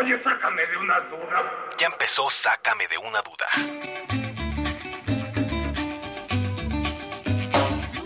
[0.00, 1.68] Oye, sácame de una duda.
[1.78, 3.46] Ya empezó Sácame de una duda.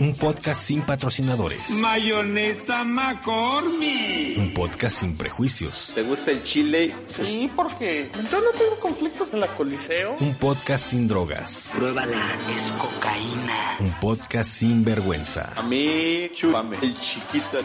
[0.01, 1.69] Un podcast sin patrocinadores.
[1.79, 4.37] Mayonesa McCormick.
[4.37, 5.93] Un podcast sin prejuicios.
[5.95, 6.93] ¿Te gusta el chile?
[7.05, 10.17] Sí, porque yo no tengo conflictos en la Coliseo.
[10.19, 11.75] Un podcast sin drogas.
[11.77, 12.21] Pruébala,
[12.53, 13.77] es cocaína.
[13.79, 15.53] Un podcast sin vergüenza.
[15.55, 16.77] A mí, chúpame.
[16.81, 17.61] El chiquito.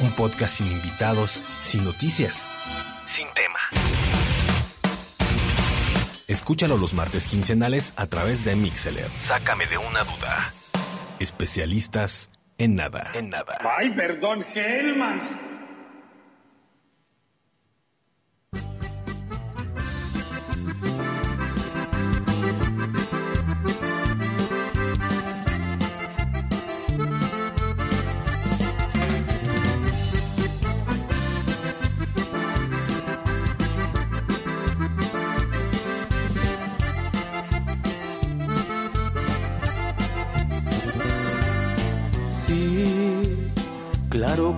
[0.00, 2.48] Un podcast sin invitados, sin noticias,
[3.12, 3.58] sin tema.
[6.26, 9.10] Escúchalo los martes quincenales a través de Mixeler.
[9.20, 10.54] Sácame de una duda.
[11.18, 13.10] Especialistas en nada.
[13.14, 13.58] En nada.
[13.76, 15.24] Ay, perdón, Hellmans.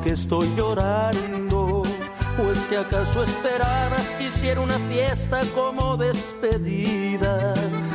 [0.04, 1.82] Que estoy llorando.
[2.36, 7.54] Pues que acaso esperabas que hiciera una fiesta como despedida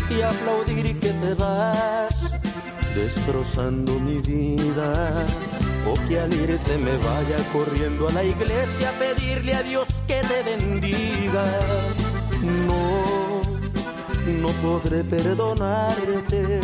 [0.10, 2.36] y aplaudir que te vas
[2.96, 5.26] destrozando mi vida.
[5.88, 10.22] O que al irte me vaya corriendo a la iglesia a pedirle a Dios que
[10.22, 11.46] te bendiga.
[12.68, 13.42] No,
[14.42, 16.60] no podré perdonarte.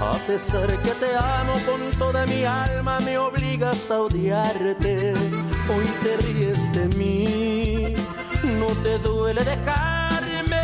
[0.00, 5.12] A pesar que te amo con toda mi alma, me obligas a odiarte.
[5.12, 7.94] Hoy te ríes de mí,
[8.44, 10.62] no te duele dejarme,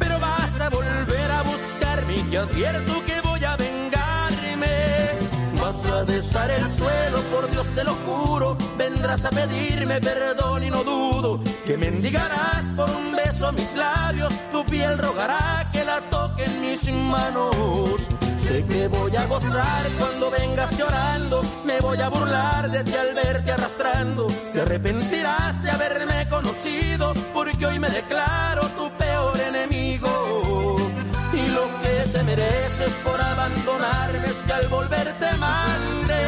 [0.00, 5.10] pero vas a volver a buscarme y te advierto que voy a vengarme.
[5.60, 10.70] Vas a besar el suelo, por Dios te lo juro, vendrás a pedirme perdón y
[10.70, 16.44] no dudo que mendigarás por un beso mis labios, tu piel rogará que la toque
[16.46, 18.08] en mis manos.
[18.50, 23.14] Sé que voy a gozar cuando vengas llorando, me voy a burlar de ti al
[23.14, 24.26] verte arrastrando.
[24.52, 30.74] Te arrepentirás de haberme conocido, porque hoy me declaro tu peor enemigo.
[31.32, 36.20] Y lo que te mereces por abandonarme es que al volver te mande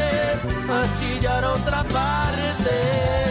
[0.78, 3.21] a chillar otra parte.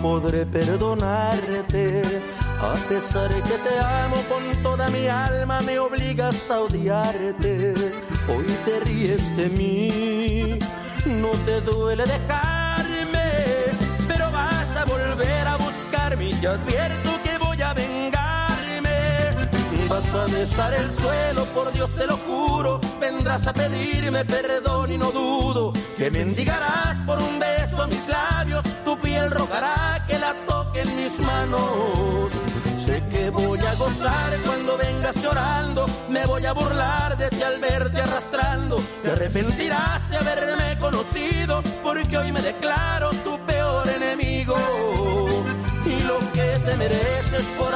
[0.00, 2.02] Podré perdonarte.
[2.60, 7.74] A pesar que te amo con toda mi alma, me obligas a odiarte.
[8.28, 10.58] Hoy te ríes de mí,
[11.06, 13.26] no te duele dejarme,
[14.08, 17.19] pero vas a volver a buscarme y te advierto
[19.90, 22.80] Vas a besar el suelo, por Dios te lo juro.
[23.00, 28.64] Vendrás a pedirme perdón y no dudo que mendigarás por un beso a mis labios.
[28.84, 32.30] Tu piel rogará que la toque en mis manos.
[32.78, 35.86] Sé que voy a gozar cuando vengas llorando.
[36.08, 38.76] Me voy a burlar de ti al verte arrastrando.
[39.02, 44.56] Te arrepentirás de haberme conocido, porque hoy me declaro tu peor enemigo.
[45.84, 47.69] Y lo que te mereces por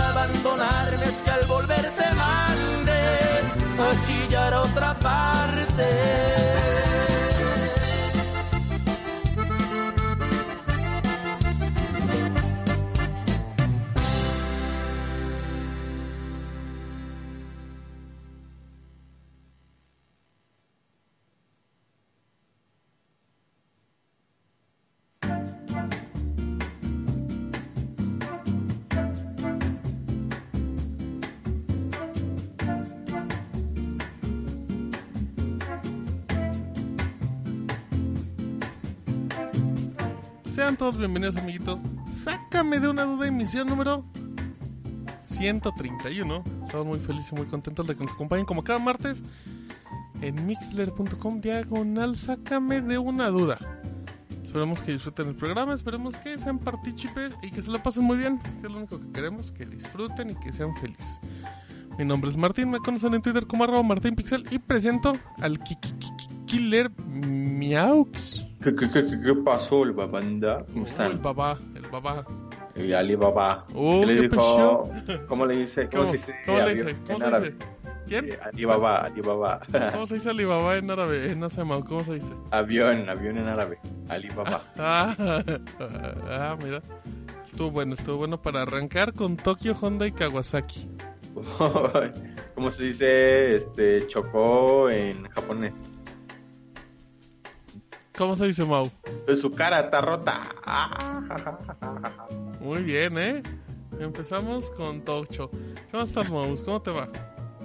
[40.85, 41.81] todos bienvenidos, amiguitos.
[42.13, 44.05] Sácame de una duda, emisión número
[45.23, 46.45] 131.
[46.67, 49.23] Estamos muy felices y muy contentos de que nos acompañen como cada martes
[50.21, 52.19] en mixler.com diagonal.
[52.19, 53.57] Sácame de una duda.
[54.43, 58.19] Esperemos que disfruten el programa, esperemos que sean partícipes y que se lo pasen muy
[58.19, 58.39] bien.
[58.63, 61.19] Es lo único que queremos, que disfruten y que sean felices.
[61.99, 65.59] Mi nombre es Martín, me conocen en Twitter como arroba Martín Pixel y presento al
[65.61, 65.93] Kiki
[66.47, 68.45] Killer Miaux.
[68.63, 70.65] ¿Qué, qué, qué, qué pasó, el babanda?
[70.73, 71.13] ¿Cómo Oh, están?
[71.13, 72.25] el babá, el babá.
[72.75, 73.65] El Alibaba.
[73.73, 74.91] Oh, ¿Qué le dijo?
[75.29, 75.89] ¿Cómo le dice?
[75.89, 76.35] ¿Cómo, ¿Cómo, se dice?
[76.45, 76.91] cómo le dice?
[76.91, 77.51] en ¿Cómo se árabe?
[77.51, 77.67] dice?
[78.09, 78.25] ¿Quién?
[78.43, 79.61] Alibaba, Alibaba.
[79.93, 81.31] ¿Cómo se dice Alibaba en árabe?
[81.33, 82.29] Eh, no sé, Mau, ¿cómo se dice?
[82.51, 83.79] avión, avión en árabe.
[84.09, 84.61] Alibaba.
[84.77, 85.15] Ah,
[86.29, 86.83] ah, mira.
[87.45, 90.89] Estuvo bueno, estuvo bueno para arrancar con Tokio, Honda y Kawasaki.
[92.55, 95.83] ¿Cómo se dice este chocó en japonés?
[98.17, 98.89] ¿Cómo se dice, Mau?
[99.27, 100.43] Pues su cara está rota.
[102.61, 103.43] Muy bien, ¿eh?
[103.99, 105.51] Empezamos con Tocho.
[105.91, 106.57] ¿Cómo estás, Mau?
[106.65, 107.09] ¿Cómo te va?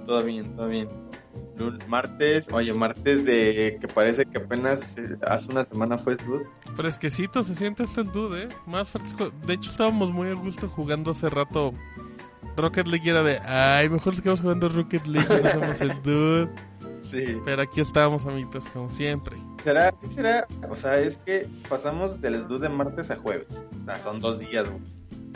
[0.06, 0.88] Todo bien, todo bien.
[1.88, 6.16] Martes, oye, martes de que parece que apenas eh, hace una semana fue.
[6.74, 8.48] Fresquecito se siente el dude, ¿eh?
[8.66, 9.30] Más fresco.
[9.46, 11.74] De hecho, estábamos muy a gusto jugando hace rato
[12.56, 16.48] Rocket League era de, ay, mejor quedamos jugando Rocket League y no somos el dude.
[17.00, 17.38] Sí.
[17.44, 19.36] Pero aquí estábamos, amiguitos, como siempre.
[19.62, 19.92] ¿Será?
[19.98, 20.46] Sí será.
[20.68, 23.64] O sea, es que pasamos del Sud de martes a jueves.
[23.82, 24.82] O sea, son dos días, güey.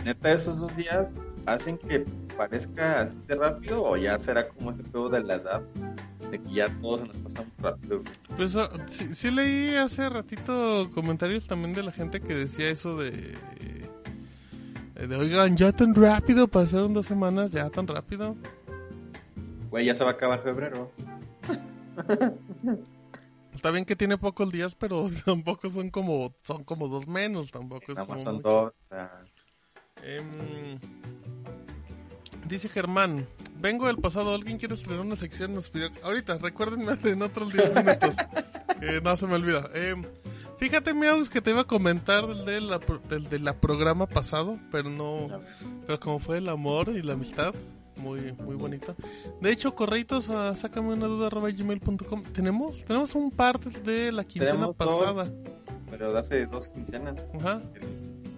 [0.04, 2.00] Neta, esos dos días hacen que
[2.36, 5.62] parezca así de rápido o ya será como ese juego de la edad
[6.30, 8.02] de que ya todos se nos pasan rápido.
[8.36, 12.96] Pues ah, sí, sí leí hace ratito comentarios también de la gente que decía eso
[12.96, 13.36] de...
[14.96, 18.36] eh, De, oigan, ya tan rápido, pasaron dos semanas, ya tan rápido.
[19.70, 20.90] Güey, ya se va a acabar febrero.
[23.54, 27.92] Está bien que tiene pocos días, pero tampoco son como son como dos menos, tampoco
[27.92, 28.48] es como son mucho.
[28.48, 28.72] dos.
[30.02, 30.78] Em,
[32.48, 33.26] dice Germán,
[33.60, 35.54] vengo del pasado, ¿alguien quiere estrenar una sección?
[35.54, 35.88] Nos pidió...
[36.02, 38.14] Ahorita, recuérdenme en otros 10 minutos.
[38.80, 39.70] que no se me olvida.
[39.72, 40.02] Em,
[40.64, 42.80] fíjate, Miaus, que te iba a comentar del de la,
[43.10, 45.28] del de la programa pasado, pero no...
[45.86, 47.54] Pero como fue el amor y la amistad,
[47.96, 48.96] muy muy bonito.
[49.42, 52.22] De hecho, correitos a sácame una duda gmail.com.
[52.32, 54.98] Tenemos, tenemos un par de la quincena Tenemos dos.
[54.98, 55.30] pasada.
[55.90, 57.14] pero de hace dos quincenas.
[57.38, 57.60] Ajá.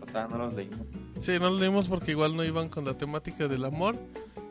[0.01, 0.81] O sea, no los leímos.
[1.21, 3.95] Sí, no lo leímos porque igual no iban con la temática del amor.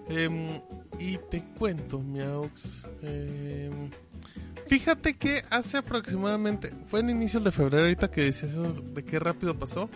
[0.07, 0.61] Em,
[0.97, 2.87] y te cuento, Miaux.
[3.01, 3.84] em,
[4.79, 9.19] fíjate que hace aproximadamente, fue en inicios de febrero, ahorita que decías eso de qué
[9.19, 9.89] rápido pasó.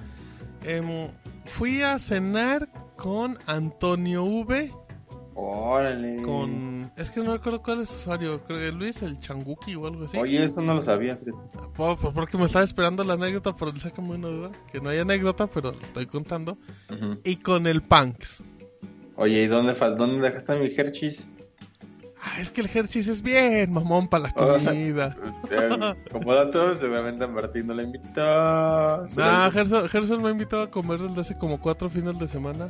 [0.63, 1.09] em,
[1.43, 4.71] fui a cenar con Antonio V.
[5.35, 6.21] Órale.
[6.21, 6.91] Con.
[6.95, 8.41] Es que no recuerdo cuál es su usuario.
[8.43, 10.17] Creo que Luis el Changuki o algo así.
[10.17, 11.19] Oye, eso no lo sabía.
[11.75, 14.51] Porque me estaba esperando la anécdota, pero le sácame una duda.
[14.71, 16.57] Que no hay anécdota, pero la estoy contando.
[17.25, 18.43] Y con el Punks.
[19.15, 21.27] Oye, ¿y dónde, dónde dejaste mi Hershey's?
[22.31, 25.15] Ah, es que el Hershey's es bien, mamón, para la comida.
[25.49, 28.21] Eh, Como dato, seguramente a Martín no le invitó.
[29.15, 32.69] Nah, Gerson, Gerson me ha invitado a comer desde hace como cuatro fines de semana.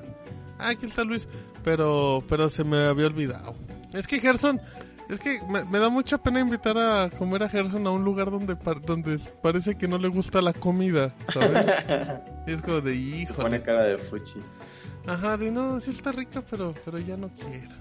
[0.59, 1.27] Ah, aquí está Luis.
[1.63, 3.55] Pero, pero se me había olvidado.
[3.93, 4.59] Es que Gerson,
[5.09, 8.29] es que me, me da mucha pena invitar a comer a Gerson a un lugar
[8.31, 11.65] donde, par- donde parece que no le gusta la comida, ¿sabes?
[12.47, 12.93] Y es como de
[13.27, 13.65] Se pone hijo.
[13.65, 14.39] cara de fuchi.
[15.07, 17.75] Ajá, de no, sí está rica, pero, pero ya no quiero.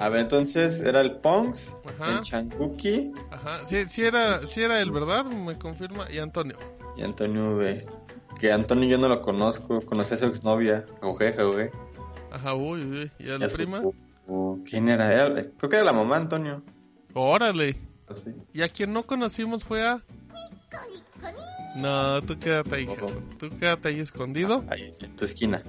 [0.00, 2.18] A ver, entonces era el Pongs, Ajá.
[2.18, 6.10] el Changuki Ajá, sí, sí era, sí era el verdad, me confirma.
[6.10, 6.56] Y Antonio.
[6.96, 7.86] y Antonio V.
[8.38, 11.70] Que Antonio yo no lo conozco, conocí a su exnovia, Ojeja, güey.
[12.30, 13.82] Ajá, uy, uy, ¿y a Y la su- prima?
[14.68, 15.12] ¿Quién era?
[15.12, 16.62] Era- Creo que era la mamá, Antonio.
[17.14, 17.76] Órale.
[18.14, 18.30] Sí.
[18.52, 20.02] Y a quien no conocimos fue a...
[21.76, 22.86] No, tú quédate ahí.
[22.86, 23.24] Gerson.
[23.38, 24.64] Tú quédate ahí escondido.
[24.68, 25.62] Ahí, en tu esquina.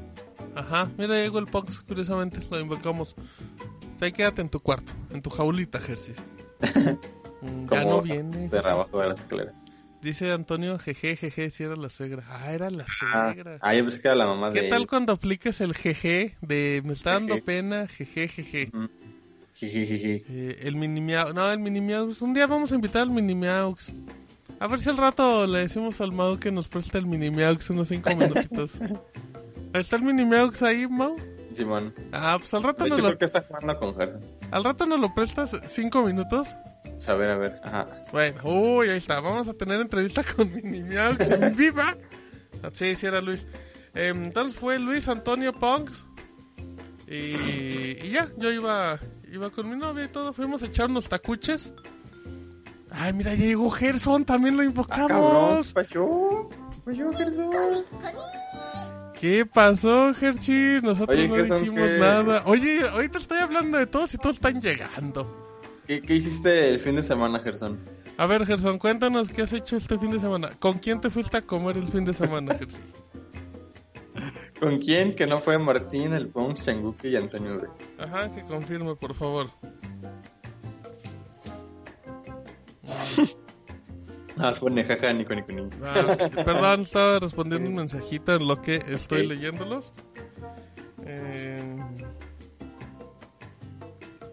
[0.56, 3.16] Ajá, mira, llegó el Pox, curiosamente, lo invocamos.
[4.01, 6.18] Ahí quédate en tu cuarto, en tu jaulita, Jersis.
[7.42, 8.50] Mm, ya no viene.
[8.50, 9.53] De abajo de la escalera.
[10.01, 12.22] Dice Antonio, jeje, jeje, si era la suegra.
[12.27, 13.58] Ah, era la Ah, suegra.
[13.62, 14.88] ah, yo pensé que era la mamá de ¿Qué tal él.
[14.89, 17.46] cuando aplicas el jeje de me está dando Jeje.
[17.46, 18.70] pena, jeje, jeje?
[18.74, 18.86] Mm.
[19.53, 20.24] Jijijiji.
[20.27, 22.22] Eh, el mini miau, no, el mini miaux.
[22.22, 23.94] Un día vamos a invitar al mini miaux.
[24.60, 27.70] A ver si al rato le decimos al Mau que nos preste el mini miaux
[27.70, 28.79] unos cinco minutitos.
[29.72, 31.15] ¿Está el mini miaux ahí, Mau?
[31.53, 31.94] Simón.
[32.12, 34.22] Ah, pues al rato, De nos hecho, lo, creo que está jugando con Gerson.
[34.51, 36.48] al rato nos lo prestas cinco minutos.
[37.00, 37.60] Sea, a ver, a ver.
[37.63, 37.88] Ajá.
[38.12, 39.20] Bueno, uy, ahí está.
[39.22, 41.96] Vamos a tener entrevista con mini miaux en viva.
[42.63, 43.48] Ah, Sí, sí era Luis.
[43.96, 46.06] Eh, entonces fue Luis Antonio Pongs.
[47.08, 49.00] Y, y ya, yo iba,
[49.32, 50.32] iba con mi novia y todo.
[50.34, 51.74] Fuimos a echar unos tacuches.
[52.91, 55.74] Ay, mira, ya llegó Gerson, también lo Ah, invocamos.
[55.74, 56.50] pasó?
[56.86, 57.86] pasó, Gerson?
[59.20, 60.82] ¿Qué pasó, Gerchis?
[60.82, 62.44] Nosotros Oye, no dijimos nada.
[62.46, 65.62] Oye, ahorita estoy hablando de todos y todos están llegando.
[65.86, 67.78] ¿Qué, ¿Qué hiciste el fin de semana, Gerson?
[68.18, 70.52] A ver, Gerson, cuéntanos qué has hecho este fin de semana.
[70.60, 72.82] ¿Con quién te fuiste a comer el fin de semana, Gerson?
[74.60, 75.16] ¿Con quién?
[75.16, 77.68] Que no fue Martín, el Pongs, Changuki y Antonio V.
[77.98, 79.48] Ajá, que confirme, por favor.
[84.41, 85.75] Ah, pone jaja, Nico, Nico, Nico.
[85.84, 86.15] Ah,
[86.46, 89.93] perdón, estaba respondiendo un mensajito en lo que estoy leyéndolos.
[91.05, 91.75] Eh,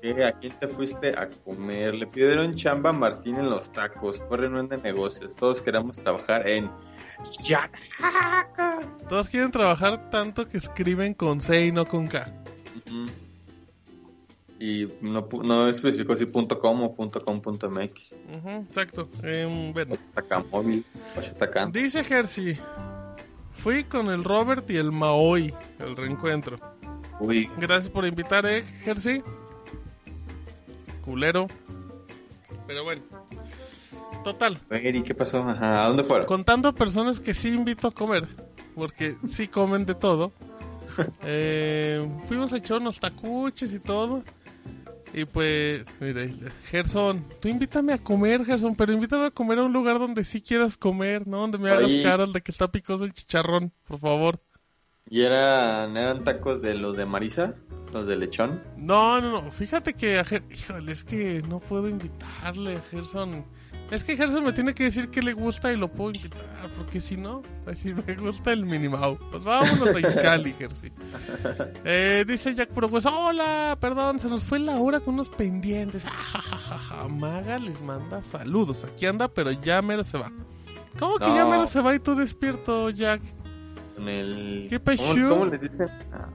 [0.00, 0.24] ¿Qué?
[0.24, 1.96] ¿A quién te fuiste a comer?
[1.96, 4.18] Le pidieron chamba a Martín en los tacos.
[4.28, 5.34] Fue reunión de negocios.
[5.34, 6.70] Todos queremos trabajar en...
[9.08, 12.32] Todos quieren trabajar tanto que escriben con C y no con K.
[12.86, 13.06] Ujú.
[14.58, 17.68] Y no, no especificó si punto .com o punto .com punto.
[17.68, 19.08] Ujú, exacto.
[19.22, 19.96] Em, bueno.
[20.50, 20.84] Móvil.
[21.72, 22.58] Dice Jersey.
[23.52, 26.58] Fui con el Robert y el Maoi, el reencuentro.
[27.20, 29.22] Uy, Gracias por invitar, eh, Jersey.
[31.02, 31.46] Culero.
[32.66, 33.02] Pero bueno.
[34.24, 34.58] Total.
[34.70, 35.40] ¿y qué pasó?
[35.40, 36.26] Ajá, ¿a dónde fueron?
[36.26, 38.26] Contando personas que sí invito a comer.
[38.74, 40.32] Porque sí comen de todo.
[41.24, 44.22] Eh, fuimos a echar unos tacuches y todo.
[45.12, 46.34] Y pues, mire,
[46.66, 50.42] Gerson, tú invítame a comer, Gerson, pero invítame a comer a un lugar donde sí
[50.42, 51.38] quieras comer, ¿no?
[51.40, 52.02] Donde me hagas Oye.
[52.02, 54.40] caras de que está picoso el chicharrón, por favor.
[55.08, 57.54] ¿Y eran, eran tacos de los de Marisa?
[57.92, 58.60] ¿Los de lechón?
[58.76, 63.44] No, no, no, fíjate que a Ger- híjole, es que no puedo invitarle a Gerson.
[63.90, 66.40] Es que Gerson me tiene que decir que le gusta y lo puedo invitar,
[66.76, 69.16] porque si no, pues si me gusta el Minimau.
[69.30, 70.92] Pues vámonos a Iscali, Jersey.
[71.84, 76.04] Eh, dice Jack Progress, hola, perdón, se nos fue la hora con unos pendientes.
[76.04, 77.06] Ah.
[77.08, 78.82] Maga les manda saludos.
[78.84, 80.32] Aquí anda, pero ya mero se va.
[80.98, 81.50] ¿Cómo que ya No.
[81.50, 83.22] mero se va y tú despierto, Jack?
[83.94, 84.66] Con el...
[84.68, 85.88] ¿Qué cómo le dicen?
[86.12, 86.28] Ah.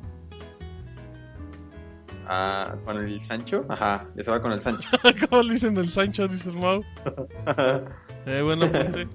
[2.34, 3.66] Ah, ¿Con el Sancho?
[3.68, 4.88] Ajá, ya se va con el Sancho.
[5.30, 6.30] ¿Cómo le dicen el Sancho?
[6.30, 6.82] Dice el Mau.
[8.28, 9.08] Eh, bueno, apunte.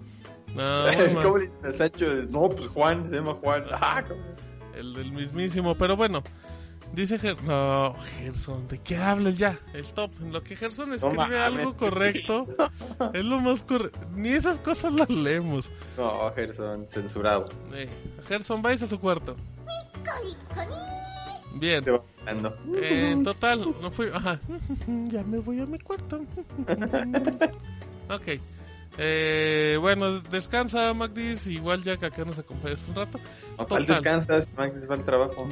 [0.53, 0.85] No.
[1.23, 2.07] ¿Cómo le dicen al Sancho?
[2.29, 3.65] No, pues Juan, se llama Juan.
[3.73, 4.03] Ah.
[4.75, 6.23] El del mismísimo, pero bueno.
[6.93, 9.59] Dice Ger no, Gerson, ¿de qué hablas ya?
[9.75, 10.13] Stop.
[10.21, 11.41] En lo que Gerson escribe mames.
[11.41, 12.47] algo correcto,
[13.13, 13.99] es lo más correcto.
[14.15, 15.71] Ni esas cosas las leemos.
[15.97, 17.49] No, Gerson, censurado.
[17.73, 17.89] Eh,
[18.29, 19.37] Gerson, vais a su cuarto.
[21.55, 21.83] Bien.
[21.85, 22.57] Te va hablando.
[22.77, 24.09] Eh, en total, no fui.
[24.13, 24.39] Ajá.
[25.09, 26.21] ya me voy a mi cuarto.
[28.11, 28.41] ok.
[28.99, 31.47] Eh, bueno, descansa, Magdis.
[31.47, 33.19] Igual ya que acá nos acompañas un rato.
[33.59, 34.03] No, ¿Cuál Total.
[34.03, 34.45] descansas?
[34.81, 35.47] Se va al trabajo.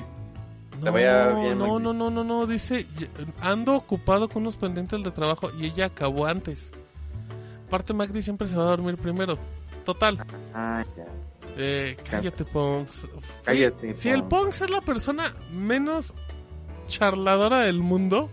[0.79, 3.09] No, Te vaya bien, no, no, no, no, no, dice, "Y-
[3.41, 6.73] ando ocupado con unos pendientes de trabajo y ella acabó antes.
[7.69, 9.39] Aparte, Magdi siempre se va a dormir primero.
[9.85, 10.19] Total,
[10.53, 11.05] Ah, ya.
[11.57, 12.95] Eh, cállate, Ponks.
[13.45, 14.61] Cállate, Si el Ponks.
[14.63, 16.13] Es la persona menos
[16.87, 18.29] charladora del mundo,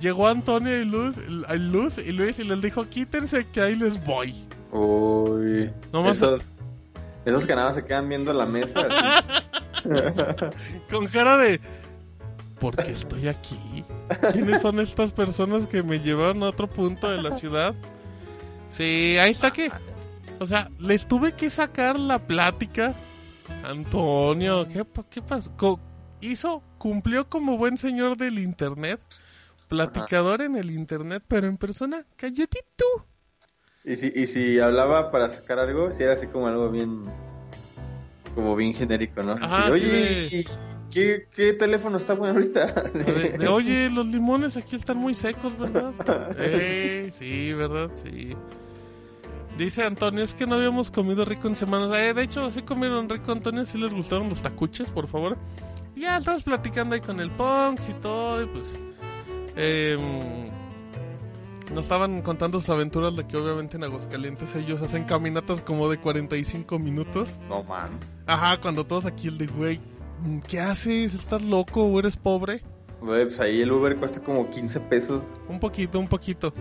[0.00, 4.02] llegó Antonio y Luz, y Luz y Luis y les dijo, quítense que ahí les
[4.04, 4.34] voy.
[4.72, 5.70] Uy.
[5.92, 6.40] Nomás- Esos,
[7.24, 8.86] esos que nada se quedan viendo la mesa.
[8.90, 9.88] así.
[10.90, 11.60] Con cara de,
[12.58, 13.84] ¿por qué estoy aquí?
[14.32, 17.74] ¿Quiénes son estas personas que me llevaron a otro punto de la ciudad?
[18.70, 19.70] Sí, ahí está que.
[20.40, 22.94] O sea, les tuve que sacar la plática.
[23.64, 25.80] Antonio, ¿qué, qué pasó?
[26.20, 29.00] Hizo, cumplió como buen señor del internet.
[29.68, 33.06] Platicador en el internet, pero en persona, calladito.
[33.84, 37.04] Y si, y si hablaba para sacar algo, si era así como algo bien.
[38.34, 39.32] Como bien genérico, ¿no?
[39.32, 40.44] Así Ajá, de, sí Oye, de- ¿y
[40.90, 42.72] ¿qué, ¿qué teléfono está bueno ahorita?
[42.94, 45.92] De, de, oye, los limones aquí están muy secos, ¿verdad?
[46.38, 47.90] Eh, sí, ¿verdad?
[48.02, 48.34] Sí.
[49.58, 51.90] Dice Antonio, es que no habíamos comido rico en semanas.
[51.92, 53.66] Eh, de hecho, sí comieron rico, Antonio.
[53.66, 55.36] Sí les gustaron los tacuches, por favor.
[55.96, 58.40] Y ya estamos platicando ahí con el Punks y todo.
[58.40, 58.72] Y pues.
[59.56, 60.46] em,
[61.74, 65.98] nos estaban contando sus aventuras de que obviamente en Aguascalientes ellos hacen caminatas como de
[65.98, 67.36] 45 minutos.
[67.48, 67.98] No, man.
[68.26, 69.80] Ajá, cuando todos aquí el de, güey,
[70.46, 71.14] ¿qué haces?
[71.14, 72.62] ¿Estás loco o eres pobre?
[73.00, 75.22] Pues ahí el Uber cuesta como 15 pesos.
[75.48, 76.52] Un poquito, un poquito.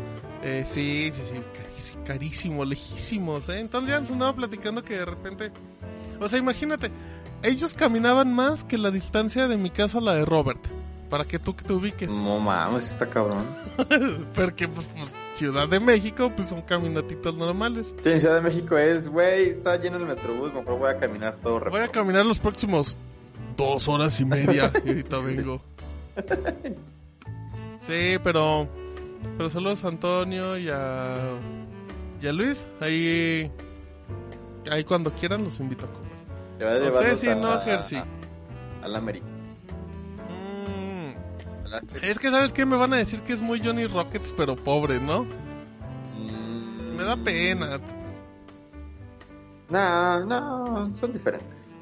[0.43, 1.41] Eh, sí, sí,
[1.77, 3.59] sí, carísimo, lejísimos, ¿eh?
[3.59, 5.51] Entonces ya nos andaba platicando que de repente...
[6.19, 6.91] O sea, imagínate,
[7.43, 10.59] ellos caminaban más que la distancia de mi casa a la de Robert.
[11.09, 12.11] Para que tú que te ubiques.
[12.11, 13.45] No mames, está cabrón.
[14.35, 17.95] Porque, pues, pues, Ciudad de México, pues son caminatitos normales.
[18.03, 21.59] Sí, Ciudad de México es, güey, está lleno el metrobús, mejor voy a caminar todo
[21.61, 21.91] Voy a rápido.
[21.93, 22.97] caminar los próximos
[23.55, 25.61] dos horas y media y ahorita vengo.
[27.81, 28.67] Sí, pero...
[29.37, 31.39] Pero saludos a Antonio y a...
[32.21, 32.67] Y a Luis.
[32.81, 33.49] Ahí...
[34.69, 36.11] Ahí cuando quieran los invito a comer.
[36.57, 38.03] Te a ustedes sí, no a Jersey.
[38.81, 39.25] Al América.
[40.29, 41.11] Mm,
[42.03, 42.65] es que, ¿sabes qué?
[42.65, 45.23] Me van a decir que es muy Johnny Rockets, pero pobre, ¿no?
[46.17, 47.79] Mm, Me da pena.
[49.69, 51.75] No, no, son diferentes.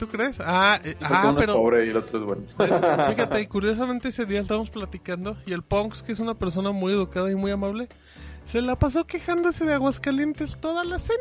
[0.00, 0.38] ¿Tú crees?
[0.40, 1.52] Ah, eh, ah uno pero...
[1.52, 2.42] es pobre y el otro es bueno.
[2.56, 2.70] Pues,
[3.10, 6.94] fíjate, y curiosamente ese día estábamos platicando y el Punks, que es una persona muy
[6.94, 7.88] educada y muy amable,
[8.46, 11.18] se la pasó quejándose de Aguascalientes toda la cena.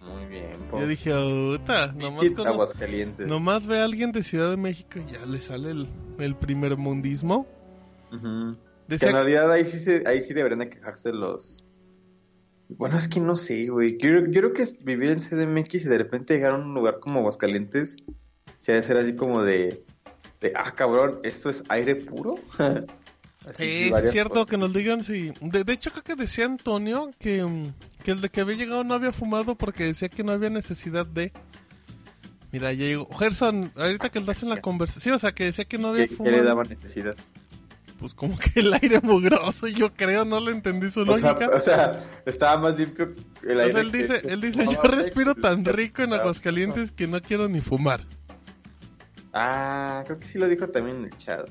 [0.00, 0.80] Muy bien, Y po.
[0.80, 3.26] Yo dije, puta, nomás, con- Aguascalientes.
[3.26, 5.86] nomás ve a alguien de Ciudad de México y ya le sale el,
[6.18, 7.46] el primer mundismo.
[8.10, 8.16] Que
[8.88, 11.62] Decía en realidad ahí sí, se, ahí sí deberían de quejarse los...
[12.76, 13.98] Bueno, es que no sé, güey.
[13.98, 17.20] Yo, yo creo que vivir en CDMX y de repente llegar a un lugar como
[17.20, 17.96] Aguascalientes,
[18.58, 19.84] se ha de ser así como de,
[20.40, 22.36] de ah, cabrón, ¿esto es aire puro?
[23.54, 24.50] Sí, es cierto cosas.
[24.50, 25.32] que nos digan si...
[25.40, 27.72] De, de hecho, creo que decía Antonio que, mm,
[28.04, 31.06] que el de que había llegado no había fumado porque decía que no había necesidad
[31.06, 31.32] de...
[32.52, 33.08] Mira, ya llegó.
[33.16, 35.02] Gerson, ahorita que estás en la conversación...
[35.02, 36.36] Sí, o sea, que decía que no había ¿Qué, qué fumado.
[36.36, 37.16] le daba necesidad?
[38.00, 41.50] Pues como que el aire mugroso, yo creo, no le entendí su O sea, lógica.
[41.54, 43.14] o sea, estaba más limpio
[43.46, 43.72] el O aire.
[43.72, 47.60] sea, él dice, él dice, yo respiro tan rico en Aguascalientes que no quiero ni
[47.60, 48.06] fumar.
[49.32, 51.46] Ah, creo que sí lo dijo también en el chat.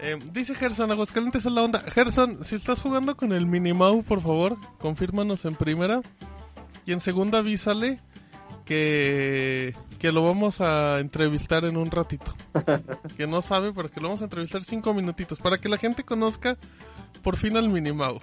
[0.00, 1.80] Eh, dice Gerson, Aguascalientes es la onda.
[1.80, 6.02] Gerson, si estás jugando con el Minimau, por favor, confírmanos en primera.
[6.86, 8.00] Y en segunda avísale
[8.64, 12.34] que, que lo vamos a entrevistar en un ratito.
[13.16, 16.04] que no sabe, pero que lo vamos a entrevistar cinco minutitos para que la gente
[16.04, 16.56] conozca
[17.22, 18.20] por fin al Minimau.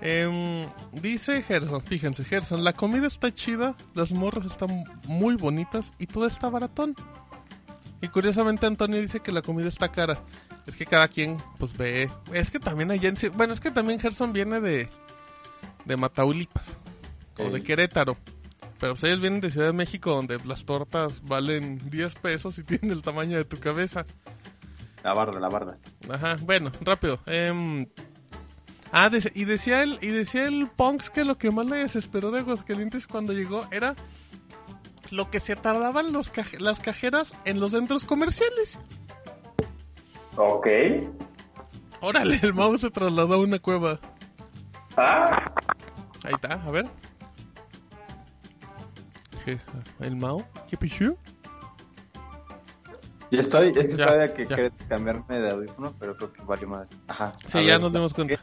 [0.00, 6.06] Em, dice Gerson, fíjense, Gerson, la comida está chida, las morras están muy bonitas y
[6.06, 6.94] todo está baratón.
[8.00, 10.20] Y curiosamente Antonio dice que la comida está cara.
[10.66, 12.10] Es que cada quien, pues ve.
[12.32, 14.88] Es que también allá en Bueno, es que también Gerson viene de.
[15.84, 16.76] De Mataulipas.
[17.38, 17.62] O de.
[17.62, 18.16] Querétaro.
[18.78, 22.64] Pero pues ellos vienen de Ciudad de México, donde las tortas valen 10 pesos y
[22.64, 24.06] tienen el tamaño de tu cabeza.
[25.02, 25.76] La barda, la barda.
[26.10, 27.20] Ajá, bueno, rápido.
[27.26, 27.86] Em,
[28.92, 32.40] ah, y decía el, y decía el Punks que lo que más le desesperó de
[32.40, 33.94] Aguascalientes cuando llegó era
[35.10, 38.78] lo que se tardaban los caje- las cajeras en los centros comerciales.
[40.36, 40.66] Ok.
[42.00, 43.98] Órale, el mouse se trasladó a una cueva.
[44.96, 45.52] Ah,
[46.24, 46.86] Ahí está, a ver.
[50.00, 50.44] ¿El Mao?
[50.68, 51.16] ¿Qué pichu?
[53.30, 56.66] Ya estoy, es que Ya, todavía que quería cambiarme de audífono, pero creo que vale
[56.66, 56.88] más.
[57.08, 57.34] Ajá.
[57.44, 58.36] Sí, ya ver, nos dimos cuenta.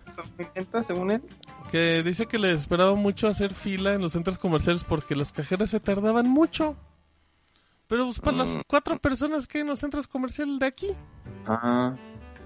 [0.54, 1.24] ¿qué según él?
[1.72, 5.72] Que dice que le esperaba mucho hacer fila en los centros comerciales porque las cajeras
[5.72, 6.76] se tardaban mucho.
[7.88, 8.40] Pero pues, para Mm.
[8.54, 10.92] las cuatro personas que hay en los centros comerciales de aquí.
[11.48, 11.98] Ajá.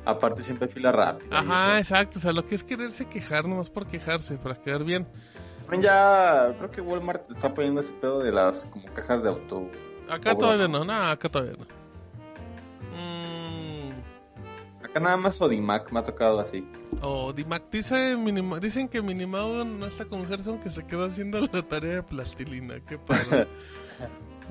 [0.05, 1.39] Aparte siempre fila rápida.
[1.39, 2.19] Ajá, exacto.
[2.19, 5.05] O sea, lo que es quererse quejar nomás por quejarse, para quedar bien.
[5.69, 9.69] También ya, creo que Walmart está poniendo ese pedo de las como cajas de auto.
[10.09, 11.65] Acá todavía no, no, acá todavía no.
[12.97, 13.89] Mm,
[14.83, 16.67] Acá nada más Odimac me ha tocado así.
[17.01, 21.39] Oh, Dimac dice Minima- dicen que Minimao no está con Gerson que se quedó haciendo
[21.53, 22.79] la tarea de plastilina.
[22.87, 23.47] Qué padre.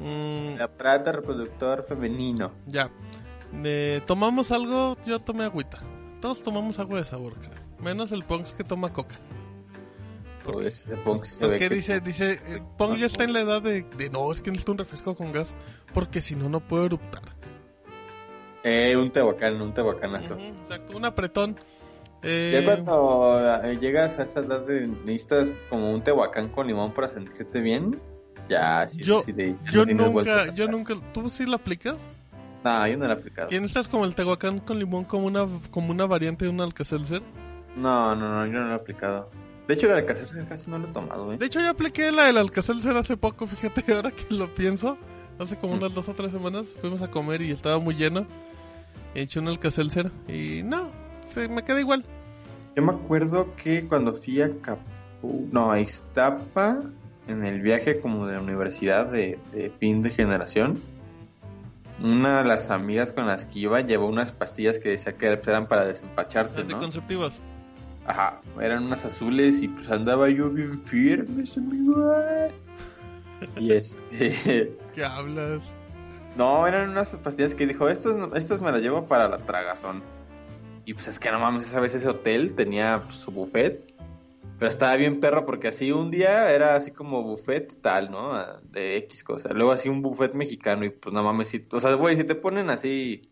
[0.00, 2.52] Mm, La plata reproductor femenino.
[2.66, 2.88] ya.
[3.64, 5.78] Eh, tomamos algo, yo tomé agüita.
[6.20, 7.50] Todos tomamos agua de sabor, creo.
[7.80, 9.16] Menos el Ponks que toma coca.
[10.52, 14.10] Porque se ve que- dice, dice, eh, Pong ya está en la edad de, de
[14.10, 15.54] no, es que necesito un refresco con gas.
[15.94, 17.22] Porque si no, no puedo eruptar.
[18.64, 20.36] Eh, un tehuacán, un tehuacanazo.
[20.38, 21.56] Exacto, un apretón.
[22.22, 26.92] Eh, Ya cuando eh, llegas a esa edad de necesitas como un tehuacán con limón
[26.92, 27.98] para sentirte bien,
[28.48, 31.94] ya, sí, Yo- sí, de- ya yo no nunca, yo nunca, ¿tú sí lo aplicas?
[32.64, 33.46] No, yo no lo he aplicado.
[33.46, 37.22] ¿Tienes estás como el tehuacán con limón como una, como una variante de un alcacelser?
[37.76, 39.30] No, no, no, yo no lo he aplicado.
[39.68, 41.36] De hecho, el alcacelser casi no lo he tomado, ¿eh?
[41.36, 44.96] De hecho, yo apliqué la del alcacelser hace poco, fíjate, ahora que lo pienso.
[45.38, 48.26] Hace como unas dos o tres semanas fuimos a comer y estaba muy lleno.
[49.14, 50.90] He hecho un alcacelser y no,
[51.26, 52.04] se me queda igual.
[52.74, 55.48] Yo me acuerdo que cuando fui a Capu...
[55.52, 56.82] No, a Iztapa,
[57.26, 60.80] en el viaje como de la universidad de, de fin de generación,
[62.02, 65.68] una de las amigas con las que iba llevó unas pastillas que decía que eran
[65.68, 66.76] para desempacharte, ¿no?
[66.76, 67.42] Anticonceptivas.
[68.08, 72.66] Ajá, eran unas azules y pues andaba yo bien firme, amigos.
[73.58, 74.74] Y este...
[74.94, 75.74] ¿Qué hablas?
[76.34, 80.02] No, eran unas pastillas que dijo, estas, estas me las llevo para la tragazón.
[80.86, 83.94] Y pues es que no mames, esa vez ese hotel tenía pues, su buffet.
[84.58, 88.42] Pero estaba bien perro porque así un día era así como buffet tal, ¿no?
[88.62, 89.52] De X cosa.
[89.52, 92.34] Luego así un buffet mexicano y pues no mames, si, o sea, güey, si te
[92.34, 93.30] ponen así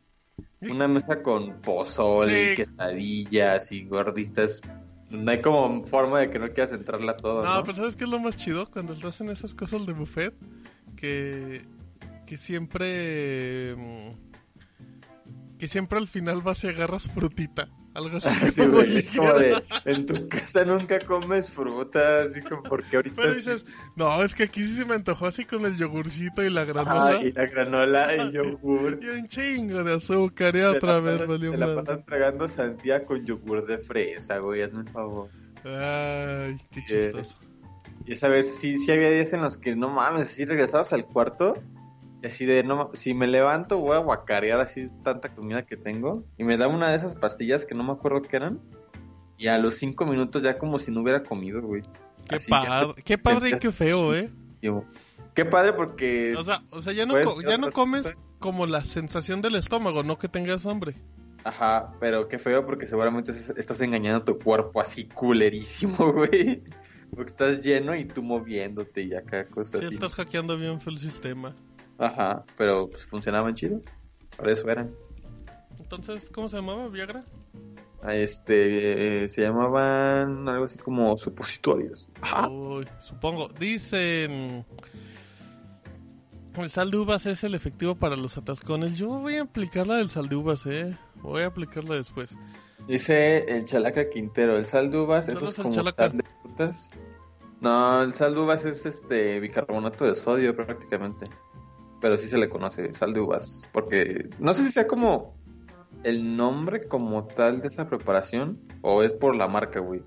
[0.72, 2.57] una mesa con pozole, Sí.
[2.64, 4.61] quesadillas y gorditas,
[5.11, 7.62] no hay como forma de que no quieras entrarla todo, No, ¿no?
[7.64, 8.70] pero ¿sabes qué es lo más chido?
[8.70, 10.35] Cuando estás en esas cosas de buffet,
[10.96, 11.62] que,
[12.26, 13.74] que siempre...
[13.76, 17.68] mm, Que siempre al final vas y agarras frutita.
[17.97, 18.51] Algo así.
[18.53, 23.17] Sí, güey, es como de, en tu casa nunca comes fruta, así como porque ahorita...
[23.23, 23.65] Pero sí- dices,
[23.97, 27.17] no, es que aquí sí se me antojó así con el yogurcito y la granola.
[27.19, 28.99] Ay, y la granola, el yogur.
[29.03, 33.05] Y un chingo de azúcar, y otra vez pasas- valió Te la pasan tragando sandía
[33.07, 35.31] con yogur de fresa, güey, hazme el favor.
[35.65, 37.39] Ay, qué Eh, chistoso.
[38.05, 41.07] Y esa vez sí, sí había días en los que no mames, así regresabas al
[41.07, 41.57] cuarto
[42.27, 46.25] así de, no, si me levanto voy a guacarear así tanta comida que tengo.
[46.39, 48.61] Y me da una de esas pastillas que no me acuerdo qué eran.
[49.39, 51.83] Y a los cinco minutos ya como si no hubiera comido, güey.
[52.29, 54.31] Qué Así padre, te qué padre y qué feo, ¿eh?
[55.35, 56.35] Qué padre porque...
[56.37, 58.19] O sea, o sea ya no, ya no comes cosas.
[58.39, 60.95] como la sensación del estómago, no que tengas hambre.
[61.45, 66.62] Ajá, pero qué feo porque seguramente es- estás engañando a tu cuerpo así culerísimo, güey.
[67.15, 69.95] Porque estás lleno y tú moviéndote y acá cosas Sí, así.
[69.95, 71.55] estás hackeando bien el sistema.
[71.99, 73.81] Ajá, pero pues funcionaban chido.
[74.37, 74.95] Para eso eran.
[75.79, 76.89] Entonces, ¿cómo se llamaba?
[76.89, 77.25] ¿Viagra?
[78.03, 82.09] Ah, Este, eh, se llamaban algo así como supositorios.
[82.21, 82.49] Ajá.
[82.49, 83.49] Uy, supongo.
[83.49, 84.65] Dicen...
[86.57, 88.97] El sal de uvas es el efectivo para los atascones.
[88.97, 90.97] Yo voy a aplicar la del sal de uvas, ¿eh?
[91.17, 92.35] Voy a aplicarla después.
[92.89, 96.09] Dice el chalaca Quintero, el sal de uvas, eso es como chalaca.
[96.09, 96.91] sal de frutas.
[97.61, 101.29] No, el sal de uvas es este bicarbonato de sodio prácticamente.
[102.01, 103.67] Pero sí se le conoce, sal de uvas.
[103.73, 105.35] Porque no sé si sea como
[106.05, 110.03] el nombre como tal de esa preparación o es por la marca, güey.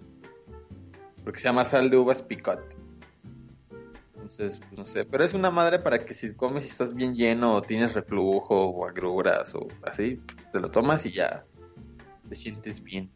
[1.23, 2.77] Porque se llama sal de uvas picot.
[4.13, 7.55] Entonces, no sé, pero es una madre para que si comes y estás bien lleno
[7.55, 10.21] o tienes reflujo o agruras o así,
[10.53, 11.45] te lo tomas y ya
[12.29, 13.11] te sientes bien.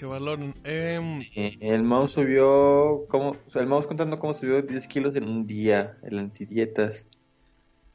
[0.00, 0.54] Para que valoren.
[0.64, 3.36] Em, Eh, El mouse subió, ¿cómo?
[3.46, 7.06] O sea, el mouse contando cómo subió 10 kilos en un día, el antidietas.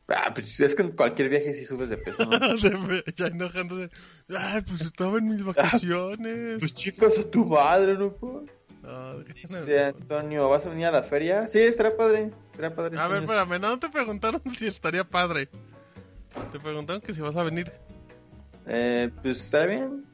[0.08, 2.38] Ah, pues es que en cualquier viaje sí subes de peso, ¿no?
[3.18, 3.89] ya enojándose.
[4.30, 6.60] Ay, pues estaba en mis vacaciones.
[6.60, 8.13] pues chicos, a tu madre, ¿no?
[8.13, 8.46] po?
[8.84, 11.48] No, Dice Antonio, ¿vas a venir a la feria?
[11.48, 13.00] Sí, estará padre, estará padre.
[13.00, 13.41] A ver, Antonio.
[13.41, 15.50] espérame, no te preguntaron si estaría padre.
[16.52, 17.72] Te preguntaron que si vas a venir.
[18.68, 20.06] Eh, pues estará bien,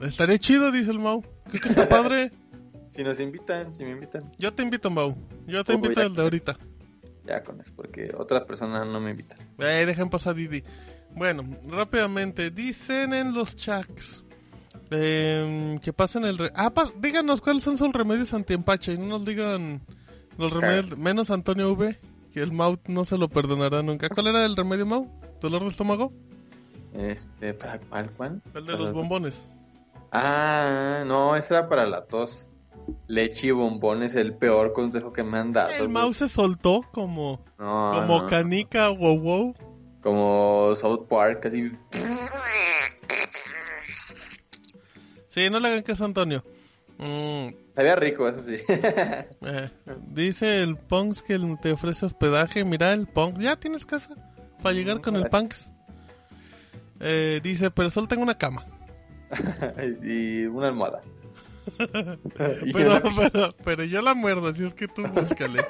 [0.00, 1.22] Estaría chido, dice el Mau.
[1.48, 2.32] Creo que está padre.
[2.90, 4.30] si nos invitan, si me invitan.
[4.38, 5.16] Yo te invito, Mau.
[5.46, 6.06] Yo te invito ya.
[6.06, 6.58] el de ahorita.
[7.24, 9.38] Ya con eso, porque otras personas no me invitan.
[9.58, 10.64] Eh, dejen pasar Didi.
[11.14, 12.50] Bueno, rápidamente.
[12.50, 14.24] Dicen en los chats
[14.90, 16.38] em, que pasen el...
[16.38, 18.94] Re ah, pas- díganos cuáles son sus remedios antiempache.
[18.94, 19.82] Y no nos digan
[20.36, 20.98] los remedios...
[20.98, 21.98] Menos Antonio V,
[22.32, 24.08] que el Mau no se lo perdonará nunca.
[24.08, 25.08] ¿Cuál era el remedio, Mau?
[25.40, 26.12] ¿Dolor de estómago?
[26.94, 28.42] Este, ¿para cuál, Juan?
[28.54, 29.44] El de los bombones.
[30.12, 32.46] Ah, no, ese era para la tos.
[33.06, 35.70] Leche y bombones, el peor consejo que me han dado.
[35.70, 35.88] El.
[35.88, 37.44] Mau se soltó como...
[37.58, 38.26] No, Como no.
[38.26, 39.54] canica, wow, wow.
[40.02, 41.72] Como South Park, así.
[45.28, 46.44] Sí, no le hagan caso a Antonio.
[46.98, 48.58] Mm, Sabía rico, eso sí.
[48.68, 49.70] eh,
[50.08, 52.64] dice el Punks que te ofrece hospedaje.
[52.64, 53.38] Mira, el Punk.
[53.38, 54.14] Ya tienes casa
[54.62, 55.72] para llegar con el Punks.
[57.00, 58.66] Eh, dice, pero solo tengo una cama.
[60.02, 61.02] y una almohada.
[62.64, 65.64] Y Pero, una- pero, pero yo la muerdo, así es que tú búscale.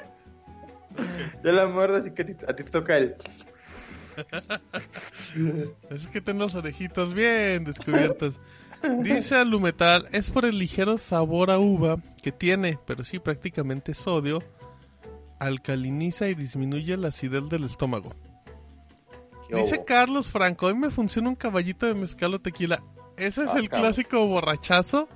[1.43, 3.15] Yo la muerdo, así que a ti, a ti te toca el.
[5.89, 8.39] Es que tengo las orejitas bien descubiertas.
[9.01, 14.43] Dice Alumetal, es por el ligero sabor a uva que tiene, pero sí prácticamente sodio,
[15.39, 18.13] alcaliniza y disminuye la acidez del estómago.
[19.47, 19.83] ¿Qué Dice?
[19.85, 22.83] Carlos Franco, hoy me funciona un caballito de mezcal o tequila.
[23.17, 23.87] Ese es Ah, el cabrón.
[23.93, 25.07] clásico borrachazo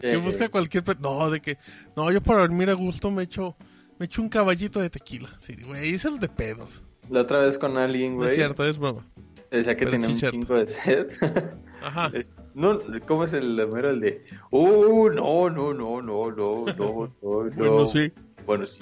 [0.00, 0.84] que busca cualquier...
[1.00, 1.56] No, de que...
[1.96, 3.56] No, yo para dormir a gusto me echo,
[3.98, 5.30] me echo un caballito de tequila.
[5.38, 6.82] Sí, güey, es el de pedos.
[7.10, 8.30] La otra vez con alguien, No güey.
[8.30, 9.06] es cierto, es broma.
[9.50, 11.06] Decía que Pero tenía un chingo de sed.
[11.82, 12.10] Ajá.
[12.54, 13.90] No, ¿cómo es el número?
[13.90, 14.24] El de.
[14.50, 17.50] Uh, no, no, no, no, no, no, no, no.
[17.56, 18.12] Bueno, sí.
[18.46, 18.80] Bueno, sí.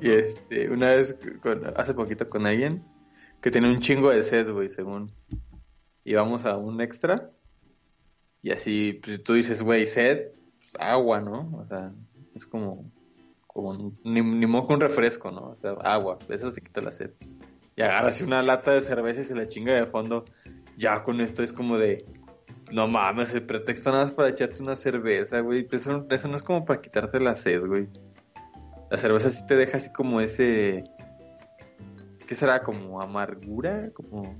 [0.00, 2.84] Y este, una vez, con- hace poquito con alguien
[3.42, 5.12] que tenía un chingo de sed, güey, según.
[6.04, 7.30] Íbamos a un extra.
[8.44, 10.28] Y así, pues tú dices, güey, sed,
[10.58, 11.50] pues, agua, ¿no?
[11.56, 11.94] O sea,
[12.34, 12.92] es como,
[13.46, 15.48] como ni, ni que un refresco, ¿no?
[15.48, 17.12] O sea, agua, eso te quita la sed.
[17.74, 20.26] Y agarras una lata de cerveza y se la chinga de fondo.
[20.76, 22.04] Ya con esto es como de,
[22.70, 25.62] no mames, el pretexto nada más para echarte una cerveza, güey.
[25.62, 27.88] Pues eso, eso no es como para quitarte la sed, güey.
[28.90, 30.84] La cerveza sí te deja así como ese...
[32.26, 32.62] ¿Qué será?
[32.62, 33.90] ¿Como amargura?
[33.94, 34.36] Como...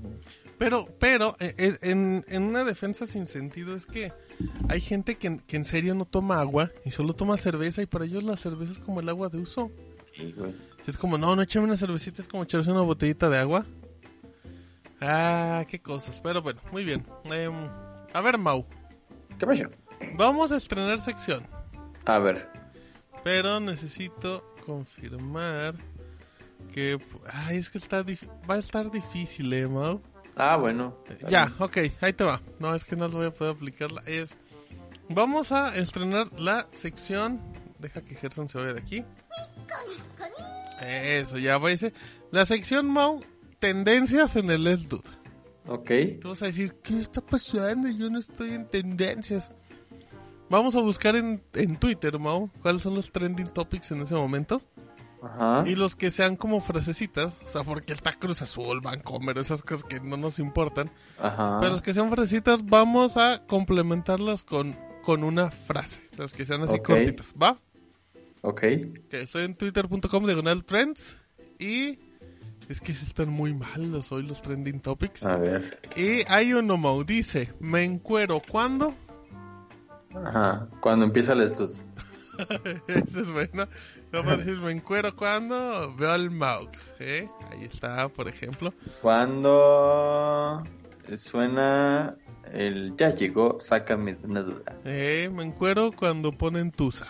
[0.57, 4.13] Pero, pero, eh, eh, en, en una defensa sin sentido es que
[4.69, 8.05] hay gente que, que en serio no toma agua y solo toma cerveza y para
[8.05, 9.69] ellos la cerveza es como el agua de uso.
[10.15, 10.55] Sí, güey.
[10.87, 13.65] Es como, no, no échame una cervecita, es como echarse una botellita de agua.
[15.01, 16.19] Ah, qué cosas.
[16.21, 17.05] Pero bueno, muy bien.
[17.25, 17.67] Em,
[18.13, 18.65] a ver, Mau,
[19.37, 19.63] ¿Qué pasó?
[20.15, 21.45] vamos a estrenar sección.
[22.05, 22.47] A ver.
[23.23, 25.75] Pero necesito confirmar
[26.71, 26.97] que...
[27.31, 30.01] Ay, es que está dif- va a estar difícil, ¿eh, Mau?
[30.35, 30.97] Ah, bueno.
[31.29, 32.41] Ya, ok, ahí te va.
[32.59, 34.03] No, es que no lo voy a poder aplicarla.
[34.05, 34.35] Es...
[35.09, 37.41] Vamos a estrenar la sección...
[37.79, 39.05] Deja que Gerson se vaya de aquí.
[40.81, 41.93] Eso, ya va a decir.
[42.31, 43.21] La sección Mau,
[43.59, 45.09] tendencias en el Let's Dude.
[45.67, 45.91] Ok.
[46.21, 47.89] Tú vas a decir, ¿qué está pasando?
[47.89, 49.51] Yo no estoy en tendencias.
[50.49, 54.61] Vamos a buscar en, en Twitter, Mau, cuáles son los trending topics en ese momento.
[55.25, 55.63] Ajá.
[55.67, 59.83] Y los que sean como frasecitas, o sea, porque está Cruz Azul, Vancomer, esas cosas
[59.83, 60.91] que no nos importan.
[61.19, 61.57] Ajá.
[61.59, 66.01] Pero los que sean frasecitas, vamos a complementarlas con, con una frase.
[66.17, 66.85] Las que sean así Ok.
[66.87, 67.57] cortitas, ¿va?
[68.41, 68.61] Ok.
[69.09, 71.17] Que estoy en twitter.com diagonal trends.
[71.57, 71.97] Y
[72.69, 75.23] es que sí están muy malos hoy los trending topics.
[75.25, 75.79] A ver.
[75.95, 78.93] Y hay uno, Mau, dice, me encuero cuando...
[80.13, 80.67] Ajá.
[80.79, 81.75] Cuando empieza el estudio.
[82.87, 83.67] Eso es bueno.
[84.11, 86.93] Vamos a decir, me encuero cuando veo al mouse.
[86.99, 87.29] ¿eh?
[87.51, 88.73] Ahí está, por ejemplo.
[89.01, 90.63] Cuando
[91.17, 92.15] suena
[92.51, 94.77] el ya llegó, sácame una duda.
[94.85, 97.07] Eh, me encuero cuando ponen tusa.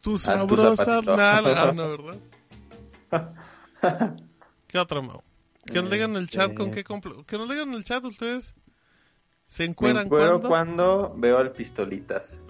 [0.00, 1.88] Tu tu sabrosa nalga, ¿no,
[3.10, 3.34] verdad?
[4.66, 5.22] ¿Qué otra, Mau?
[5.66, 7.84] Que nos digan en el chat con Este- qué compl- Que nos digan en el
[7.84, 8.54] chat ustedes.
[9.48, 10.48] ¿Se Me encueran encuero cuando?
[10.48, 12.40] cuando veo al pistolitas.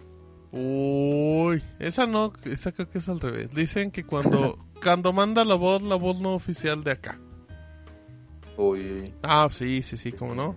[0.53, 3.53] Uy, esa no, esa creo que es al revés.
[3.55, 7.19] Dicen que cuando, cuando manda la voz, la voz no oficial de acá.
[8.57, 9.15] Uy.
[9.23, 10.57] Ah, sí, sí, sí, cómo no.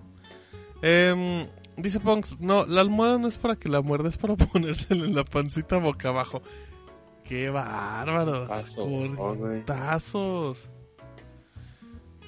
[0.82, 5.04] Em, dice Ponks, no, la almohada no es para que la muerda, es para ponérsela
[5.04, 6.42] en la pancita boca abajo.
[7.24, 8.44] ¡Qué bárbaro!
[9.64, 10.70] Tazos.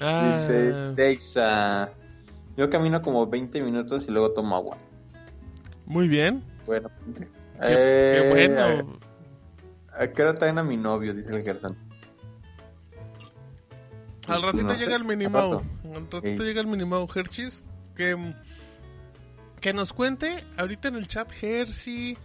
[0.00, 1.92] Ah, Dice Dexa.
[2.56, 4.78] Yo camino como 20 minutos y luego tomo agua.
[5.86, 6.44] muy bien.
[6.66, 6.88] Bueno.
[7.60, 8.98] Qué, Eh, qué bueno.
[9.96, 11.14] ¿A qué hora traen a mi novio?
[11.14, 11.76] Dice el Gerson.
[14.26, 15.62] Al ratito no sé, llega el Minimau.
[15.84, 16.38] Al ratito Ey.
[16.38, 17.62] llega el Minimau Hershey's.
[17.94, 18.34] Que,
[19.60, 22.18] que nos cuente ahorita en el chat Hershey,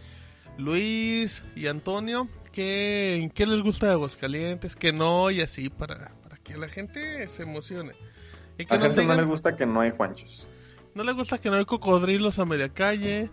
[0.57, 6.37] Luis y Antonio que, qué les gusta de Aguascalientes, que no y así para, para
[6.37, 7.93] que la gente se emocione.
[8.57, 10.47] Y que A nos Gerson no le gusta que no hay Juanchos.
[10.95, 13.29] no le gusta que no hay cocodrilos a media calle.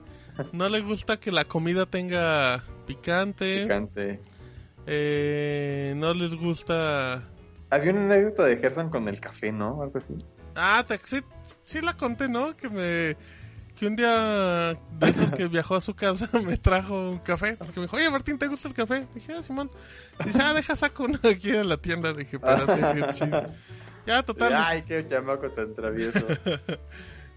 [0.53, 3.63] No le gusta que la comida tenga picante.
[3.63, 4.21] Picante.
[4.87, 7.23] Eh, no les gusta
[7.71, 9.83] Había una anécdota de Gerson con el café, ¿no?
[9.83, 10.15] Algo así.
[10.55, 11.21] Ah, te- sí,
[11.65, 12.57] sí la conté, ¿no?
[12.57, 13.17] Que me
[13.75, 17.57] que un día de esos que viajó a su casa me trajo un café.
[17.57, 19.01] Porque me dijo, oye Martín, ¿te gusta el café?
[19.01, 19.71] Le dije, ah, Simón.
[20.25, 22.13] Dice, ah, deja saco uno aquí en la tienda.
[22.13, 23.47] Le dije, espérate.
[24.07, 24.53] Ya, total.
[24.55, 26.25] Ay, qué chamaco tan travieso.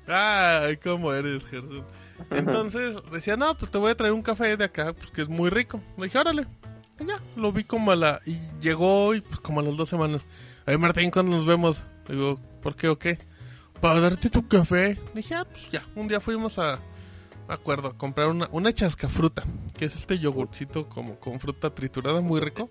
[0.08, 1.84] Ay, cómo eres, Gerson.
[2.32, 5.30] Entonces decía, no, pues te voy a traer un café de acá, pues que es
[5.30, 5.82] muy rico.
[5.98, 6.48] Le dije, órale.
[7.00, 8.22] Y ya, lo vi como a la...
[8.26, 10.26] Y llegó y pues como a las dos semanas.
[10.66, 11.84] Ay, Martín, ¿cuándo nos vemos?
[12.08, 13.20] Le digo, ¿por qué o qué?
[13.82, 14.96] Para darte tu café.
[15.14, 15.86] Le dije, ah, pues ya.
[15.96, 16.80] Un día fuimos a...
[17.48, 19.44] Acuerdo, a comprar una, una chascafruta,
[19.76, 22.70] que es este yogurcito como con fruta triturada, muy rico.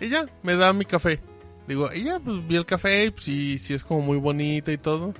[0.00, 1.20] Y ya, me da mi café.
[1.68, 4.72] Digo, y ya, pues vi el café y pues sí, sí es como muy bonito
[4.72, 5.14] y todo.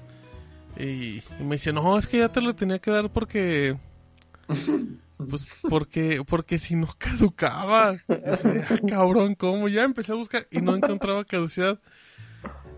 [0.78, 3.76] Y, y me dice, no, es que ya te lo tenía que dar porque...
[5.28, 7.90] Pues porque, porque si no caducaba.
[7.90, 9.68] Así, "Ah, cabrón, ¿cómo?
[9.68, 11.78] Ya empecé a buscar y no encontraba caducidad.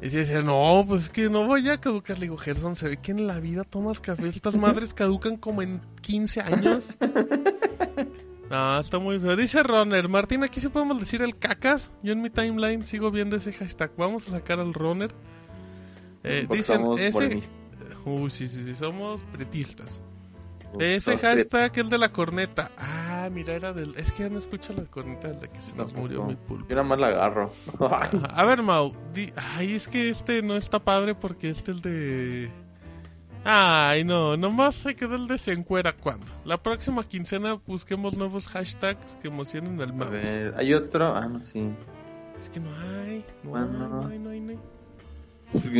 [0.00, 2.18] Y decía, no, pues es que no voy a caducar.
[2.18, 4.26] Le digo, Gerson, se ve que en la vida tomas café.
[4.28, 6.96] Estas madres caducan como en 15 años.
[8.50, 9.36] No, está muy feo.
[9.36, 11.92] Dice Runner, Martín, aquí sí podemos decir el cacas.
[12.02, 13.92] Yo en mi timeline sigo viendo ese hashtag.
[13.96, 15.14] Vamos a sacar al Runner.
[16.24, 17.38] Eh, dicen, ese...
[18.04, 20.02] Uy, sí, sí, sí, somos pretistas.
[20.78, 22.70] Ese hashtag, el de la corneta.
[22.78, 23.94] Ah, mira, era del...
[23.96, 26.66] Es que ya no escucho la corneta del de que se nos murió mi pulpo.
[26.70, 27.52] Nada más la agarro.
[28.30, 28.94] A ver, Mau.
[29.12, 32.50] di- Ay, es que este no está padre porque este el de...
[33.44, 36.26] Ay, no, nomás se quedó el de se encuera cuando.
[36.44, 40.10] La próxima quincena busquemos nuevos hashtags que emocionen al A Mau.
[40.10, 41.14] ver, hay otro.
[41.14, 41.68] Ah, no, sí.
[42.40, 43.84] Es que no hay, no Bueno.
[43.84, 44.58] hay, no hay, no hay, no hay.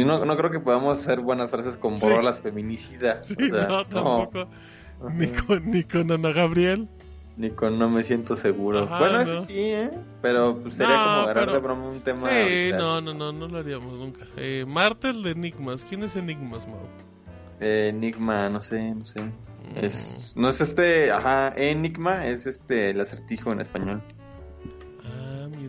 [0.05, 2.03] No, no creo que podamos hacer buenas frases con Sí.
[2.03, 3.27] borrar las feminicidas.
[3.27, 4.49] Sí, O sea, no, tampoco.
[5.15, 6.89] Ni con, ni con Ana Gabriel.
[7.37, 8.81] Ni con no me siento seguro.
[8.85, 9.23] Ajá, bueno, no.
[9.23, 9.91] ese sí, ¿eh?
[10.21, 12.21] Pero pues, sería como agarrar pero- de broma un tema.
[12.21, 12.79] Sí, ahorita.
[12.79, 14.27] no, no, no, no lo haríamos nunca.
[14.37, 15.85] Eh, Martel de Enigmas.
[15.89, 16.79] ¿Quién es Enigmas, Mau?
[17.61, 19.23] Eh, Enigma, no sé, no sé.
[19.23, 19.33] Mm.
[19.81, 24.03] Es, no es este, ajá, Enigma es este, el acertijo en español.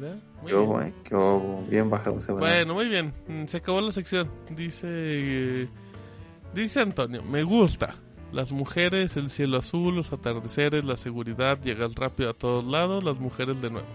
[0.04, 0.16] Mira.
[0.42, 2.32] Muy Qué obo, eh, qué obo, bien bajado ese.
[2.34, 3.13] Bueno, muy bien.
[3.28, 4.30] Mm, Se acabó la sección.
[4.56, 4.88] Dice.
[4.89, 5.68] eh,
[6.54, 7.96] dice Antonio: Me gusta.
[8.32, 13.20] Las mujeres, el cielo azul, los atardeceres, la seguridad, llegas rápido a todos lados, las
[13.20, 13.88] mujeres de nuevo.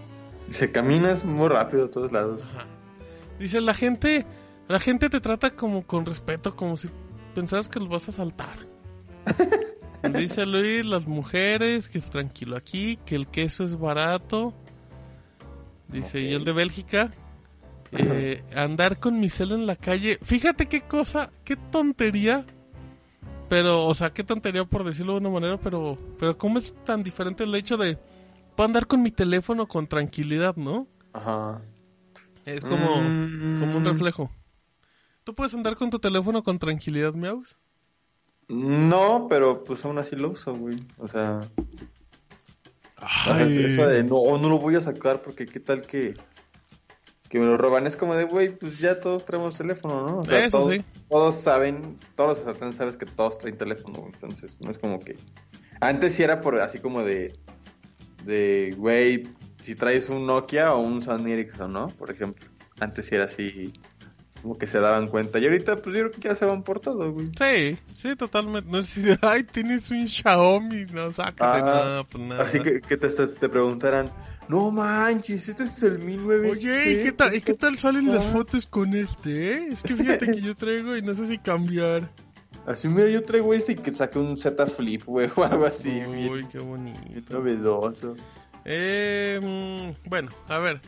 [0.49, 2.41] Se caminas muy rápido a todos lados.
[2.55, 2.65] Ajá.
[3.37, 4.25] Dice la gente,
[4.69, 6.89] la gente te trata como con respeto, como si
[7.35, 8.57] pensabas que los vas a saltar.
[10.17, 14.53] Dice Luis, las mujeres, que es tranquilo aquí, que el queso es barato.
[15.91, 17.11] Dice, y el de Bélgica,
[17.91, 20.19] eh, andar con mi cel en la calle.
[20.21, 22.45] Fíjate qué cosa, qué tontería.
[23.49, 27.01] Pero, o sea, qué tontería por decirlo de una manera, pero, pero cómo es tan
[27.01, 27.97] diferente el hecho de
[28.55, 30.85] puedo andar con mi teléfono con tranquilidad, ¿no?
[31.13, 31.59] Ajá.
[32.45, 33.59] Es como, Mm.
[33.59, 34.29] como un reflejo.
[35.23, 37.57] ¿Tú puedes andar con tu teléfono con tranquilidad, Miaus?
[38.47, 40.79] No, pero pues aún así lo uso, güey.
[40.97, 41.41] O sea,
[43.39, 46.15] eso de no, no lo voy a sacar porque qué tal que,
[47.29, 47.87] que me lo roban.
[47.87, 50.17] Es como de, güey, pues ya todos traemos teléfono, ¿no?
[50.19, 50.83] O sea, Eso todos, sí.
[51.09, 54.09] todos saben, todos los sabes que todos traen teléfono.
[54.11, 55.17] Entonces, no es como que...
[55.81, 57.39] Antes sí era por así como de,
[58.25, 61.87] de, güey, si traes un Nokia o un Sony Ericsson, ¿no?
[61.89, 62.47] Por ejemplo.
[62.79, 63.73] Antes sí era así,
[64.41, 65.39] como que se daban cuenta.
[65.39, 67.31] Y ahorita, pues yo creo que ya se van por todo, güey.
[67.37, 68.69] Sí, sí, totalmente.
[68.69, 72.43] No sé si, ay, tienes un Xiaomi, no, sácate, Ah, no, pues nada.
[72.43, 74.11] Así que, que te, te, preguntaran,
[74.47, 76.51] no manches, este es el 1009.
[76.51, 79.67] Oye, ¿y qué tal, ¿y qué tal salen las fotos con este, eh?
[79.71, 82.09] Es que fíjate que yo traigo y no sé si cambiar.
[82.65, 86.01] Así, mira, yo traigo este y que saque un Z Flip, güey, o algo así.
[86.07, 86.99] Uy, bien, qué bonito.
[87.03, 88.15] bien novedoso.
[88.65, 89.39] Eh,
[90.05, 90.81] bueno, a ver.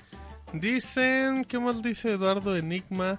[0.53, 3.17] Dicen, ¿qué más dice Eduardo Enigma?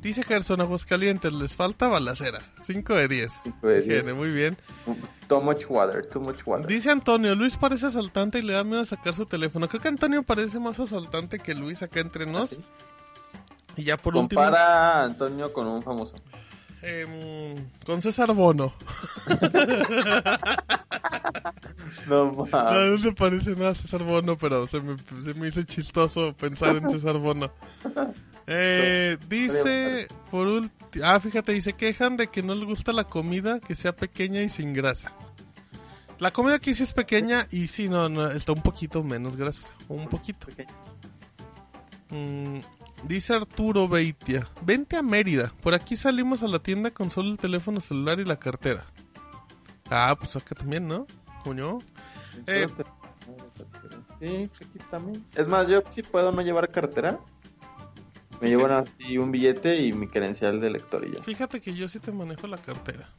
[0.00, 2.40] Dice Gerson Aguascalientes, les falta balacera.
[2.62, 3.32] 5 de 10.
[3.44, 3.86] Cinco de diez.
[3.86, 4.56] Higiene, muy bien.
[5.28, 6.66] Too much water, too much water.
[6.66, 9.68] Dice Antonio, Luis parece asaltante y le da miedo sacar su teléfono.
[9.68, 12.50] Creo que Antonio parece más asaltante que Luis acá entre nos.
[12.50, 12.64] sí?
[13.76, 16.16] Y ya por último, Compara a Antonio con un famoso.
[17.84, 18.74] Con César Bono.
[22.06, 22.90] No No, mames.
[22.90, 26.76] no se parece nada a César Bono, pero se me, se me hizo chistoso pensar
[26.76, 27.52] en César Bono.
[28.46, 33.60] Eh, dice, por último, ah, fíjate, dice, quejan de que no les gusta la comida
[33.60, 35.12] que sea pequeña y sin grasa.
[36.18, 39.72] La comida aquí sí es pequeña y sí, no, no, está un poquito menos grasosa,
[39.88, 40.48] un poquito.
[42.10, 42.58] Mm,
[43.04, 47.38] dice Arturo Beitia, vente a Mérida, por aquí salimos a la tienda con solo el
[47.38, 48.84] teléfono celular y la cartera.
[49.88, 51.06] Ah, pues acá también, ¿no?
[51.44, 51.78] Coño.
[52.46, 52.66] Eh,
[54.20, 55.24] Sí, aquí también.
[55.34, 57.20] Es más, yo sí puedo no llevar cartera.
[58.40, 61.22] Me llevo así un billete y mi credencial de lector y ya.
[61.22, 63.10] Fíjate que yo sí te manejo la cartera.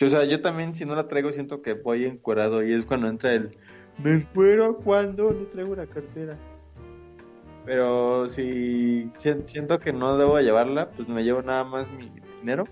[0.00, 3.08] O sea, yo también si no la traigo siento que voy encuerado y es cuando
[3.08, 3.56] entra el
[3.98, 6.38] me encuero cuando no traigo la cartera.
[7.64, 12.64] Pero si si- siento que no debo llevarla, pues me llevo nada más mi dinero.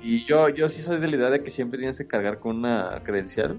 [0.00, 2.58] Y yo yo sí soy de la idea de que siempre tienes que cargar con
[2.58, 3.58] una credencial.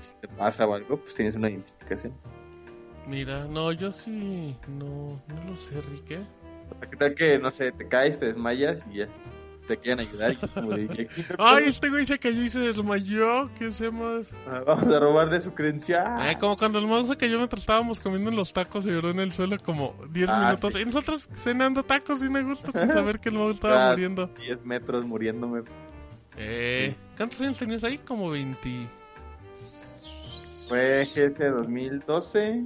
[0.00, 2.12] Si te pasa o algo, pues tienes una identificación.
[3.06, 6.20] Mira, no, yo sí, no, no lo sé, Rique.
[6.90, 9.20] ¿Qué tal que, no sé, te caes, te desmayas y así
[9.66, 10.32] te quieren ayudar?
[10.32, 13.50] Y es como de, "¿Y aquí qué Ay, este güey se cayó y se desmayó,
[13.58, 14.28] ¿qué hacemos?
[14.46, 16.30] Ah, Vamos a robarle su credencial.
[16.30, 19.10] Eh, como cuando el mouse se cayó mientras estábamos comiendo en los tacos y lloró
[19.10, 20.72] en el suelo como 10 Ah, minutos.
[20.72, 20.80] sí.
[20.80, 24.26] Y nosotros cenando tacos y me gusta sin saber que el mouse estaba Ah, muriendo.
[24.38, 25.62] 10 metros muriéndome.
[26.36, 27.98] Eh, ¿cuántos años tenías ahí?
[27.98, 28.88] Como 20.
[30.68, 32.64] Fue GS 2012.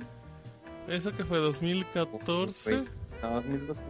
[0.88, 1.38] ¿Eso que fue?
[1.38, 2.86] ¿2014?
[3.22, 3.86] No, 2012.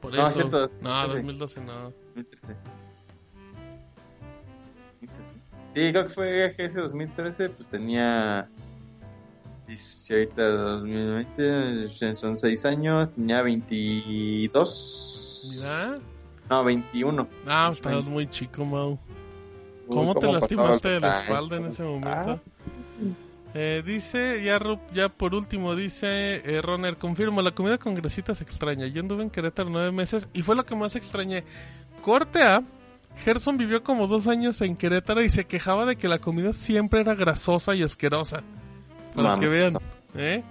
[0.00, 0.34] Por No, eso.
[0.34, 1.14] cierto, no, 2013.
[1.14, 1.92] 2012 no.
[2.18, 2.56] 2013.
[5.00, 5.34] 2013.
[5.74, 7.50] Sí, creo que fue GS 2013.
[7.50, 8.48] Pues tenía.
[9.76, 13.14] Si ahorita 2020 son 6 años.
[13.14, 15.50] Tenía 22.
[15.54, 15.98] Mira.
[16.48, 17.28] No, 21.
[17.46, 18.98] Ah, estabas muy chico, Mau.
[19.86, 22.40] Uy, ¿Cómo te pasaba lastimaste de la espalda en ese momento?
[23.54, 24.60] Eh, dice, ya,
[24.92, 28.86] ya por último, dice eh, Roner, confirmo, la comida con grasita se extraña.
[28.86, 31.44] Yo anduve en Querétaro nueve meses y fue lo que más extrañé.
[32.08, 32.62] Corte A,
[33.22, 37.00] Gerson vivió como dos años en Querétaro y se quejaba de que la comida siempre
[37.00, 38.42] era grasosa y asquerosa.
[39.14, 39.72] Para Mames, que vean.
[40.16, 40.42] ¿eh?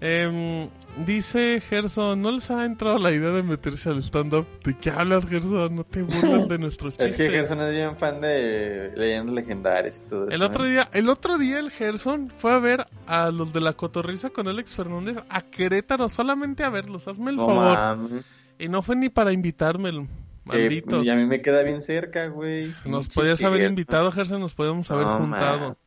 [0.00, 0.66] Em,
[1.04, 4.46] dice Gerson, ¿no les ha entrado la idea de meterse al stand-up?
[4.64, 5.74] ¿De qué hablas, Gerson?
[5.76, 7.10] No te burlas de nuestros chistes.
[7.12, 10.32] Es que Gerson es bien fan de leyendas legendarias y todo eso.
[10.32, 13.74] El otro día, el otro día el Gerson fue a ver a los de la
[13.74, 17.76] cotorriza con Alex Fernández a Querétaro, solamente a verlos, hazme el No favor.
[17.76, 18.24] mames.
[18.58, 20.08] Y no fue ni para invitarme, el Que,
[20.48, 21.02] maldito.
[21.02, 22.72] y a mí me queda bien cerca, güey.
[22.84, 25.78] Nos podías haber invitado, Gerson, nos podíamos haber No, juntado.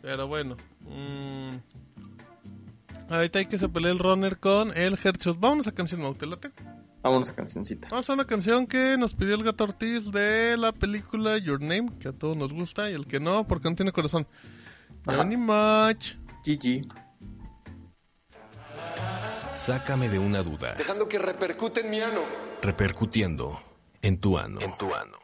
[0.00, 0.56] Pero bueno.
[0.80, 1.56] mm,
[3.10, 5.38] ahorita hay que se pelee el runner con el Herchos.
[5.38, 6.50] Vámonos a canción, Mau, ¿te late?
[7.02, 7.88] Vámonos a cancioncita.
[7.90, 11.90] Vamos a una canción que nos pidió el gato Ortiz de la película Your Name,
[11.98, 14.26] que a todos nos gusta, y el que no, porque no tiene corazón.
[15.04, 16.14] Johnny Much.
[16.46, 16.86] GG.
[19.52, 20.74] Sácame de una duda.
[20.76, 22.20] dejando que repercute en mi ano.
[22.62, 23.60] Repercutiendo
[24.02, 24.60] en tu ano.
[24.60, 25.21] En tu ano.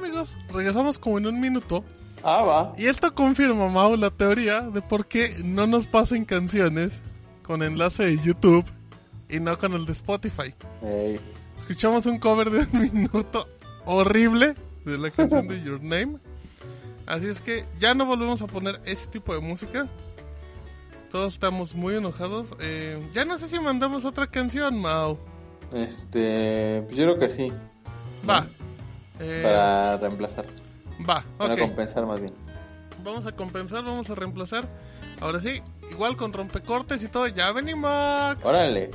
[0.00, 1.84] Amigos, regresamos como en un minuto.
[2.22, 2.74] Ah, va.
[2.76, 7.02] Y esto confirma, Mau, la teoría de por qué no nos pasen canciones
[7.42, 8.64] con enlace de YouTube
[9.28, 10.54] y no con el de Spotify.
[11.56, 13.46] Escuchamos un cover de un minuto
[13.84, 16.18] horrible de la canción de Your Name.
[17.06, 19.88] Así es que ya no volvemos a poner ese tipo de música.
[21.10, 22.50] Todos estamos muy enojados.
[22.60, 25.18] Eh, ya no sé si mandamos otra canción, Mau.
[25.72, 27.52] Este, pues yo creo que sí.
[28.28, 28.48] Va.
[29.20, 30.46] Eh, Para reemplazar.
[31.08, 31.60] Va, Para ok.
[31.60, 32.34] compensar más bien.
[33.04, 34.68] Vamos a compensar, vamos a reemplazar.
[35.20, 37.26] Ahora sí, igual con rompecortes y todo.
[37.28, 38.36] Ya venimos.
[38.42, 38.90] Órale.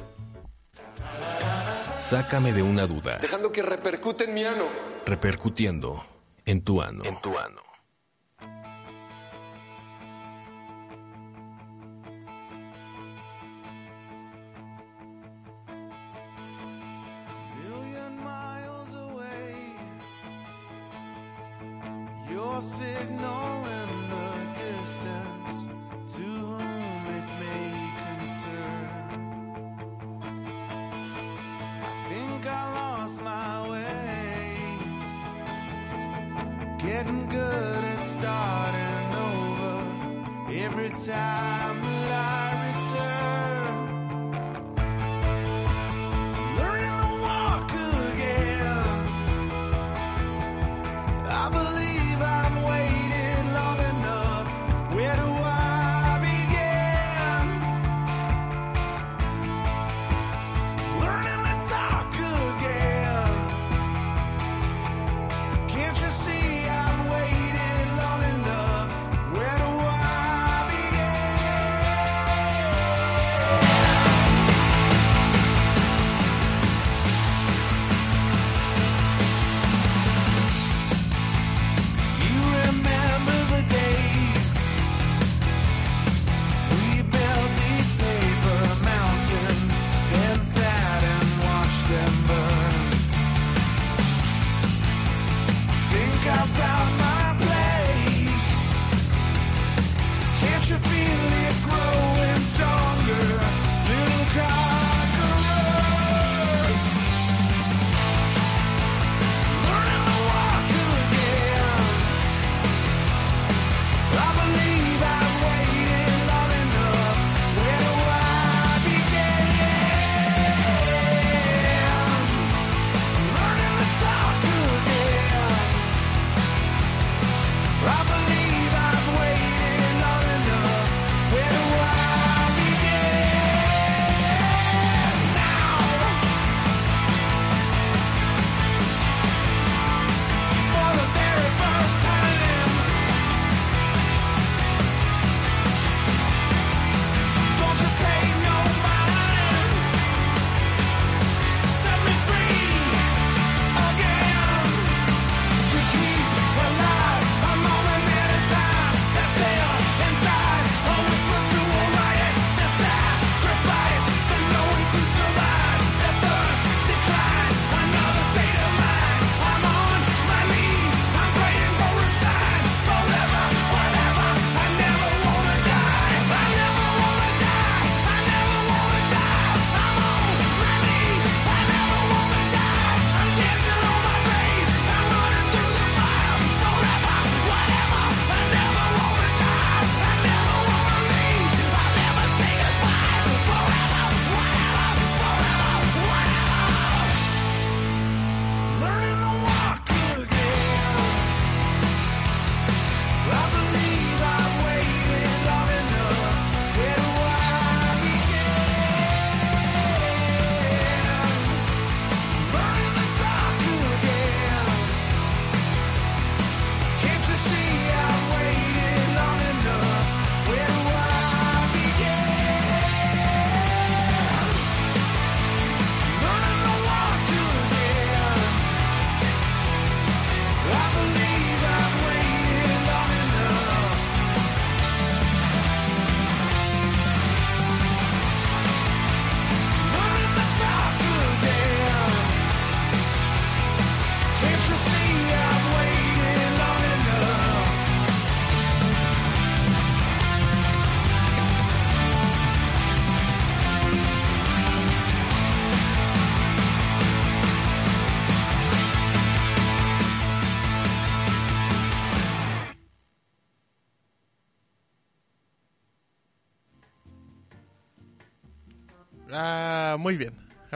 [1.98, 3.18] Sácame de una duda.
[3.20, 4.66] Dejando que repercute en mi ano.
[5.06, 6.04] Repercutiendo
[6.46, 7.04] en tu ano.
[7.06, 7.62] En tu ano.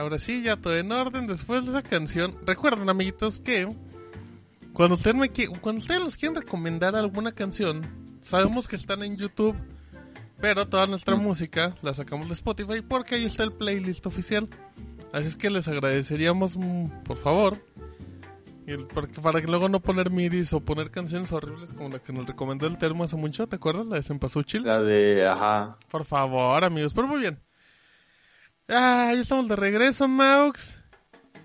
[0.00, 1.26] Ahora sí, ya todo en orden.
[1.26, 3.68] Después de esa canción, recuerden, amiguitos, que
[4.72, 5.30] cuando ustedes, me
[5.60, 7.82] cuando ustedes nos quieren recomendar alguna canción,
[8.22, 9.54] sabemos que están en YouTube,
[10.40, 14.48] pero toda nuestra música la sacamos de Spotify porque ahí está el playlist oficial.
[15.12, 17.58] Así es que les agradeceríamos, mm, por favor,
[18.66, 22.12] el- porque para que luego no poner midis o poner canciones horribles como la que
[22.14, 23.84] nos recomendó el termo hace mucho, ¿te acuerdas?
[23.86, 24.62] La de Cempasúchil.
[24.62, 25.76] La de, ajá.
[25.90, 27.38] Por favor, amigos, pero muy bien.
[28.70, 30.78] Ah, ya estamos de regreso, Maux.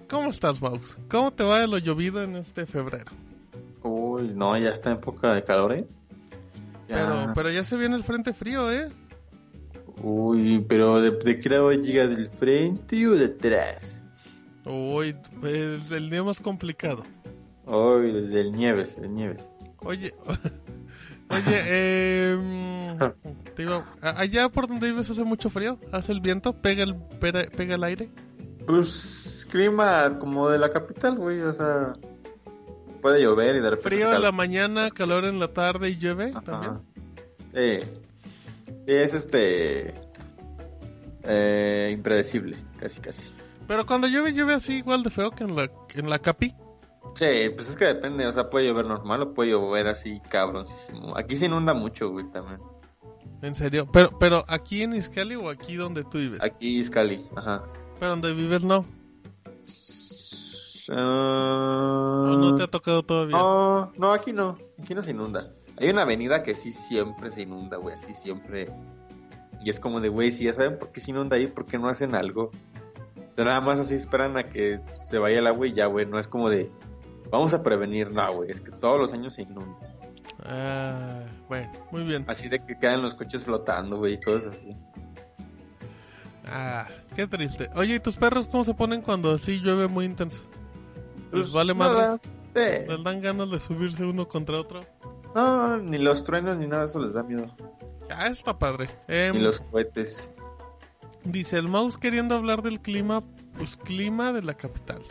[0.09, 0.97] ¿Cómo estás, Maux?
[1.09, 3.11] ¿Cómo te va de lo llovido en este febrero?
[3.82, 5.88] Uy, no, ya está en época de calor, ¿eh?
[6.88, 6.95] Ya.
[6.95, 8.91] Pero, pero ya se viene el frente frío, ¿eh?
[10.01, 12.07] Uy, pero ¿de, de qué lado llega?
[12.07, 14.01] ¿Del frente o de atrás?
[14.65, 17.03] Uy, el, el día más complicado.
[17.65, 19.51] Uy, del, del Nieves, del Nieves.
[19.80, 20.13] Oye,
[21.36, 22.97] oye, eh,
[23.55, 27.43] te a- allá por donde vives hace mucho frío, hace el viento, pega el, pega,
[27.55, 28.09] pega el aire.
[28.65, 31.93] Pues, clima como de la capital, güey, o sea...
[33.01, 33.89] Puede llover y de repente...
[33.97, 36.41] Frío en la mañana, calor en la tarde y llueve Ajá.
[36.41, 36.79] también.
[37.53, 37.86] Sí.
[38.88, 39.93] Sí, es este...
[41.23, 43.31] Eh, impredecible, casi, casi.
[43.67, 46.53] Pero cuando llueve, llueve así igual de feo que en la, que en la capi.
[47.16, 51.18] Sí, pues es que depende, o sea, puede llover normal o puede llover así cabroncísimo.
[51.18, 52.59] Aquí se inunda mucho, güey, también.
[53.41, 53.88] En serio.
[53.91, 56.41] Pero, pero aquí en Iscali o aquí donde tú vives.
[56.41, 57.63] Aquí es Cali, ajá.
[57.99, 58.86] Pero donde vives no.
[60.89, 63.38] Ah, ¿O no te ha tocado todavía?
[63.38, 65.53] No, no, aquí no, aquí no se inunda.
[65.78, 68.72] Hay una avenida que sí siempre se inunda, güey, así siempre.
[69.63, 71.80] Y es como de, güey, si ya saben por qué se inunda ahí, ¿por qué
[71.80, 72.51] no hacen algo?
[73.38, 76.28] Nada más así esperan a que se vaya el agua y ya, güey, no es
[76.28, 76.72] como de,
[77.38, 79.77] vamos a prevenir, no, güey, es que todos los años se inunda.
[80.43, 82.25] Ah, bueno, muy bien.
[82.27, 84.75] Así de que quedan los coches flotando, güey, y cosas así.
[86.47, 87.69] Ah, qué triste.
[87.75, 90.41] Oye, ¿y tus perros cómo se ponen cuando así llueve muy intenso?
[91.31, 92.19] ¿Les Pues, vale madres?
[92.55, 92.86] sí.
[92.88, 94.86] ¿Les dan ganas de subirse uno contra otro?
[95.33, 97.47] No, ni los truenos ni nada, eso les da miedo.
[98.09, 98.89] Ah, está padre.
[99.07, 100.31] Em, Ni los cohetes.
[101.23, 103.23] Dice el mouse queriendo hablar del clima,
[103.57, 105.01] pues clima de la capital.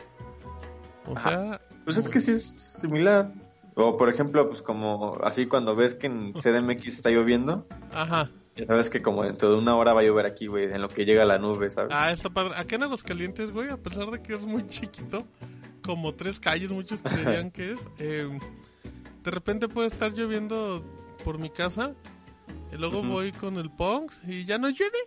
[1.07, 1.29] O Ajá.
[1.31, 3.33] sea, Pues es que sí es similar.
[3.77, 8.31] O por ejemplo, pues como así cuando ves que en CDMX está lloviendo, ajá.
[8.57, 10.89] ya sabes que como dentro de una hora va a llover aquí, güey, en lo
[10.89, 11.91] que llega la nube, ¿sabes?
[11.93, 12.55] Ah, está padre.
[12.57, 15.27] Acá en Aguascalientes, güey, a pesar de que es muy chiquito,
[15.83, 18.29] como tres calles, muchos creerían que es, eh,
[19.25, 20.85] de repente puede estar lloviendo
[21.25, 21.95] por mi casa,
[22.73, 24.99] y luego voy con el Pongs y ya no llueve.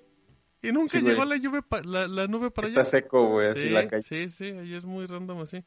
[0.61, 2.89] Y nunca Sí, llegó la, lluvia pa- la, la nube para está allá.
[2.89, 4.03] seco, güey, así Sí, la calle.
[4.03, 5.63] sí, sí, ahí es muy random así.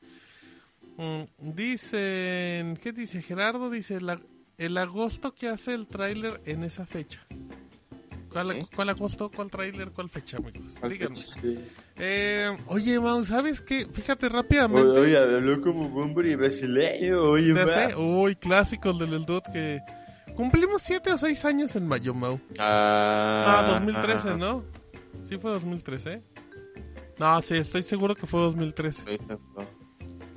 [1.01, 3.71] Mm, dicen, ¿qué dice Gerardo?
[3.71, 4.21] Dice la-
[4.59, 7.27] el agosto que hace el tráiler en esa fecha.
[8.31, 8.67] ¿Cuál, ¿Eh?
[8.77, 9.31] ¿Cuál agosto?
[9.35, 9.93] ¿Cuál tráiler?
[9.93, 10.75] ¿Cuál fecha, amigos?
[10.89, 11.17] Díganme.
[11.17, 11.59] Sí.
[11.97, 13.87] Eh, oye, Mau, ¿sabes qué?
[13.87, 14.89] Fíjate rápidamente.
[14.91, 17.55] Oye, habló como hombre brasileño, oye.
[17.97, 19.81] Uy, clásico el del El Dude que...
[20.37, 22.39] Cumplimos siete o seis años en mayo, Mau.
[22.59, 24.37] Ah, Ah, 2013, ajá.
[24.39, 24.65] ¿no?
[25.25, 26.23] Sí fue 2013.
[27.19, 29.03] No, sí, estoy seguro que fue 2013.
[29.03, 29.35] Sí, no.
[29.35, 29.67] Estoy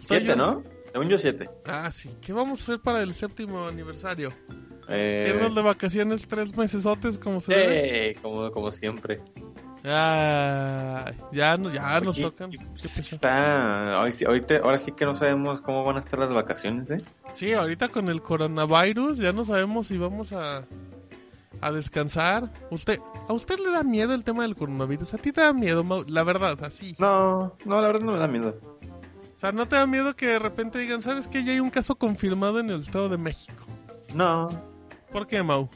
[0.08, 0.64] Siete, yo- ¿no?
[0.92, 1.50] Según yo, siete.
[1.66, 2.10] Ah, sí.
[2.22, 4.32] ¿Qué vamos a hacer para el séptimo aniversario?
[4.90, 8.16] Eh, Irnos de vacaciones tres mesesotes como se debe.
[8.22, 9.22] como, como siempre.
[9.86, 12.54] Ah, ya, no- ya nos Oye, tocan.
[12.54, 16.20] y, ¿Qué pues, está, hoy ahorita, ahora sí que no sabemos cómo van a estar
[16.20, 17.02] las vacaciones, ¿eh?
[17.34, 20.66] Sí, ahorita con el coronavirus ya no sabemos si vamos a,
[21.62, 22.52] a descansar.
[22.72, 25.14] Usted, ¿A usted le da miedo el tema del coronavirus?
[25.16, 26.04] ¿A ti te da miedo, Mau?
[26.08, 26.96] La verdad, así.
[27.00, 28.60] No, no, la verdad no me da miedo.
[29.44, 31.70] O sea, ¿no te da miedo que de repente digan, ¿sabes que Ya hay un
[31.70, 33.66] caso confirmado en el Estado de México.
[34.16, 34.48] No,
[35.12, 35.70] ¿Por qué, Mau?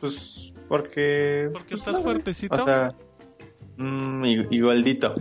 [0.00, 1.50] pues porque...
[1.52, 2.54] ¿Porque pues, estás no, fuertecito?
[2.54, 2.94] O sea,
[3.76, 5.16] mm, i- igualdito.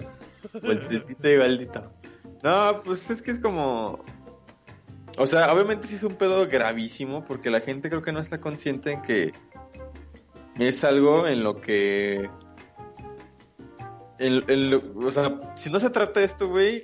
[0.61, 1.91] Fuertecito, igualdito.
[2.43, 4.05] No, pues es que es como...
[5.17, 8.39] O sea, obviamente sí es un pedo gravísimo porque la gente creo que no está
[8.39, 9.33] consciente en que
[10.59, 12.29] es algo en lo que...
[14.19, 16.83] en- en lo- o sea, si no se trata de esto, güey,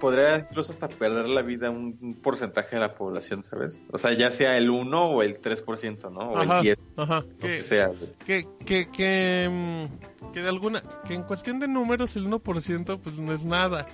[0.00, 3.80] podría incluso hasta perder la vida un, porcentaje de la población, ¿sabes?
[3.92, 6.32] O sea, ya sea el 1 o el 3%, ¿no?
[6.32, 7.20] O Ajá, el 10, ajá.
[7.20, 7.92] lo Que, que sea,
[8.26, 13.18] que, que, que, mm, que de alguna, que en cuestión de números el 1% pues
[13.18, 13.86] no es nada.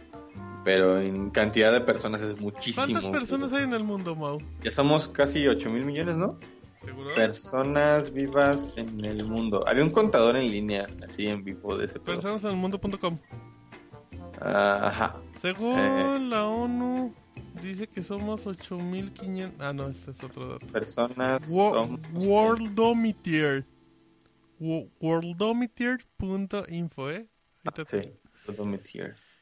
[0.65, 2.87] Pero en cantidad de personas es muchísimo.
[2.87, 4.39] ¿Cuántas personas hay en el mundo, Mau?
[4.63, 6.39] Ya somos casi 8 mil millones, ¿no?
[6.85, 7.15] ¿Seguro?
[7.15, 9.63] Personas vivas en el mundo.
[9.67, 12.01] Había un contador en línea, así en vivo de ese.
[12.01, 13.19] Personas en el mundo.com.
[14.41, 15.17] Ah, ajá.
[15.41, 16.19] Según Eh.
[16.29, 17.15] la ONU,
[17.63, 19.61] dice que somos 8500.
[19.61, 20.67] Ah, no, este es otro dato.
[20.69, 23.65] Personas Wo- Worldometer.
[24.59, 27.27] Wo- Worldometer.info, ¿eh?
[27.63, 28.03] quítate.
[28.03, 28.11] Sí.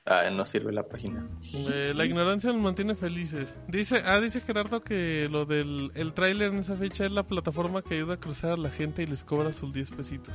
[0.06, 1.26] Ah, no sirve la página.
[1.72, 3.56] Eh, la ignorancia nos mantiene felices.
[3.68, 7.80] Dice, ah, dice Gerardo que lo del el tráiler en esa fecha es la plataforma
[7.82, 10.34] que ayuda a cruzar a la gente y les cobra sus 10 pesitos.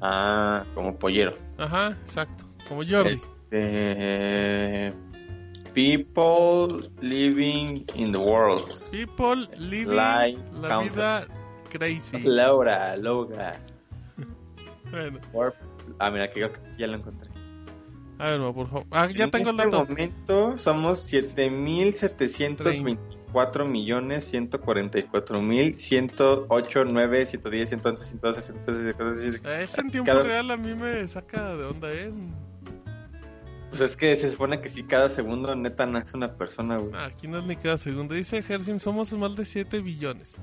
[0.00, 1.36] Ah, como pollero.
[1.58, 2.46] Ajá, exacto.
[2.68, 3.18] Como Jordi.
[3.54, 4.92] Este,
[5.74, 8.68] people living in the world.
[8.90, 10.90] People living Live la counter.
[10.90, 11.26] vida
[11.70, 12.18] crazy.
[12.24, 13.60] Laura, Loga.
[15.32, 15.52] Bueno,
[15.98, 16.40] Ah, mira, que
[16.78, 17.28] ya lo encontré.
[18.18, 18.86] a ver, por favor.
[18.92, 19.84] Ah, ya en tengo el este dato.
[19.86, 29.30] momento somos 7.724 millones 144 mil 108, 9, 110, 111, 112, 113, 114, Eh,
[29.64, 32.10] Este en Así tiempo cada- real a mí me saca de onda, ¿eh?
[33.76, 36.92] Pues es que se supone que si cada segundo neta nace una persona, güey.
[36.94, 38.14] Ah, Aquí no es ni cada segundo.
[38.14, 40.34] Dice Gerson, somos más de 7 billones.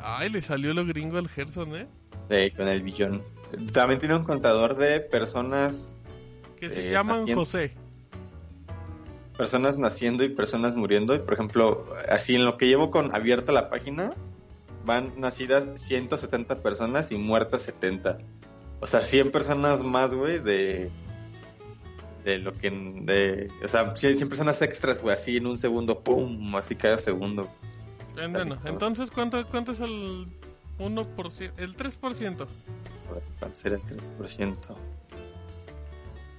[0.00, 1.88] Ay, le salió lo gringo al Gerson, ¿eh?
[2.30, 3.22] Sí, con el billón.
[3.72, 5.94] También tiene un contador de personas
[6.58, 7.40] Que se Eh, llaman naciendo.
[7.42, 7.72] José.
[9.36, 11.14] personas naciendo y personas muriendo.
[11.14, 14.12] Y por ejemplo, así en lo que llevo con abierta la página,
[14.84, 18.18] van nacidas 170 personas y muertas 70.
[18.80, 20.90] O sea, 100 personas más, güey, de.
[22.24, 22.70] De lo que.
[22.70, 26.54] De, o sea, 100, 100 personas extras, güey, así en un segundo, ¡pum!
[26.56, 27.48] Así cada segundo.
[28.16, 30.28] Eh, Bueno, entonces, ¿cuánto, ¿cuánto es el
[30.78, 31.52] 1%?
[31.58, 32.42] El 3%.
[32.42, 32.46] A
[33.14, 34.56] ver, ¿cuál será el 3%?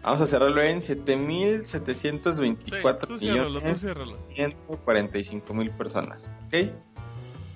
[0.04, 3.80] Vamos a cerrarlo en 7.724 Sí, millones.
[3.80, 4.18] ciérralo.
[4.36, 6.56] 145 mil personas, ¿ok?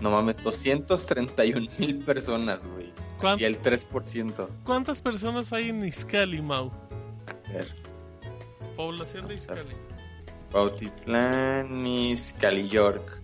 [0.00, 2.92] no mames, 231 mil personas, güey.
[3.18, 4.48] ¿Cuán- Y el 3%.
[4.64, 6.70] ¿Cuántas personas hay en Izcali, Mau?
[7.48, 7.74] A ver,
[8.76, 9.74] Población de Izcali.
[10.52, 13.20] Bautitlán, Izcali, York.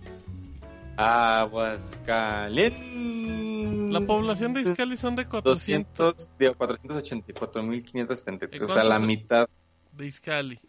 [0.97, 3.93] Aguascalientes.
[3.93, 8.59] La población de Izcali son de 400 200, digo, 484.573.
[8.59, 9.47] ¿Y O sea, la mitad.
[9.91, 10.59] de Izcali.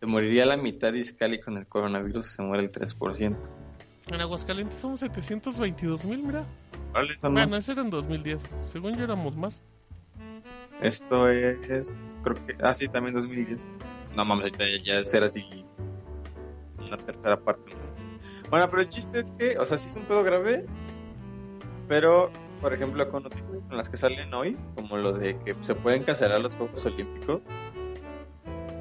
[0.00, 3.36] Se moriría la mitad de Izcali con el coronavirus y se muere el 3%.
[4.08, 6.44] En Aguascalientes somos 722 mil, mira.
[6.92, 7.16] Vale.
[7.22, 8.40] Bueno, eso era en 2010.
[8.66, 9.64] Según yo éramos más.
[10.82, 13.74] Esto es, creo que, ah, sí, también 2010.
[14.14, 15.64] No mames, ahorita ya, ya ser así
[16.78, 17.74] una tercera parte.
[17.74, 17.94] más.
[18.50, 20.66] Bueno, pero el chiste es que, o sea, sí es un pedo grave,
[21.88, 22.30] pero,
[22.60, 26.04] por ejemplo, con noticias con las que salen hoy, como lo de que se pueden
[26.04, 27.40] cancelar los Juegos Olímpicos,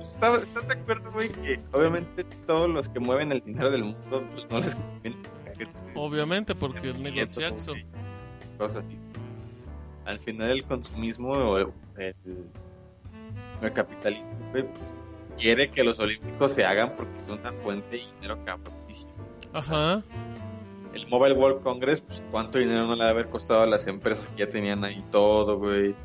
[0.03, 1.29] pues, está- ¿estás de acuerdo, güey?
[1.29, 5.17] Que obviamente todos los que mueven el dinero del mundo, pues no les conviene
[5.95, 7.73] Obviamente, porque eso, negociazo.
[8.57, 8.97] Cosas así.
[10.05, 12.15] Al final el consumismo o el, el,
[13.61, 14.65] el capitalismo güey,
[15.37, 19.13] quiere que los olímpicos se hagan porque es una fuente de dinero cabronísima.
[19.53, 20.03] Ajá.
[20.93, 24.27] El Mobile World Congress, pues cuánto dinero no le ha haber costado a las empresas
[24.29, 25.95] que ya tenían ahí todo, güey.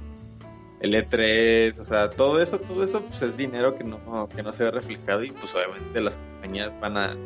[0.81, 4.53] El E3, o sea, todo eso, todo eso pues es dinero que no, que no
[4.53, 7.17] se ve reflejado y pues obviamente las compañías van a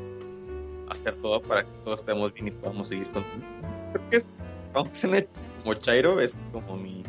[0.89, 3.09] hacer todo para que todos estemos bien y podamos seguir.
[3.11, 4.43] Creo que es,
[4.73, 5.29] aunque se
[5.63, 7.03] como Chairo, es como mi...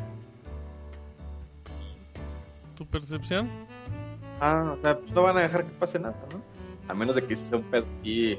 [2.76, 3.50] ¿Tu percepción?
[4.42, 6.42] Ah, o sea, pues no van a dejar que pase nada, ¿no?
[6.90, 8.38] A menos de que sea un pedo aquí,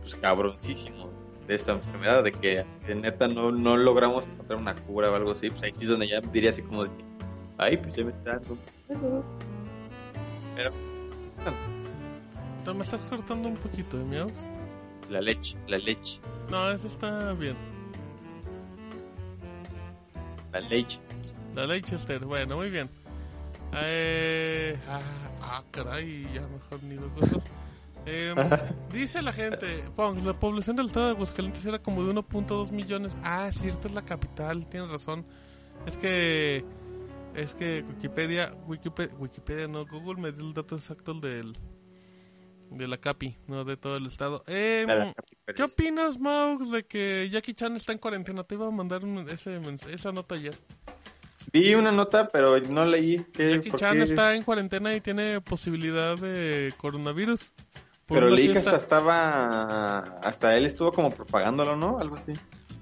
[0.00, 1.09] pues cabroncísimo
[1.50, 5.32] de esta enfermedad, de que, que neta no, no logramos encontrar una cura o algo
[5.32, 6.90] así, pues ahí sí es donde ya diría así como de
[7.58, 9.24] ay, pues ya me está dando un pedo".
[10.56, 10.70] Pero,
[12.64, 14.32] Te me estás cortando un poquito, ¿eh, miaus?
[15.08, 17.56] la leche, la leche, No, eso está bien.
[20.52, 21.00] la leche.
[21.54, 22.88] La Leicester, bueno, muy bien.
[23.74, 25.00] Eh, ah,
[25.42, 27.42] ah, caray, ya mejor ni dos cosas.
[28.06, 28.34] Eh,
[28.92, 33.16] dice la gente, Pong, la población del estado de Aguascalientes era como de 1.2 millones.
[33.22, 35.24] Ah, cierto, es la capital, tienes razón.
[35.86, 36.64] Es que,
[37.34, 41.56] es que Wikipedia, Wikipedia, Wikipedia no, Google me dio el dato exacto del,
[42.70, 44.42] de la capi, no de todo el estado.
[44.46, 45.12] Eh,
[45.54, 48.44] ¿Qué opinas, Maux, de que Jackie Chan está en cuarentena?
[48.44, 49.60] Te iba a mandar un- ese,
[49.92, 50.56] esa nota ayer.
[51.52, 53.54] Vi una nota, pero no leí que...
[53.56, 57.52] Jackie Chan qué- está en cuarentena y tiene posibilidad de coronavirus.
[58.14, 58.70] Pero fiesta.
[58.70, 59.98] hasta estaba...
[60.22, 61.98] Hasta él estuvo como propagándolo, ¿no?
[61.98, 62.32] Algo así.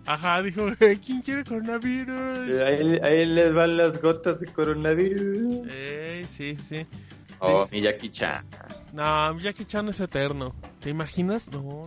[0.06, 2.48] Ajá, dijo, "Eh, ¿quién quiere coronavirus?
[2.48, 5.68] Eh, Ahí, ahí les van las gotas de coronavirus.
[5.70, 6.86] Ey, sí, sí.
[7.40, 8.46] Oh, Dice- mi Jackie Chan.
[8.94, 10.54] No, Jackie Chan es eterno.
[10.80, 11.48] ¿Te imaginas?
[11.52, 11.86] No, no.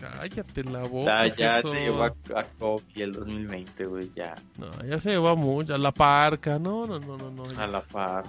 [0.00, 1.26] Cállate la boca.
[1.26, 1.72] Ya, ya Jesús.
[1.76, 2.46] se llevó a, a
[2.94, 4.34] el 2020, güey, ya.
[4.56, 5.74] No, ya se llevó a mucho.
[5.74, 6.58] A la parca.
[6.58, 7.30] No, no, no, no.
[7.30, 8.24] no A la par.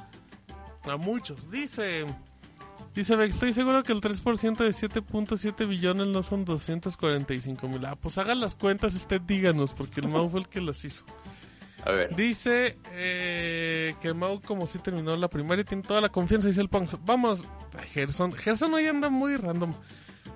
[0.83, 1.49] A muchos.
[1.49, 2.05] Dice.
[2.99, 7.85] Dice estoy seguro que el 3% de 7.7 billones no son 245 mil.
[7.85, 11.05] Ah, pues hagan las cuentas usted díganos, porque el Mau fue el que las hizo.
[11.85, 12.13] A ver.
[12.13, 16.67] Dice eh, que Mau como si terminó la primaria tiene toda la confianza, dice el
[16.67, 16.89] Punk.
[17.05, 17.47] Vamos,
[17.93, 18.33] Gerson.
[18.33, 19.73] Gerson hoy anda muy random.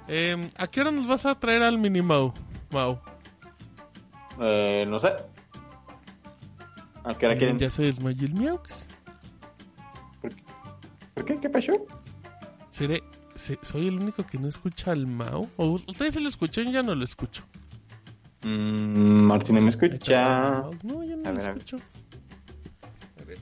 [0.08, 2.34] Eh, ¿A qué hora nos vas a traer al mini Mau?
[2.72, 2.98] Mau.
[4.40, 5.10] Eh, no sé.
[7.04, 7.60] ¿A qué hora quieren?
[7.60, 8.88] Ya se desmayó el Miaux.
[11.14, 11.38] ¿Por qué?
[11.42, 11.86] ¿Qué pasó?
[12.74, 13.04] ¿Seré,
[13.36, 15.48] se- ¿Soy el único que no escucha al Mau?
[15.58, 16.72] ¿O ustedes se lo escuchan?
[16.72, 17.44] Ya no lo escucho.
[18.42, 20.64] Mm, Martín, ¿me escucha?
[20.82, 21.78] No, ya no A lo ver, escucho.
[23.22, 23.38] A ver.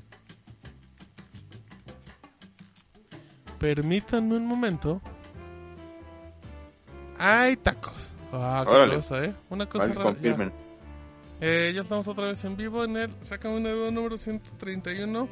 [3.57, 5.01] Permítanme un momento.
[7.17, 8.09] ¡Ay, tacos!
[8.33, 8.95] Ah, qué Órale.
[8.95, 9.35] cosa, ¿eh?
[9.49, 10.17] Una cosa Vale, rara.
[10.21, 10.51] Ya.
[11.41, 13.11] Eh, ya estamos otra vez en vivo en el...
[13.21, 15.27] Sácame una duda número 131.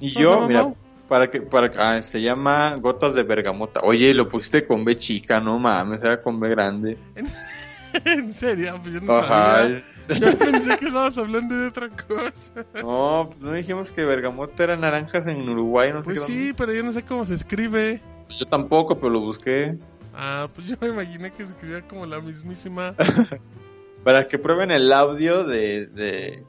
[0.00, 0.76] Y ¿Cómo se yo, mira, Mau?
[1.14, 3.78] Para que, para ah, se llama Gotas de Bergamota.
[3.84, 6.98] Oye, lo pusiste con B chica, no mames, era con B grande.
[8.04, 9.58] en serio, pues yo no Ajá.
[9.62, 9.84] sabía.
[10.08, 12.66] Yo pensé que estabas hablando de otra cosa.
[12.82, 16.26] No, pues no dijimos que Bergamota era naranjas en Uruguay, no sé Pues qué.
[16.26, 18.02] sí, pero yo no sé cómo se escribe.
[18.36, 19.78] Yo tampoco, pero lo busqué.
[20.12, 22.96] Ah, pues yo me imaginé que se escribía como la mismísima.
[24.02, 26.42] Para que prueben el audio de, de-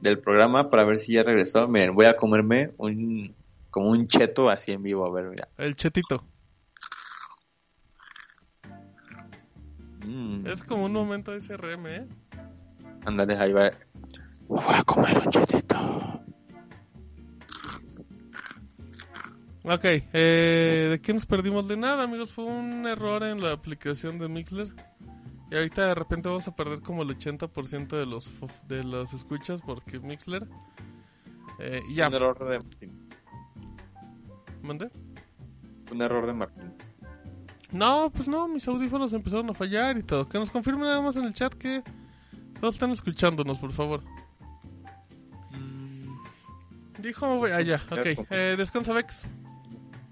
[0.00, 1.68] del programa para ver si ya regresó.
[1.68, 3.34] Miren, voy a comerme un
[3.70, 5.48] como un cheto así en vivo, a ver, mira.
[5.56, 6.24] El chetito.
[10.06, 12.08] Mm, Es como un momento de SRM, ¿eh?
[13.06, 13.70] ándale, ahí va.
[14.48, 15.76] Voy a comer un chetito.
[19.62, 21.68] Ok, eh, ¿de qué nos perdimos?
[21.68, 22.32] De nada, amigos.
[22.32, 24.68] Fue un error en la aplicación de Mixler.
[25.50, 28.30] Y ahorita de repente vamos a perder como el 80% de los
[28.68, 30.48] de las escuchas porque Mixler.
[31.58, 32.88] Eh, ya, Un error de.
[34.62, 34.90] ¿Mandé?
[35.90, 36.72] Un error de Martín.
[37.72, 40.28] No, pues no, mis audífonos empezaron a fallar y todo.
[40.28, 41.82] Que nos confirmen nada más en el chat que
[42.60, 44.02] todos están escuchándonos, por favor.
[46.98, 48.26] Dijo, güey, ah, ya, ok.
[48.30, 49.24] Eh, descansa, Vex.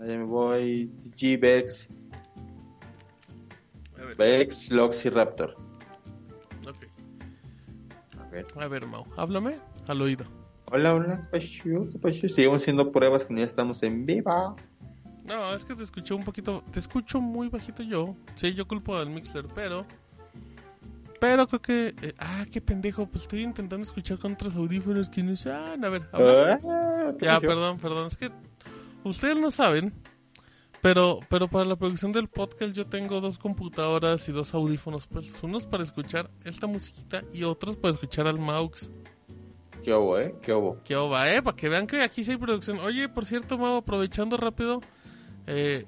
[0.00, 0.90] Allá me voy.
[1.16, 1.88] G-Vex.
[3.98, 4.16] A ver.
[4.16, 5.56] Vex, Lox y Raptor.
[6.66, 6.86] Ok.
[8.18, 8.46] A ver.
[8.56, 10.37] A ver, Mau, háblame al oído.
[10.70, 11.90] Hola, hola, ¿qué pasó?
[11.90, 12.28] ¿Qué pasó?
[12.28, 14.54] Seguimos haciendo pruebas que ya estamos en viva.
[15.24, 16.62] No, es que te escuché un poquito.
[16.70, 18.14] Te escucho muy bajito yo.
[18.34, 19.86] Sí, yo culpo al Mixler, pero.
[21.20, 21.94] Pero creo que.
[22.02, 23.06] eh, ah, qué pendejo.
[23.06, 25.82] Pues estoy intentando escuchar con otros audífonos que no usan.
[25.82, 26.60] A ver, habla.
[26.62, 28.06] Ah, ¿qué Ya, perdón, perdón.
[28.06, 28.30] Es que.
[29.04, 29.94] Ustedes no saben.
[30.82, 35.06] Pero, pero para la producción del podcast yo tengo dos computadoras y dos audífonos.
[35.06, 38.90] Pues, unos para escuchar esta musiquita y otros para escuchar al Maux.
[39.88, 40.34] ¿Qué hubo, eh?
[40.42, 40.76] ¿Qué hubo?
[40.84, 41.40] ¿Qué va, eh?
[41.40, 42.78] Para que vean que aquí sí hay producción.
[42.80, 44.82] Oye, por cierto, Mau, aprovechando rápido.
[45.46, 45.86] Eh,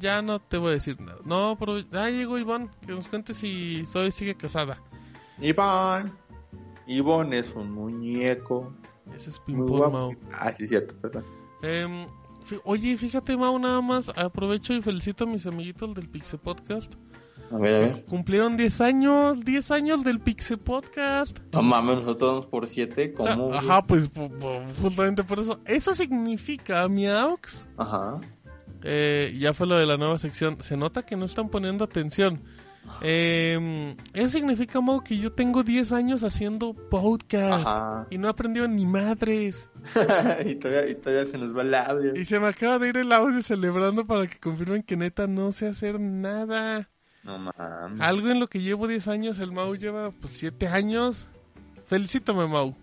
[0.00, 1.18] ya no te voy a decir nada.
[1.24, 2.72] No, aprove- ah, llegó Iván.
[2.84, 4.82] Que nos cuente si todavía sigue casada.
[5.40, 6.12] Iván.
[6.88, 8.74] Iván es un muñeco.
[9.14, 9.92] Ese es Pimpón.
[9.92, 10.16] Mau.
[10.32, 11.24] Ah, sí, cierto, perdón.
[11.62, 12.08] Em,
[12.64, 14.08] oye, fíjate, Mau, nada más.
[14.18, 16.94] Aprovecho y felicito a mis amiguitos del Pixel Podcast.
[17.52, 18.04] A ver, a ver.
[18.06, 21.38] Cumplieron 10 años, 10 años del Pixel Podcast.
[21.52, 23.14] No mames, nosotros vamos por siete.
[23.18, 23.52] O sea, ¿Cómo?
[23.54, 25.60] ajá, pues pu- pu- justamente por eso.
[25.66, 28.20] Eso significa, Miaux, Ajá.
[28.84, 30.56] Eh, ya fue lo de la nueva sección.
[30.60, 32.42] Se nota que no están poniendo atención.
[33.00, 37.66] Eh, eso significa, Mau, que yo tengo 10 años haciendo podcast.
[37.66, 38.06] Ajá.
[38.10, 39.70] Y no he aprendido ni madres.
[40.46, 42.16] y, todavía, y todavía se nos va el audio.
[42.16, 45.52] Y se me acaba de ir el audio celebrando para que confirmen que neta no
[45.52, 46.88] sé hacer nada.
[47.24, 48.00] No mames.
[48.00, 51.26] Algo en lo que llevo 10 años, el Mau lleva pues 7 años.
[51.86, 52.74] Felicítame, Mau.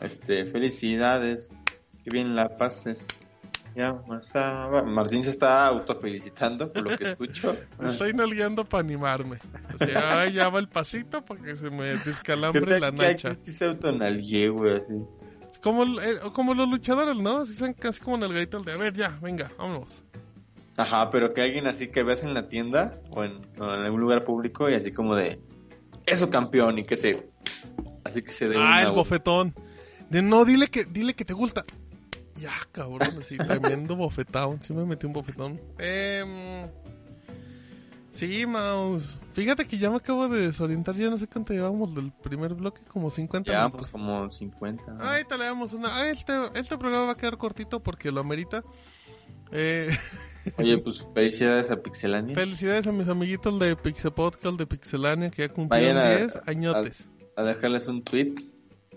[0.00, 1.50] Este, felicidades.
[2.04, 3.08] Que bien la pases.
[3.74, 3.92] Ya,
[4.84, 7.56] Martín se está autofelicitando por lo que escucho.
[7.80, 9.38] Me estoy nalgueando para animarme.
[9.74, 13.34] O sea, ay, ya va el pasito para que se me descalambre la nacha.
[13.34, 15.04] Sí se autonalgué, güey, así.
[15.60, 17.38] Como, eh, como los luchadores, ¿no?
[17.38, 20.04] Así son casi como nalgaditas de, a ver, ya, venga, vámonos.
[20.76, 24.00] Ajá, pero que alguien así que veas en la tienda o en, o en algún
[24.00, 25.40] lugar público y así como de
[26.06, 27.28] eso campeón y que se
[28.04, 29.54] así que se dé Ah, el bofetón.
[30.10, 31.64] De no, dile que, dile que te gusta.
[32.34, 34.60] Ya, cabrón, así, tremendo bofetón.
[34.62, 35.60] Sí me metí un bofetón.
[35.78, 36.68] Em,
[38.12, 39.18] sí, Mouse.
[39.32, 40.94] Fíjate que ya me acabo de desorientar.
[40.96, 43.80] Ya no sé cuánto llevamos del primer bloque, como 50 ya minutos.
[43.82, 44.92] pues como 50.
[44.92, 45.04] ¿no?
[45.04, 45.96] Ahí te le damos una.
[45.96, 48.62] Ah, este, este programa va a quedar cortito porque lo amerita.
[49.54, 49.88] Eh,
[50.58, 52.34] Oye, pues felicidades a Pixelania.
[52.34, 56.40] felicidades a mis amiguitos de Pixel Podcast, de Pixelania, que ya cumplieron Vayan a- 10
[56.46, 57.08] añotes.
[57.36, 58.34] a dejarles un tweet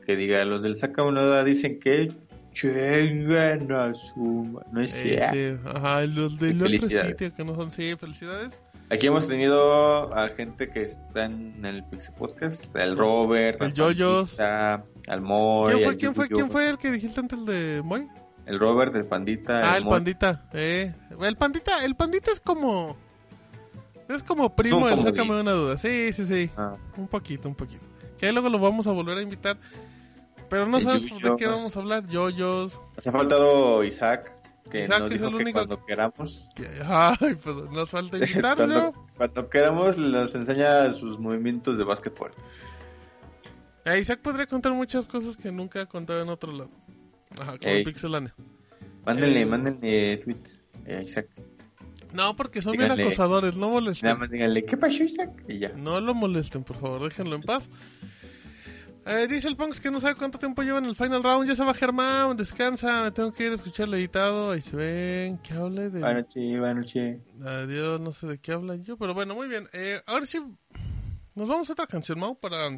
[0.05, 2.11] que diga los del Saca duda dicen que
[2.53, 4.59] Chingan a su...
[4.71, 5.33] No es Eh, cierto.
[5.63, 7.09] sí, ajá, los del otro Felicidades.
[7.11, 8.59] sitio que no son, sí, felicidades.
[8.89, 13.73] Aquí hemos tenido a gente que está en el Pixie Podcast, el Robert, El.
[13.73, 18.07] Pandita, al Moy, ¿Quién fue, quién fue, quién fue el que dijiste antes de Moy?
[18.47, 20.95] El Robert, el Pandita, Ah, el pandita, eh.
[21.21, 22.97] El pandita, el pandita es como...
[24.07, 25.01] Es como primo del.
[25.01, 25.77] Sácame de una duda.
[25.77, 26.49] Sí, sí, sí.
[26.55, 26.77] Ah.
[26.95, 27.85] Un poquito, un poquito.
[28.17, 29.57] Que ahí luego lo vamos a volver a invitar.
[30.49, 31.49] Pero no sabes de qué pues.
[31.49, 32.07] vamos a hablar.
[32.07, 32.81] Yoyos.
[32.95, 34.31] Nos ha faltado Isaac,
[34.71, 38.17] que Isaac nos es dijo el que único cuando queramos, que- Ay, pues nos falta
[38.25, 38.65] invitarlo.
[38.93, 42.31] cuando, cuando queramos, nos enseña sus movimientos de básquetbol.
[43.83, 46.69] Eh, Isaac podría contar muchas cosas que nunca ha contado en otro lado.
[47.39, 47.83] Ajá, como.
[47.85, 48.33] Pixelania.
[49.05, 49.45] Mándenle, Eh.
[49.45, 50.37] mándenle tweet
[50.87, 51.27] a Isaac.
[52.13, 53.55] No, porque son bien acosadores.
[53.55, 54.07] No molesten.
[54.07, 55.29] Nada más díganle, ¿qué pasó Isaac?
[55.47, 55.69] Y ya.
[55.73, 57.69] No lo molesten, por favor, déjenlo en paz.
[59.05, 61.47] Eh, dice el Punks que no sabe cuánto tiempo lleva en el final round.
[61.47, 63.03] Ya se va Germán, descansa.
[63.03, 64.51] Me tengo que ir a escuchar el editado.
[64.51, 65.37] Ahí se ven.
[65.37, 65.99] ¿Qué hable de.?
[66.01, 67.19] Buenas noches, buenas noches.
[67.45, 69.69] Adiós, no sé de qué hablan yo, pero bueno, muy bien.
[69.71, 70.39] Eh, ahora sí,
[71.35, 72.69] nos vamos a otra canción, Mau, para.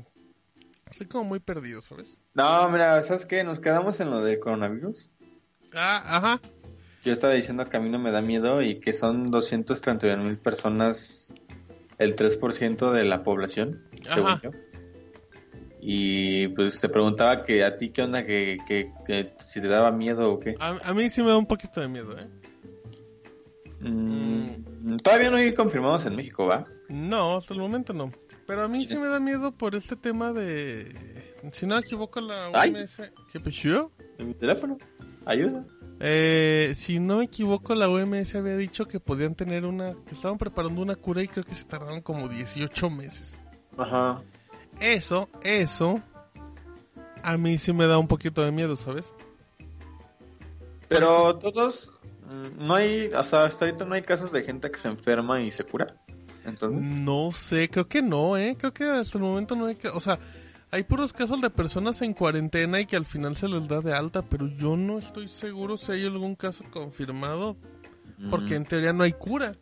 [0.92, 2.18] Estoy como muy perdido, ¿sabes?
[2.34, 3.44] No, mira, ¿sabes qué?
[3.44, 5.10] Nos quedamos en lo del coronavirus.
[5.74, 6.42] Ah, ajá.
[7.04, 10.38] Yo estaba diciendo que a mí no me da miedo y que son 231 mil
[10.38, 11.32] personas,
[11.98, 14.42] el 3% de la población, según Ajá.
[14.44, 14.52] yo.
[15.82, 19.92] Y pues te preguntaba que a ti qué onda, que, que, que si te daba
[19.92, 20.56] miedo o qué.
[20.60, 22.28] A, a mí sí me da un poquito de miedo, ¿eh?
[23.80, 26.66] Mm, todavía no hay confirmados en México, ¿va?
[26.90, 28.12] No, hasta el momento no.
[28.50, 30.92] Pero a mí sí me da miedo por este tema de.
[31.52, 32.74] Si no me equivoco, la Ay.
[32.74, 33.00] OMS.
[33.32, 33.92] ¿Qué pasó?
[34.18, 34.76] En mi teléfono.
[35.24, 35.64] Ayuda.
[36.00, 39.94] Eh, si no me equivoco, la OMS había dicho que podían tener una.
[40.08, 43.40] que estaban preparando una cura y creo que se tardaron como 18 meses.
[43.78, 44.24] Ajá.
[44.82, 46.02] Eso, eso.
[47.22, 49.14] A mí sí me da un poquito de miedo, ¿sabes?
[50.88, 51.94] Pero todos,
[52.28, 55.40] mm, no hay, o sea, hasta ahorita no hay casos de gente que se enferma
[55.40, 55.96] y se cura.
[56.46, 58.56] Entonces, No sé, creo que no, ¿eh?
[58.58, 59.90] Creo que hasta el momento no hay que...
[59.90, 60.18] O sea,
[60.72, 63.94] hay puros casos de personas en cuarentena y que al final se les da de
[63.94, 67.58] alta, pero yo no estoy seguro si hay algún caso confirmado,
[68.30, 69.54] porque en teoría no hay cura.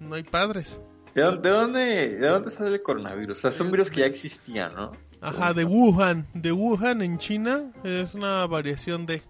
[0.00, 0.80] No hay padres.
[1.14, 3.38] ¿de dónde, de dónde, de dónde sale el coronavirus?
[3.38, 4.92] O sea, es un virus que ya existía, ¿no?
[5.22, 6.26] Ajá, de Wuhan.
[6.34, 9.22] De Wuhan en China es una variación de...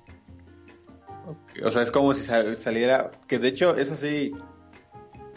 [1.64, 4.33] O sea, es como si sa- saliera, que de hecho, eso sí,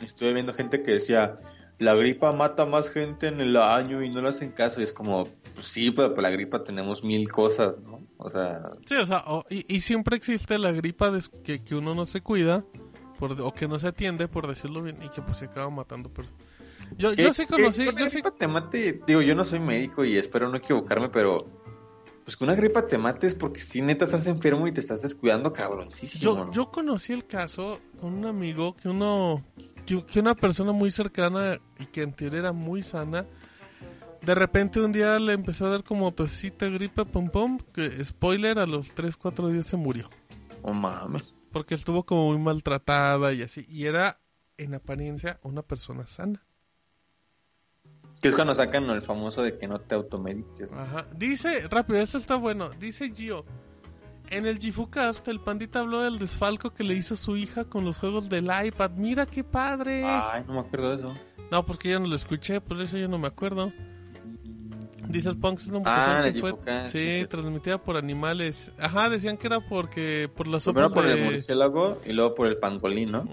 [0.06, 1.40] estuve viendo gente que decía,
[1.78, 4.80] la gripa mata más gente en el año y no le hacen caso.
[4.80, 8.06] Y es como, pues sí, pero por la gripa tenemos mil cosas, ¿no?
[8.18, 11.12] O sea, Sí, o sea, o- y, y siempre existe la gripa
[11.44, 12.66] que, que uno no se cuida
[13.18, 16.10] por, o que no se atiende, por decirlo bien, y que pues se acaba matando
[16.10, 16.40] personas.
[16.98, 20.04] Yo, yo sí conocí, una yo sí, gripa te mate, digo, yo no soy médico
[20.04, 21.46] y espero no equivocarme, pero
[22.24, 25.02] pues que una gripa te mate es porque si neta estás enfermo y te estás
[25.02, 26.24] descuidando cabroncísimo.
[26.36, 26.52] yo, ¿no?
[26.52, 29.44] yo conocí el caso con un amigo que uno,
[29.90, 33.26] que, que una persona muy cercana y que en teoría era muy sana,
[34.22, 38.60] de repente un día le empezó a dar como tosita, gripe, pum pum, que spoiler,
[38.60, 40.10] a los 3, 4 días se murió.
[40.62, 41.34] Oh mames.
[41.52, 44.20] Porque estuvo como muy maltratada y así, y era
[44.58, 46.46] en apariencia una persona sana.
[48.22, 50.70] Que es cuando sacan el famoso de que no te automediques.
[50.72, 50.80] ¿no?
[50.80, 51.08] Ajá.
[51.16, 52.70] Dice, rápido, esto está bueno.
[52.72, 53.46] Dice Gio.
[54.32, 57.98] En el Gifucast, el pandita habló del desfalco que le hizo su hija con los
[57.98, 58.92] juegos del iPad.
[58.92, 60.04] Mira qué padre.
[60.06, 61.14] Ay, no me acuerdo de eso.
[61.52, 63.72] No, porque yo no lo escuché, por eso yo no me acuerdo.
[65.08, 66.52] Dice el Punk, es una Ah, que fue
[66.88, 68.72] sí, sí, transmitida por animales.
[68.78, 72.46] Ajá, decían que era porque por la sopa Primero por el murciélago y luego por
[72.46, 73.24] el pangolín, ¿no?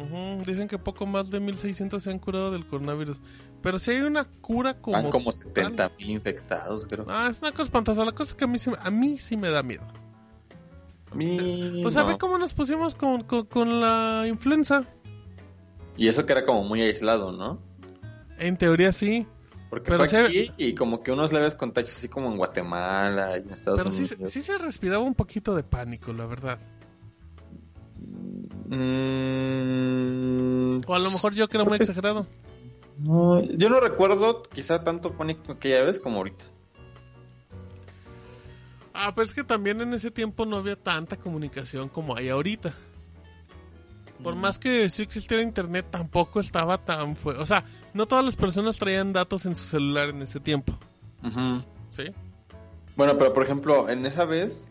[0.47, 3.19] Dicen que poco más de 1600 se han curado del coronavirus.
[3.61, 4.97] Pero si hay una cura como...
[4.97, 7.05] Van como tal- 70 mil infectados, creo.
[7.11, 8.03] Ah, es una cosa espantosa.
[8.07, 9.85] La cosa es que a mí, sí- a mí sí me da miedo.
[11.17, 12.09] A mí O sea, no.
[12.09, 14.85] ve cómo nos pusimos con, con, con la influenza.
[15.97, 17.59] Y eso que era como muy aislado, ¿no?
[18.39, 19.27] En teoría sí.
[19.71, 23.37] Porque Pero fue se- aquí y como que unos leves contagios así como en Guatemala
[23.37, 24.31] y en Estados Pero sí, Unidos.
[24.31, 26.59] sí se respiraba un poquito de pánico, la verdad.
[29.57, 32.27] Mm, O a lo mejor yo que era muy creo que exagerado.
[32.99, 36.45] no, yo no recuerdo quizá tanto pánico aquella vez como ahorita.
[38.99, 42.75] Ah, pero es que también en ese tiempo no había tanta comunicación como hay ahorita.
[44.23, 44.39] Por Mm.
[44.41, 47.43] más que sí existiera internet, tampoco estaba tan fuerte.
[47.43, 50.73] O sea, no todas las personas traían datos en su celular en ese tiempo.
[51.23, 51.63] Ujú.
[51.91, 52.05] ¿Sí?
[52.97, 54.69] Bueno, pero por ejemplo, en esa vez,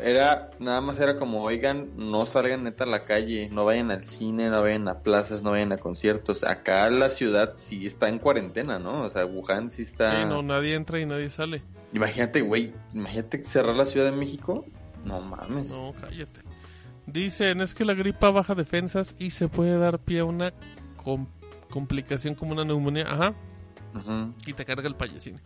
[0.00, 4.04] era, nada más era como, oigan, no salgan neta a la calle, no vayan al
[4.04, 6.44] cine, no vayan a plazas, no vayan a conciertos.
[6.44, 9.02] Acá la ciudad sí está en cuarentena, ¿no?
[9.02, 10.20] O sea, Wuhan sí está...
[10.22, 11.62] Sí, no, nadie entra y nadie sale.
[11.92, 14.64] Imagínate, güey, imagínate cerrar la Ciudad de México.
[15.04, 15.70] No mames.
[15.70, 16.40] No, cállate.
[17.06, 20.52] Dicen, es que la gripa baja defensas y se puede dar pie a una
[20.96, 21.28] com-
[21.70, 23.04] complicación como una neumonía.
[23.08, 23.34] Ajá.
[23.94, 24.34] Ujú.
[24.46, 25.40] Y te carga el payasín.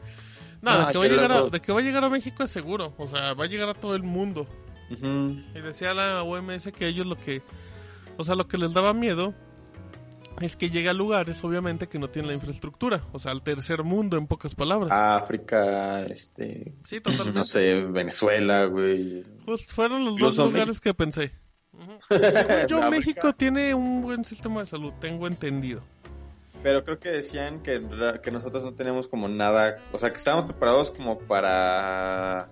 [0.62, 2.42] No, Ah, de, que va a llegar a, de que va a llegar a México
[2.42, 2.94] es seguro.
[2.98, 4.46] O sea, va a llegar a todo el mundo.
[4.90, 5.40] Ujú.
[5.54, 7.42] Y decía la OMS que ellos lo que...
[8.16, 9.32] O sea, lo que les daba miedo
[10.40, 13.02] es que llega a lugares, obviamente, que no tienen la infraestructura.
[13.12, 14.90] O sea, al tercer mundo, en pocas palabras.
[14.92, 16.74] África, este...
[16.84, 17.38] Sí, totalmente.
[17.38, 19.22] No sé, Venezuela, güey.
[19.46, 21.32] Just fueron los Incluso dos lugares que pensé.
[21.72, 21.98] Ujú.
[22.10, 22.90] Según yo.
[22.90, 25.82] México tiene un buen sistema de salud, tengo entendido.
[26.62, 27.82] Pero creo que decían que,
[28.22, 32.50] que nosotros no tenemos como nada, o sea, que estábamos preparados como para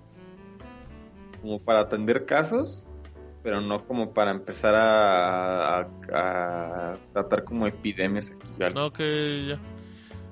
[1.42, 2.84] como para atender casos,
[3.42, 5.88] pero no como para empezar a,
[7.12, 8.48] tratar como epidemias aquí.
[8.76, 8.98] Ok,
[9.48, 9.60] ya.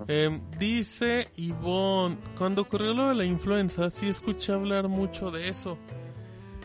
[0.09, 5.79] Em, dice Ivonne, cuando ocurrió lo de la influenza, sí escuché hablar mucho de eso.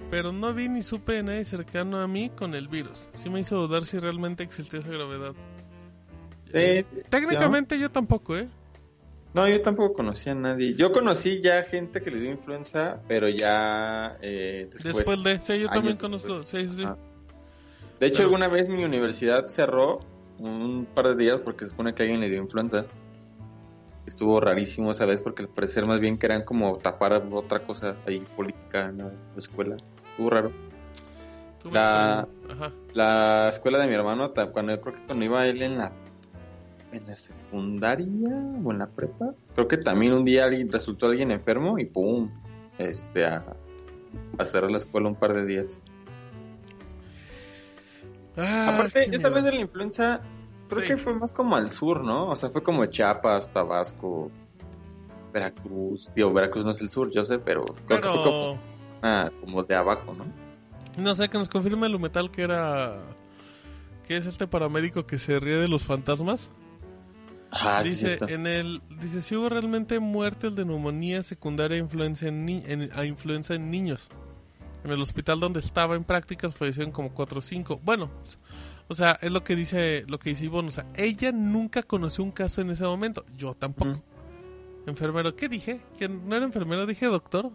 [0.10, 3.08] Pero no vi ni supe de nadie cercano a mí con el virus.
[3.14, 5.34] Sí me hizo dudar si realmente existía esa gravedad.
[6.54, 8.48] Sí, sí, Técnicamente yo tampoco, ¿eh?
[9.34, 10.76] No, yo tampoco conocía a nadie.
[10.76, 14.96] Yo conocí ya gente que le dio influenza, pero ya eh, después.
[14.98, 15.40] Después de...
[15.42, 16.40] Sí, yo también conozco...
[16.40, 16.50] después.
[16.50, 16.84] Sí, sí, sí.
[16.86, 16.98] Ah.
[18.00, 20.00] De hecho, Pero- alguna vez mi universidad cerró
[20.40, 22.86] un par de días porque se supone que alguien le dio influenza.
[24.06, 28.20] Estuvo rarísimo esa vez porque al parecer más bien querían como tapar otra cosa ahí
[28.36, 29.78] política en la escuela.
[30.12, 30.52] Estuvo raro.
[31.72, 32.72] La- Ajá.
[32.94, 35.92] La escuela de mi hermano, cuando yo creo que cuando iba él en la
[36.92, 41.32] en la secundaria o en la prepa, creo que también un día alguien resultó alguien
[41.32, 42.30] enfermo y pum,
[42.78, 43.44] este a,
[44.38, 45.82] a cerrar la escuela un par de días.
[48.38, 49.36] Ah, Aparte, qué esa miedo.
[49.36, 50.22] vez de la influenza,
[50.70, 50.88] creo Sí.
[50.88, 52.28] que fue más como al sur, ¿no?
[52.28, 54.32] O sea, fue como Chiapas, Tabasco,
[55.34, 56.10] Veracruz.
[56.16, 58.58] Digo, Veracruz no es el sur, yo sé, pero creo que fue como,
[59.02, 60.26] ah, como de abajo, ¿no?
[61.02, 62.98] No sé, que nos confirme el metal que era...
[64.08, 66.50] que es este paramédico que se ríe de los fantasmas?
[67.52, 72.46] Ah, dice, en el, dice, si hubo realmente muertes de neumonía secundaria a influenza en,
[72.46, 74.08] ni- en- a influenza en niños.
[74.84, 77.82] En el hospital donde estaba en prácticas fallecieron como 4 o 5.
[77.84, 78.10] Bueno,
[78.88, 80.70] o sea, es lo que dice lo que dice Ivonne.
[80.70, 83.26] O sea, ella nunca conoció un caso en ese momento.
[83.38, 84.02] Yo tampoco.
[84.88, 85.82] Enfermero, ¿qué dije?
[86.00, 86.86] ¿Que no era enfermero?
[86.88, 87.52] ¿Dije doctor?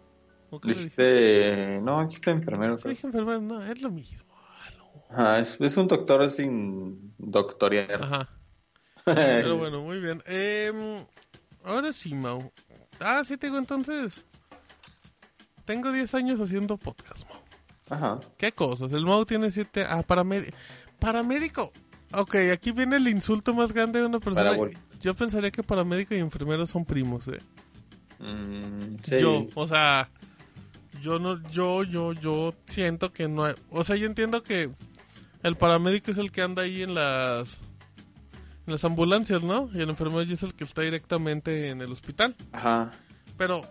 [0.51, 0.69] ¿O qué?
[0.69, 2.79] Dijiste, no, aquí está enfermero.
[2.79, 4.21] Sí, dije enfermero, no, es lo mismo.
[5.11, 8.03] Ajá, es, es un doctor sin doctorear.
[8.03, 8.29] Ajá.
[9.07, 10.23] Pero bueno, muy bien.
[10.27, 11.05] Em,
[11.65, 12.53] ahora sí, Mau.
[12.99, 14.27] Ah, sí, te digo entonces.
[15.65, 17.39] Tengo 10 años haciendo podcast, Mau.
[17.89, 18.21] Ajá.
[18.37, 18.93] ¿Qué cosas?
[18.93, 19.85] El Mau tiene 7.
[19.89, 20.57] Ah, paramédico.
[20.99, 21.73] Paramédico.
[22.13, 24.57] Ok, aquí viene el insulto más grande de una persona.
[25.01, 27.41] Yo pensaría que paramédico y enfermero son primos, eh.
[28.19, 29.21] Mm, sí.
[29.21, 30.09] Yo, o sea,
[31.03, 34.71] yo no, yo, yo, yo siento que no hay, o sea, yo entiendo que
[35.43, 37.61] el paramédico es el que anda ahí en las,
[38.67, 39.71] las ambulancias, ¿no?
[39.73, 42.37] Y el enfermero es el que está directamente en el hospital.
[42.53, 42.93] Ajá.
[43.37, 43.65] Pero,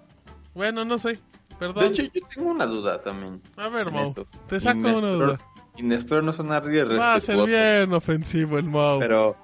[0.54, 1.20] bueno, no sé, De
[1.60, 1.86] perdón.
[1.86, 3.42] hecho, yo tengo una duda también.
[3.58, 4.28] A ver, Mau, eso.
[4.48, 5.40] te saco una duda.
[5.78, 9.00] Y me espero no sonar Va a ser bien ofensivo el Mau.
[9.00, 9.36] Pero.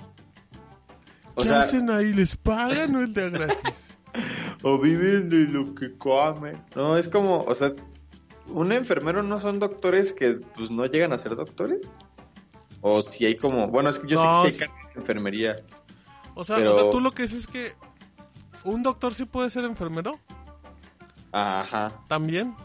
[1.35, 2.13] O ¿Qué sea, hacen ahí?
[2.13, 3.97] ¿Les pagan o es de gratis?
[4.63, 6.61] o viven de lo que comen.
[6.75, 7.71] No, es como, o sea,
[8.47, 11.79] un enfermero no son doctores que pues no llegan a ser doctores.
[12.81, 14.63] O si hay como, bueno, es que yo No, sé que sí.
[14.63, 15.61] hay de enfermería.
[16.35, 17.73] O sea, Pero- o sea, tú lo que dices es que
[18.63, 20.19] un doctor sí puede ser enfermero.
[21.31, 21.93] Ajá.
[22.07, 22.55] También.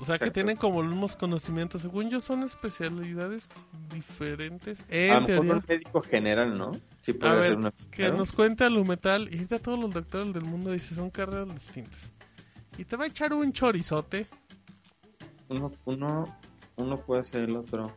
[0.00, 1.82] O sea, que tienen como los mismos conocimientos.
[1.82, 3.50] Según yo, son especialidades
[3.92, 4.80] diferentes.
[4.80, 6.72] a En lo mejor un médico general, ¿no?
[7.02, 9.28] Sí puede A ser ver, un que nos cuente Alumetal.
[9.30, 12.12] Y ahorita todos los doctores del mundo dicen son carreras distintas.
[12.78, 14.26] Y te va a echar un chorizote.
[15.50, 16.38] Uno, uno,
[16.76, 17.94] uno puede ser el otro.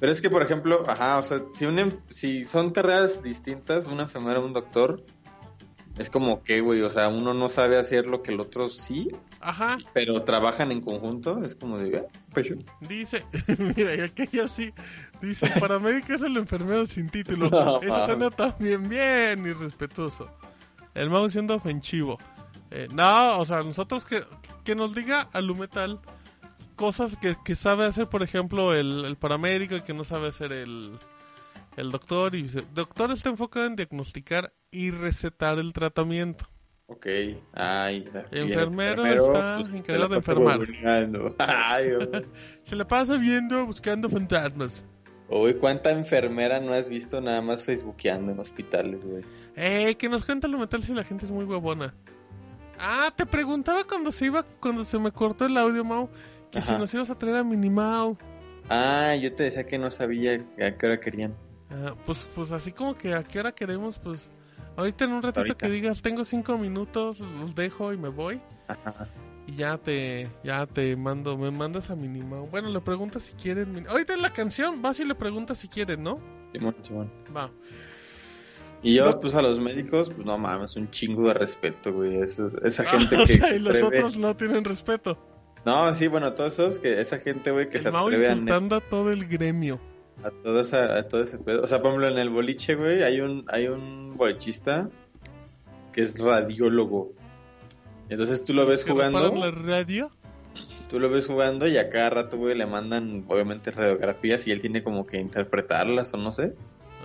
[0.00, 3.86] Pero es que, por ejemplo, ajá, o sea, si, un en- si son carreras distintas,
[3.86, 5.04] una enfermera y un doctor,
[5.96, 9.08] es como que, güey, o sea, uno no sabe hacer lo que el otro sí,
[9.40, 9.78] Ajá.
[9.92, 12.56] pero trabajan en conjunto, es como de, "Ah, pues yo".
[12.80, 13.24] Dice,
[13.76, 14.72] mira, y aquello sí.
[15.22, 17.48] Dice, paramédico es el enfermero sin título.
[17.50, 20.28] No, Eso suena también bien irrespetuoso.
[20.94, 22.18] El Mau siendo ofensivo.
[22.72, 24.24] Eh, no, o sea, nosotros que,
[24.64, 26.00] que nos diga Alumetal
[26.74, 30.52] cosas que, que sabe hacer, por ejemplo, el, el paramédico y que no sabe hacer
[30.52, 30.98] el,
[31.76, 32.34] el doctor.
[32.34, 36.46] Y dice, doctor está enfocado en diagnosticar y recetar el tratamiento.
[36.86, 37.06] Ok.
[37.54, 40.60] Ay, el Enfermero está encargado se la de enfermar.
[41.38, 41.90] Ay.
[42.64, 44.84] Se le pasa viendo, buscando fantasmas.
[45.28, 49.24] Uy, ¿cuánta enfermera no has visto nada más facebookeando en hospitales, güey?
[49.56, 51.94] Eh, que nos cuenta lo metal si la gente es muy huevona.
[52.78, 56.10] Ah, te preguntaba cuando se iba, cuando se me cortó el audio, Mau,
[56.54, 58.16] que si nos ibas a traer a Minimau.
[58.70, 61.34] Ah, yo te decía que no sabía a qué hora querían.
[61.70, 64.30] Ah, pues, pues así como que a qué hora queremos, pues
[64.76, 65.66] ahorita en un ratito Ahorita.
[65.66, 68.40] que digas, tengo cinco minutos, los dejo y me voy.
[68.68, 69.08] Ajá.
[69.46, 72.46] Y ya te, ya te mando, me mandas a Minimau.
[72.46, 73.86] Bueno, le preguntas si quieren.
[73.88, 76.18] Ahorita en la canción vas y le preguntas si quieren, ¿no?
[76.52, 77.12] Simón, Simón.
[77.36, 77.50] Va.
[78.82, 79.20] Y yo, No.
[79.20, 82.16] pues a los médicos, pues no mames, un chingo de respeto, güey.
[82.16, 82.44] Esa
[82.86, 85.18] Ah, gente o que sea, se y los otros no tienen respeto.
[85.64, 88.32] No, sí, bueno, todos esos, que esa gente, güey, que se El Mau atreve a,
[88.32, 89.80] insultando a todo el gremio.
[90.22, 91.62] a, toda esa, a todo ese pedo.
[91.62, 94.90] O sea, por ejemplo, en el boliche, güey, hay un, hay un bolichista
[95.92, 97.12] que es radiólogo.
[98.08, 100.10] Entonces tú lo ves jugando, la radio.
[100.90, 104.60] tú lo ves jugando y a cada rato, güey, le mandan, obviamente, radiografías y él
[104.60, 106.54] tiene como que interpretarlas o no sé.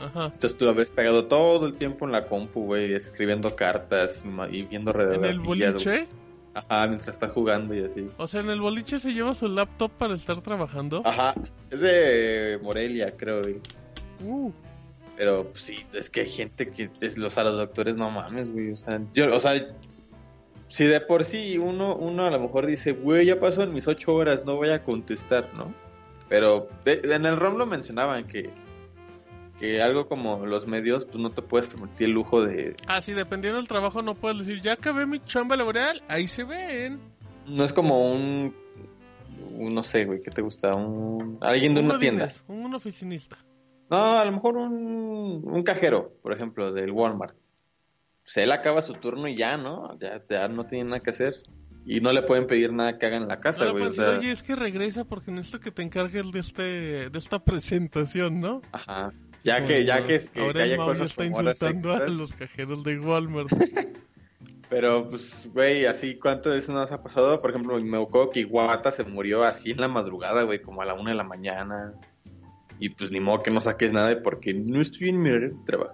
[0.02, 0.26] Ajá.
[0.26, 4.20] Entonces tú lo ves pegado todo el tiempo en la compu, güey, escribiendo cartas
[4.52, 5.32] y, y viendo En radiografías.
[5.32, 5.48] el güey.
[5.48, 6.08] boliche.
[6.54, 8.10] Ajá, mientras está jugando y así.
[8.18, 11.02] O sea, en el boliche se lleva su laptop para estar trabajando.
[11.06, 11.36] Ajá,
[11.70, 13.62] es de Morelia, creo, güey.
[14.26, 14.52] Uh,
[15.16, 18.52] Pero pues, sí, es que hay gente que es los a los doctores no mames,
[18.52, 18.72] güey.
[18.72, 19.54] O sea, yo, o sea,
[20.68, 23.88] si de por sí uno, uno a lo mejor dice, güey, ya pasó en mis
[23.88, 25.74] ocho horas, no voy a contestar, ¿no?
[26.30, 28.50] Pero de- en el ROM lo mencionaban que,
[29.60, 32.76] que algo como los medios, pues no te puedes permitir el lujo de.
[32.88, 36.46] Ah, sí, dependiendo del trabajo no puedes decir, ya acabé mi chamba laboral, ahí se
[36.46, 37.00] ven.
[37.46, 38.56] No es como un.
[39.52, 40.74] un no sé, güey, ¿qué te gusta?
[40.76, 42.30] Un, alguien de Un una tienda.
[42.48, 43.38] Un oficinista.
[43.90, 47.36] No, a lo mejor un, un cajero, por ejemplo, del Walmart.
[48.24, 49.98] Pues él acaba su turno y ya, ¿no?
[50.00, 51.44] Ya, ya no tiene nada que hacer.
[51.86, 53.86] Y no le pueden pedir nada que haga en la casa, güey.
[53.86, 57.44] o sea, oye, es que regresa porque necesito que te encargues de este de esta
[57.44, 58.62] presentación, ¿no?
[58.72, 59.12] ajá.
[59.44, 62.34] Ya que, ya que, que- Ahora que el haya ya cosas está insultando a los
[62.34, 63.50] cajeros de Walmart.
[64.70, 67.42] Pero, pues, güey, así, ¿cuántas veces nos ha pasado?
[67.42, 70.86] Por ejemplo, me acuerdo que Iwata se murió así en la madrugada, güey, como a
[70.86, 71.94] la una de la mañana.
[72.80, 75.32] Y pues ni modo que no saques nada porque no estoy en mi
[75.66, 75.94] trabajo.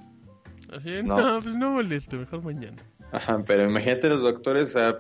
[0.72, 1.18] Así, No.
[1.18, 1.42] no.
[1.42, 2.76] pues no moleste, mejor mañana.
[3.14, 5.00] Ajá, pero imagínate los doctores, o sea,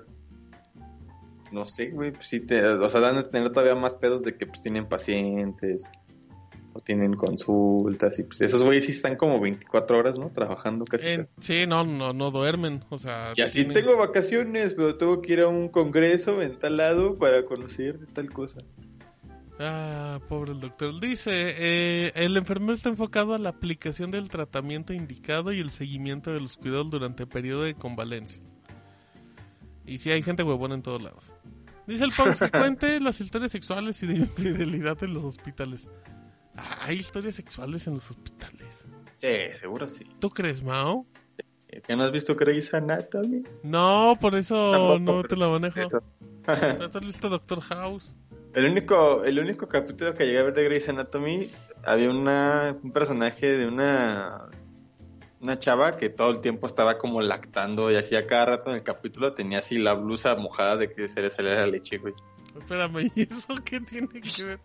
[1.51, 4.35] no sé, güey, pues sí te, o sea, dan a tener todavía más pedos de
[4.37, 5.89] que pues tienen pacientes
[6.75, 10.29] o tienen consultas y pues esos güeyes sí están como 24 horas, ¿no?
[10.29, 11.07] Trabajando casi.
[11.07, 11.31] En- casi.
[11.39, 13.31] sí, no, no, no duermen, o sea...
[13.35, 17.17] Y así tienen- tengo vacaciones, pero tengo que ir a un congreso en tal lado
[17.17, 18.61] para conocer de tal cosa.
[19.57, 20.99] Ah, pobre el doctor.
[20.99, 26.33] Dice, eh, el enfermero está enfocado a la aplicación del tratamiento indicado y el seguimiento
[26.33, 28.41] de los cuidados durante el periodo de convalencia.
[29.85, 31.33] Y sí, hay gente huevona en todos lados.
[31.87, 35.87] Dice el Pons que cuente las historias sexuales y de infidelidad en los hospitales.
[36.57, 38.85] Hay historias sexuales en los hospitales.
[39.17, 40.05] Sí, seguro sí.
[40.19, 41.05] ¿Tú crees, Mao?
[41.85, 43.41] ¿Que no has visto Grey's Anatomy?
[43.63, 45.81] No, por eso Tampoco, no te lo manejo.
[46.79, 48.15] ¿No te has visto Doctor House?
[48.53, 51.49] El único, el único capítulo que llegué a ver de Grey's Anatomy,
[51.83, 54.49] había una, un personaje de una,
[55.41, 58.83] una chava que todo el tiempo estaba como lactando y hacía cada rato en el
[58.83, 62.13] capítulo tenía así la blusa mojada de que se le salía la leche, güey.
[62.57, 64.59] Espérame, ¿y eso qué tiene que ver?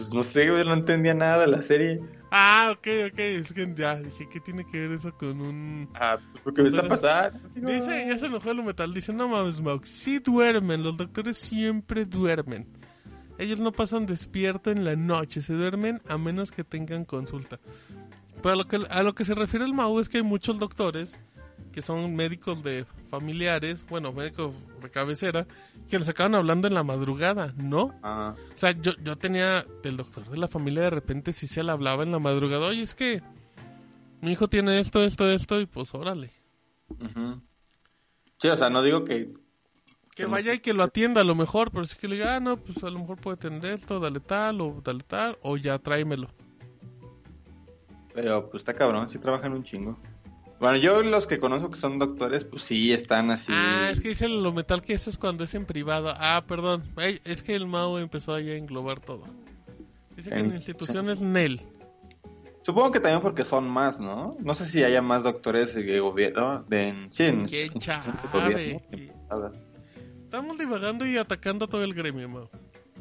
[0.00, 2.00] Pues no sé, no entendía nada de la serie.
[2.30, 5.90] Ah, ok, ok, es que ya dije, ¿qué tiene que ver eso con un...?
[5.92, 7.38] Ah, pues porque me está pasando.
[7.54, 12.06] Dice, ya se enojó el metal, dice, no mames, Max, sí duermen, los doctores siempre
[12.06, 12.66] duermen.
[13.36, 17.60] Ellos no pasan despierto en la noche, se duermen a menos que tengan consulta.
[18.42, 20.58] Pero a lo que, a lo que se refiere el Mau es que hay muchos
[20.58, 21.18] doctores
[21.72, 25.46] que son médicos de familiares, bueno, médicos de cabecera,
[25.90, 27.92] que les acaban hablando en la madrugada, ¿no?
[28.02, 31.62] Ah, O sea, yo, yo tenía del doctor de la familia, de repente sí se
[31.62, 33.22] le hablaba en la madrugada, oye, es que
[34.22, 36.30] mi hijo tiene esto, esto, esto, y pues órale.
[38.38, 39.32] Sí, o sea, no digo que...
[40.14, 42.40] Que vaya y que lo atienda a lo mejor, pero sí que le diga, ah,
[42.40, 45.78] no, pues a lo mejor puede tener esto, dale tal, o dale tal, o ya
[45.78, 46.28] tráemelo.
[48.12, 49.98] Pero pues está cabrón, sí trabajan un chingo.
[50.60, 53.50] Bueno, yo los que conozco que son doctores, pues sí están así.
[53.54, 56.12] Ah, es que dice lo metal que eso es cuando es en privado.
[56.14, 59.24] Ah, perdón, Ay, es que el Mao empezó ahí a englobar todo.
[60.14, 61.62] Dice que en En- instituciones NEL.
[62.62, 64.36] Supongo que también porque son más, ¿no?
[64.38, 67.46] No sé si haya más doctores de gobierno, de en, sí, en,
[68.90, 69.64] privadas.
[70.24, 72.50] Estamos divagando y atacando a todo el gremio, Mao.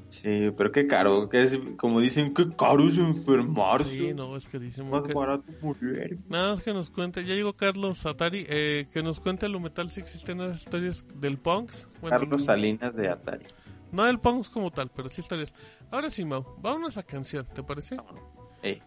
[0.10, 3.90] Sí, pero qué caro, que es como dicen, qué caro es enfermarse.
[3.96, 4.90] Sí, no, es carísimo.
[4.90, 6.18] Más Que- barato morir.
[6.28, 9.92] Nada más que nos cuente, ya llegó Carlos Atari, eh, que nos cuente lo metal
[9.92, 11.88] si existen esas historias del Punks.
[12.02, 13.46] Bueno, Carlos Salinas de Atari.
[13.92, 15.54] No del Punks como tal, pero sí historias.
[15.92, 17.98] Ahora sí, Mau, vámonos a canción, ¿te parece?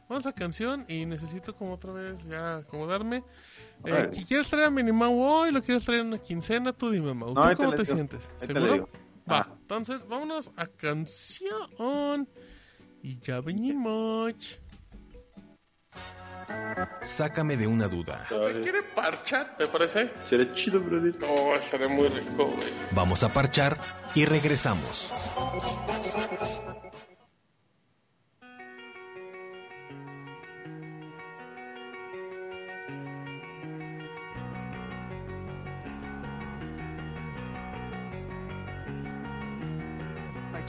[0.09, 3.19] Vamos a canción y necesito como otra vez ya acomodarme.
[3.85, 4.11] Eh, ver.
[4.11, 5.51] ¿qui- ¿Quieres traer a Minimau hoy?
[5.51, 6.73] ¿Lo quieres traer en una quincena?
[6.73, 7.32] Tú dime, Mau.
[7.32, 7.94] No, ¿Tú te cómo te digo.
[7.94, 8.31] sientes?
[8.39, 8.89] te ¿Seguro?
[9.24, 9.32] Digo.
[9.36, 9.55] Va, Ah.
[9.61, 12.28] entonces vámonos a canción.
[13.03, 14.59] Y ya venimos.
[17.03, 18.24] Sácame de una duda.
[18.28, 19.57] ¿Se quiere parchar?
[19.57, 20.11] ¿Te parece?
[20.28, 21.16] Será chido, brother.
[21.24, 22.69] Oh, estaría muy rico, güey.
[22.93, 23.78] Vamos a parchar
[24.15, 25.12] y regresamos.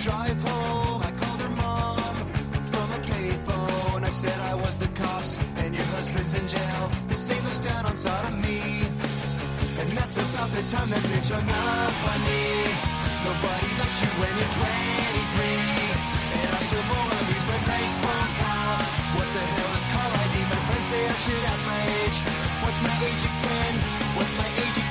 [0.00, 2.00] Drive home, I called her mom
[2.72, 4.02] from a payphone.
[4.02, 6.90] I said I was the cops and your husband's in jail.
[7.08, 8.80] The state looks down on sodomy.
[9.80, 12.44] And that's about the time that bitch hung up on me.
[13.28, 15.68] Nobody likes you when you're 23.
[16.32, 18.88] And I still of these my prank phone calls.
[19.20, 20.34] What the hell is call ID?
[20.48, 22.18] My friends say I should have my age.
[22.64, 23.74] What's my age again?
[24.16, 24.89] What's my age again?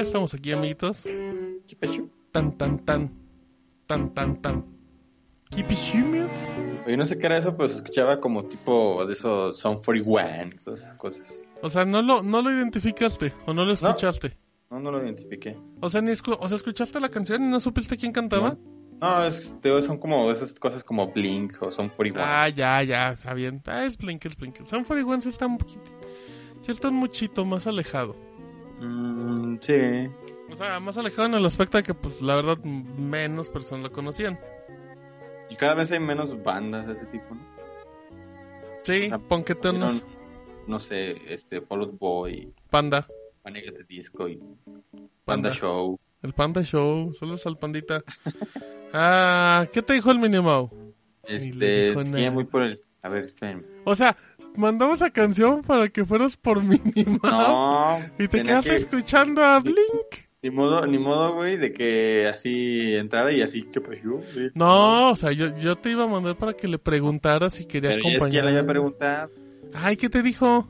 [0.00, 1.04] Ya estamos aquí, amiguitos.
[2.32, 3.12] Tan, tan, tan.
[3.86, 4.64] Tan, tan, tan.
[6.86, 10.52] Oye, no sé qué era eso, pero se escuchaba como tipo de esos Sound 41,
[10.64, 11.44] todas esas cosas.
[11.60, 14.38] O sea, no lo, no lo identificaste o no lo escuchaste.
[14.70, 15.58] No, no lo identifiqué.
[15.82, 18.56] O sea, ni escu- o sea, escuchaste la canción y no supiste quién cantaba.
[19.02, 22.24] No, es, te- son como esas cosas como Blink o Sound 41.
[22.26, 23.60] Ah, ya, ya, está bien.
[23.66, 24.62] Ah, es Blink, es Blink.
[24.64, 25.90] San One sí está un poquito.
[26.62, 28.29] Sí está un muchito más alejado.
[28.80, 30.10] Mm, sí.
[30.50, 33.92] O sea, más alejado en el aspecto de que, pues, la verdad, menos personas lo
[33.92, 34.38] conocían.
[35.48, 37.40] Y cada vez hay menos bandas de ese tipo, ¿no?
[38.84, 39.10] Sí.
[39.10, 40.02] Hicieron,
[40.66, 43.06] No sé, este, Fall Out Boy, Panda.
[43.42, 43.72] Panic!
[43.72, 45.10] de Disco y Panda.
[45.24, 45.98] Panda Show.
[46.22, 47.12] El Panda Show.
[47.14, 48.02] Saludos al pandita.
[48.92, 50.70] ah, ¿qué te dijo el Minimau?
[51.28, 52.80] Ni le Este, es que muy por el...
[53.02, 53.64] A ver, espérenme.
[53.84, 54.16] O sea,
[54.60, 57.18] mandamos a canción para que fueras por Minimau.
[57.22, 60.28] No, y te quedaste que- escuchando a Blink.
[60.42, 64.00] Ni modo, ni modo, güey, de que así entrara y así, ¿qué pasó?
[64.34, 64.50] güey?
[64.54, 67.90] No, o sea, yo, yo te iba a mandar para que le preguntaras si quería
[67.90, 68.44] Pero ya es que ya acompañar.
[68.44, 69.30] le había preguntado.
[69.74, 70.66] Ay, ¿qué te dijo?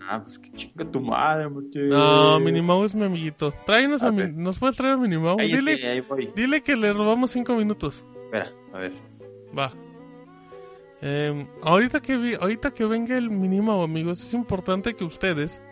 [0.00, 1.84] Ah, pues que chinga tu madre, muchacho.
[1.84, 3.52] No, Minimau es mi amiguito.
[3.66, 4.22] Tráenos a, A mi...
[4.32, 5.36] ¿Nos puedes traer a Minimau?
[5.36, 6.02] Dile, ahí
[6.34, 8.02] dile que le robamos cinco minutos.
[8.24, 8.92] Espera, a ver.
[9.56, 9.72] Va.
[11.02, 15.62] Eh, ahorita que vi, ahorita que venga el Minimau, amigos, es importante que ustedes,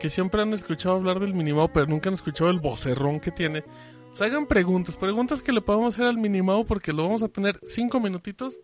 [0.00, 3.64] que siempre han escuchado hablar del Minimau, pero nunca han escuchado el vocerrón que tiene,
[4.12, 7.58] Se hagan preguntas, preguntas que le podamos hacer al Minimau porque lo vamos a tener
[7.62, 8.58] cinco minutitos.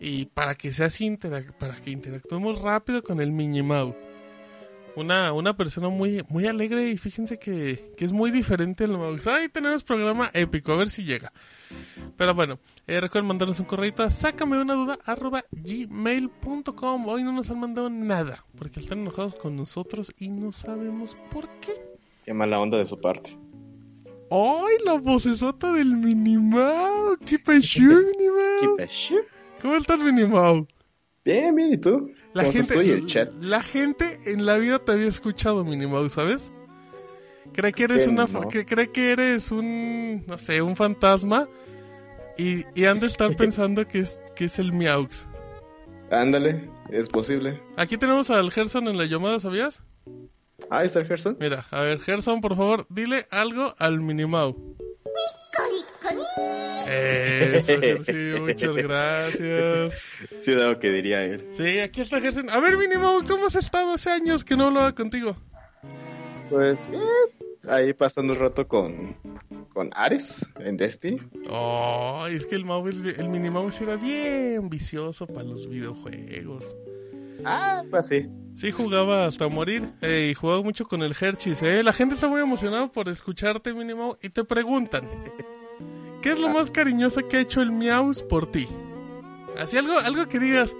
[0.00, 1.16] Y para que sea así,
[1.58, 3.96] para que interactuemos rápido con el Minimau.
[4.96, 8.86] Una, una persona muy, muy alegre y fíjense que, que es muy diferente.
[9.26, 11.32] Ahí tenemos programa épico, a ver si llega.
[12.16, 17.08] Pero bueno, eh, recuerden mandarnos un correo a sácame una duda arroba gmail.com.
[17.08, 21.48] Hoy no nos han mandado nada porque están enojados con nosotros y no sabemos por
[21.60, 21.72] qué.
[22.24, 23.30] Qué mala onda de su parte.
[24.30, 27.16] ¡Ay, la vocesota del Minimau!
[27.18, 27.38] ¡Qué!
[27.44, 29.14] ¿Qué pasó?
[29.60, 30.66] ¿Cómo estás, Minimau?
[31.24, 32.10] Bien, bien, ¿y tú?
[32.34, 33.32] La ¿Cómo gente, estás tú y el chat?
[33.44, 36.50] la gente en la vida te había escuchado, Minimau, ¿sabes?
[37.52, 38.48] Cree que eres una, no.
[38.48, 41.48] que cree que eres un, no sé, un fantasma
[42.36, 45.26] y, y han de estar pensando que es, que es el Miaux.
[46.10, 47.62] Ándale, es posible.
[47.76, 49.82] Aquí tenemos al Gerson en la llamada, ¿sabías?
[50.70, 51.36] Ah, ¿está el Gerson?
[51.40, 54.76] Mira, a ver, Gerson, por favor, dile algo al Minimau.
[56.86, 59.92] Eso, Gerson, muchas gracias.
[60.40, 61.46] Sí, dado que diría él.
[61.56, 62.50] Sí, aquí está Gerson.
[62.50, 65.36] A ver, Minimau, ¿cómo has estado hace años que no hablaba contigo?
[66.50, 69.16] Pues, eh, ahí pasando un rato con,
[69.72, 71.20] con Ares en Destiny.
[71.48, 76.76] Oh, es que el bi- el Minimau sí era bien vicioso para los videojuegos.
[77.44, 78.26] Ah, pues sí.
[78.54, 81.60] Sí, jugaba hasta morir eh, y jugaba mucho con el Hershey's.
[81.62, 81.82] Eh.
[81.82, 85.08] La gente está muy emocionada por escucharte, Minimau, y te preguntan:
[86.24, 88.66] ¿Qué es lo más cariñoso que ha hecho el Miaus por ti?
[89.58, 90.74] Así algo, algo que digas.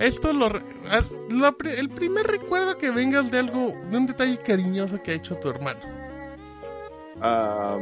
[0.00, 5.12] Esto lo, lo el primer recuerdo que vengas de algo, de un detalle cariñoso que
[5.12, 5.78] ha hecho tu hermano.
[7.20, 7.78] Ah,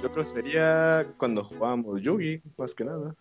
[0.00, 3.16] yo creo que sería cuando jugábamos Yugi, más que nada.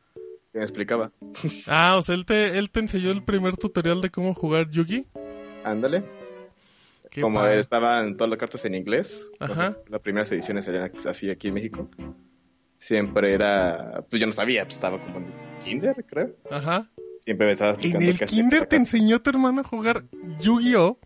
[0.54, 1.12] Que me explicaba.
[1.66, 5.08] Ah, o sea, él te, él te enseñó el primer tutorial de cómo jugar Yugi.
[5.64, 6.04] Ándale.
[7.10, 7.60] Qué Como padre.
[7.60, 9.76] estaban todas las cartas en inglés, Ajá.
[9.90, 11.90] las primeras ediciones salían así aquí en México.
[12.78, 16.36] Siempre era, pues yo no sabía, pues estaba como en el kinder, creo.
[16.52, 16.90] Ajá.
[17.22, 20.04] Siempre me estaba En explicando el qué hacía kinder te enseñó tu hermano a jugar
[20.40, 21.00] Yu-Gi-Oh!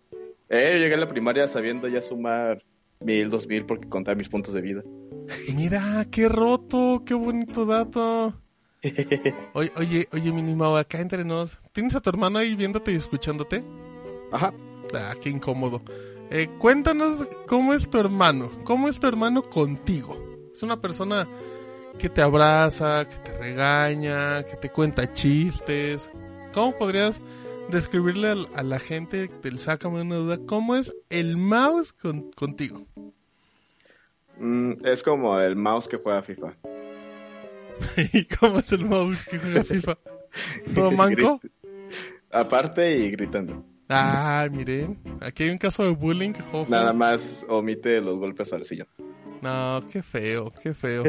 [0.50, 2.64] Eh, yo llegué a la primaria sabiendo ya sumar
[3.00, 4.84] mil, dos mil porque contaba mis puntos de vida.
[5.56, 8.34] Mira, qué roto, qué bonito dato.
[9.54, 11.60] Oye, oye, oye, Minimao, acá entre nos.
[11.74, 13.62] ¿Tienes a tu hermano ahí viéndote y escuchándote?
[14.32, 14.54] Ajá.
[14.94, 15.82] Ah, qué incómodo.
[16.32, 18.50] Eh, cuéntanos cómo es tu hermano.
[18.64, 20.18] ¿Cómo es tu hermano contigo?
[20.54, 21.28] Es una persona
[22.00, 26.10] que te abraza, que te regaña, que te cuenta chistes.
[26.54, 27.22] ¿Cómo podrías
[27.70, 32.88] describirle a, la gente del Sácame una duda cómo es el mouse con- contigo?
[34.40, 36.56] Mm, es como el mouse que juega FIFA.
[38.14, 39.98] ¿Y cómo es el mouse que juega FIFA?
[40.74, 41.42] ¿Todo manco?
[42.32, 43.66] Aparte y gritando.
[43.90, 46.34] Ah, miren, aquí hay un caso de bullying.
[46.54, 46.68] ojo.
[46.70, 48.88] Nada más omite los golpes al sillón.
[49.42, 51.04] No, qué feo, qué feo.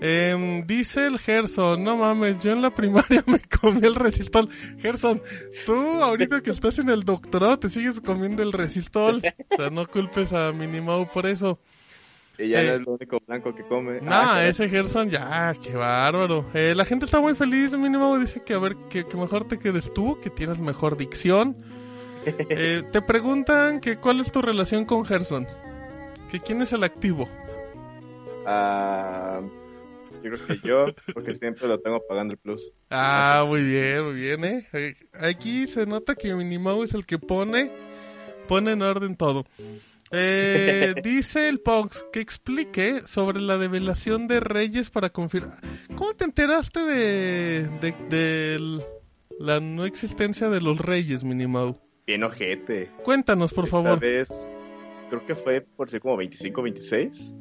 [0.00, 4.48] Em, dice el Gerson, no mames, yo en la primaria me comí el resistol.
[4.78, 5.20] Gerson,
[5.64, 9.20] tú ahorita que estás en el doctorado te sigues comiendo el resistol.
[9.52, 11.58] O sea, no culpes a Minimau por eso.
[12.38, 12.66] Y ya Eh.
[12.66, 14.00] no es lo único blanco que come.
[14.02, 16.46] No, Ah, ese Gerson ya, qué bárbaro.
[16.54, 19.58] Eh, la gente está muy feliz, Minimau dice que a ver, que, que mejor te
[19.58, 21.56] quedes tú, que tienes mejor dicción.
[22.50, 25.46] Eh, te preguntan que cuál es tu relación con Gerson.
[26.28, 27.28] Que quién es el activo.
[28.46, 29.40] Ah,
[30.22, 32.72] yo creo que yo, porque siempre lo tengo pagando el plus.
[32.90, 34.66] Ah, muy bien, muy bien, eh.
[34.72, 37.70] Eh, Aquí se nota que Minimau es el que pone,
[38.48, 39.44] pone en orden todo.
[40.12, 45.58] Eh, dice el Pox que explique sobre la develación de Reyes para confirmar.
[45.96, 48.80] ¿Cómo te enteraste de, de, de
[49.40, 51.80] la no existencia de los Reyes, Minimau?
[52.06, 52.90] Bien ojete.
[53.02, 53.98] Cuéntanos, por Esta favor.
[53.98, 54.56] vez,
[55.10, 57.34] creo que fue por ser como 25, 26.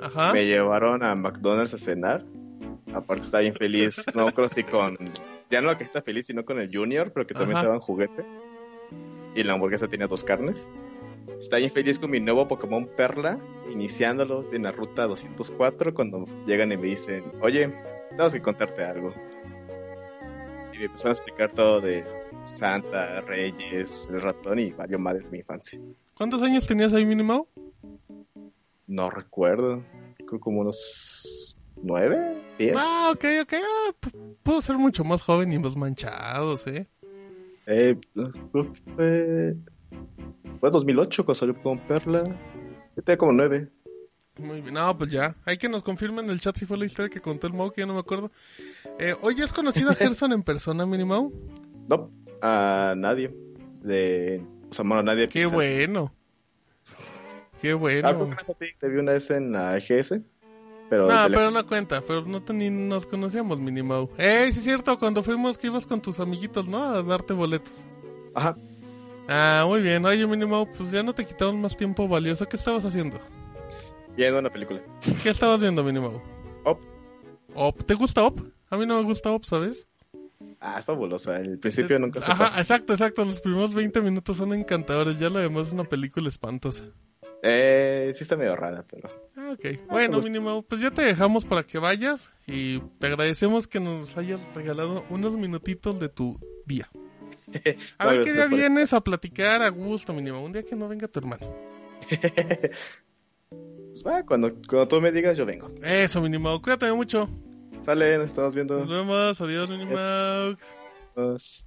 [0.00, 0.32] Ajá.
[0.32, 2.24] Me llevaron a McDonald's a cenar.
[2.92, 4.04] Aparte estaba bien feliz.
[4.14, 4.96] No creo si con...
[5.50, 7.62] Ya no que está feliz, sino con el Junior, pero que también Ajá.
[7.62, 8.24] te daban juguete.
[9.34, 10.68] Y la hamburguesa tenía dos carnes.
[11.38, 13.38] Estaba bien feliz con mi nuevo Pokémon Perla,
[13.70, 17.70] iniciándolo en la ruta 204, cuando llegan y me dicen, oye,
[18.08, 19.12] tenemos que contarte algo.
[20.72, 22.04] Y me empezaron a explicar todo de
[22.44, 25.78] Santa, Reyes, el ratón y varios madres de mi infancia.
[26.14, 27.46] ¿Cuántos años tenías ahí, Minimau?
[28.86, 29.82] No recuerdo.
[30.26, 32.74] Creo como unos nueve, diez.
[32.76, 33.52] Ah, ok, ok.
[33.54, 34.10] Ah, p-
[34.42, 36.86] puedo ser mucho más joven y más manchados, eh.
[37.66, 39.56] Eh, creo que fue...
[40.60, 42.22] Fue 2008 cuando salió con Perla.
[42.96, 43.68] Yo tenía como nueve.
[44.38, 45.34] Muy bien, no, pues ya.
[45.44, 47.70] Hay que nos confirmen en el chat si fue la historia que contó el Mau,
[47.70, 48.30] que ya no me acuerdo.
[48.98, 51.32] Eh, Oye, ¿has conocido a Gerson en persona, Minimau?
[51.88, 52.10] No,
[52.42, 53.34] a nadie.
[53.82, 54.42] De...
[54.70, 55.28] O sea, bueno, a nadie.
[55.28, 56.12] Qué bueno.
[57.62, 58.36] Qué Ah, bueno.
[58.58, 60.20] que te vi una vez en la GS.
[60.88, 64.08] Pero, No, pero no cuenta, pero no te- ni nos conocíamos, Minimau.
[64.18, 64.96] ¡Ey, sí es cierto!
[64.98, 66.84] Cuando fuimos que ibas con tus amiguitos, ¿no?
[66.84, 67.86] A darte boletos.
[68.34, 68.56] Ajá.
[69.28, 70.04] Ah, muy bien.
[70.04, 72.46] Oye, Minimau, pues ya no te quitamos más tiempo valioso.
[72.48, 73.18] ¿Qué estabas haciendo?
[74.16, 74.80] Viendo una película.
[75.24, 76.22] ¿Qué estabas viendo, Minimau?
[76.64, 76.80] Op.
[77.54, 77.82] Op.
[77.84, 78.38] ¿Te gusta Op?
[78.70, 79.88] A mí no me gusta Op, ¿sabes?
[80.60, 81.36] Ah, es fabulosa.
[81.40, 82.60] El principio nunca se Ajá, pasa.
[82.60, 83.24] exacto, exacto.
[83.24, 85.18] Los primeros 20 minutos son encantadores.
[85.18, 86.84] Ya lo demás es una película espantosa.
[87.48, 89.08] Eh, sí está medio rara, pero...
[89.36, 89.88] Ah, ok.
[89.88, 94.40] Bueno, Minimau, pues ya te dejamos para que vayas y te agradecemos que nos hayas
[94.52, 96.90] regalado unos minutitos de tu día.
[97.98, 98.58] A ver qué día súper.
[98.58, 100.44] vienes a platicar a gusto, Minimau.
[100.44, 101.54] Un día que no venga tu hermano.
[103.48, 105.70] Pues, va, cuando, cuando tú me digas, yo vengo.
[105.82, 106.60] Eso, Minimau.
[106.60, 107.30] Cuídate mucho.
[107.80, 108.80] Sale, nos estamos viendo.
[108.80, 109.40] Nos vemos.
[109.40, 110.56] Adiós, Minimau.
[111.14, 111.66] Adiós.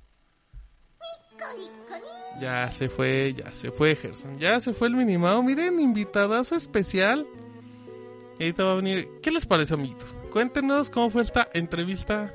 [2.40, 4.40] Ya se fue, ya se fue, Gerson.
[4.40, 5.44] Ya se fue el Minimau.
[5.44, 7.28] Miren, invitadazo especial.
[8.40, 9.10] Y ahorita va a venir.
[9.22, 10.16] ¿Qué les pareció, amiguitos?
[10.32, 12.34] Cuéntenos cómo fue esta entrevista.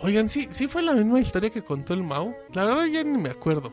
[0.00, 2.34] Oigan, sí, sí fue la misma historia que contó el Mau.
[2.52, 3.72] La verdad ya ni me acuerdo.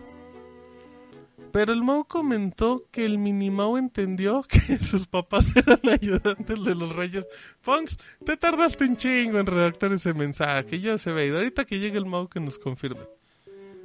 [1.51, 6.95] Pero el Mau comentó que el Minimau entendió que sus papás eran ayudantes de los
[6.95, 7.27] reyes.
[7.63, 10.79] Punks, te tardaste un chingo en redactar ese mensaje.
[10.79, 11.29] Ya se ve.
[11.29, 13.18] Ahorita que llegue el Mau que nos confirme.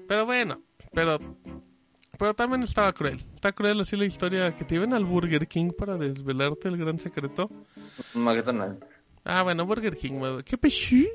[0.09, 0.63] Pero bueno,
[0.93, 1.19] pero
[2.19, 3.25] pero también estaba cruel.
[3.35, 6.99] Está cruel así la historia que te iban al Burger King para desvelarte el gran
[6.99, 7.51] secreto.
[8.15, 8.87] McDonald's.
[9.25, 10.43] Ah, bueno, Burger King, Mau.
[10.45, 11.07] ¿Qué pechu?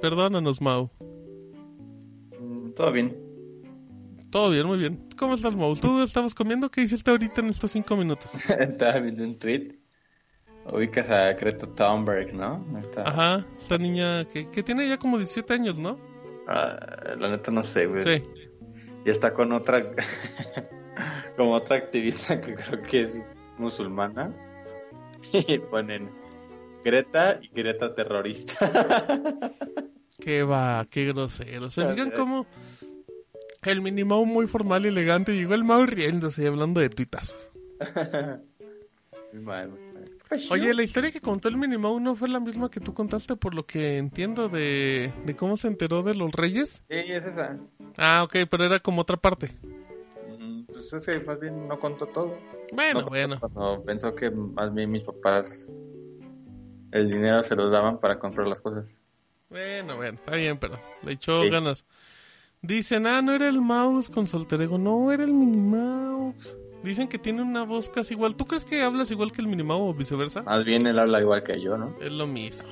[0.00, 0.90] Perdónanos, Mau.
[2.40, 3.16] Mm, Todo bien.
[4.30, 5.08] Todo bien, muy bien.
[5.18, 5.74] ¿Cómo estás, Mau?
[5.76, 6.70] ¿Tú estabas comiendo?
[6.70, 8.30] ¿Qué hiciste ahorita en estos cinco minutos?
[8.58, 9.72] Estaba viendo un tweet.
[10.72, 12.64] Ubicas a Greta Thunberg, ¿no?
[12.80, 15.98] Esta- Ajá, esta niña que, que tiene ya como 17 años, ¿no?
[16.52, 18.00] Ah, la neta no sé, güey.
[18.00, 18.24] Sí.
[19.04, 19.94] Y está con otra,
[21.36, 23.16] como otra activista que creo que es
[23.56, 24.34] musulmana.
[25.32, 26.10] Y ponen
[26.84, 28.58] Greta y Greta terrorista.
[30.18, 31.70] Qué va, qué grosero.
[31.70, 32.10] ¿Se sé.
[32.14, 32.46] cómo
[33.62, 37.50] el mini Mau muy formal y elegante llegó el Mau riéndose y hablando de tuitazos?
[39.32, 39.70] Muy mal.
[40.50, 43.54] Oye, la historia que contó el Minimau no fue la misma que tú contaste por
[43.54, 46.84] lo que entiendo de, de cómo se enteró de los reyes.
[46.88, 47.58] Sí, es esa.
[47.96, 49.50] Ah, ok, pero era como otra parte.
[50.38, 52.38] Mm, Pues es que más bien no contó todo.
[52.72, 53.40] Bueno, No, bueno.
[53.40, 55.66] Cuando pensó que más bien mis papás
[56.92, 59.00] el dinero se los daban para comprar las cosas.
[59.48, 61.50] Bueno, bueno, está bien, pero le echó Sí.
[61.50, 61.84] ganas.
[62.62, 66.56] Dicen, ah, no era el mouse con solterego, no, era el Minimaus.
[66.82, 68.36] Dicen que tiene una voz casi igual.
[68.36, 70.42] ¿Tú crees que hablas igual que el Minimau o viceversa?
[70.42, 71.94] Más bien él habla igual que yo, ¿no?
[72.00, 72.66] Es lo mismo.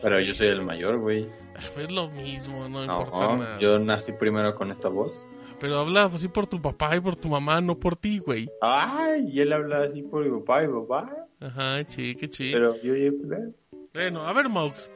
[0.00, 1.28] Pero yo soy el mayor, güey.
[1.76, 3.58] Es lo mismo, no importa nada.
[3.58, 5.26] yo nací primero con esta voz.
[5.58, 8.48] Pero habla así por tu papá y por tu mamá, no por ti, güey.
[8.60, 11.24] Ay, y él habla así por mi papá y mi papá.
[11.40, 12.52] Ajá, chi, qué chi.
[12.52, 13.10] Pero yo ya...
[13.10, 13.40] pues,
[13.92, 14.88] Bueno, a ver, Maux.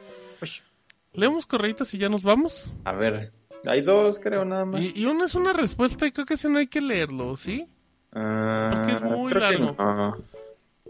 [1.11, 2.71] Leemos correitos y ya nos vamos.
[2.85, 3.33] A ver,
[3.65, 4.81] hay dos, creo, nada más.
[4.81, 7.67] Y, y uno es una respuesta y creo que ese no hay que leerlo, ¿sí?
[8.13, 9.75] Ah, Porque es muy creo que largo.
[9.77, 10.17] no.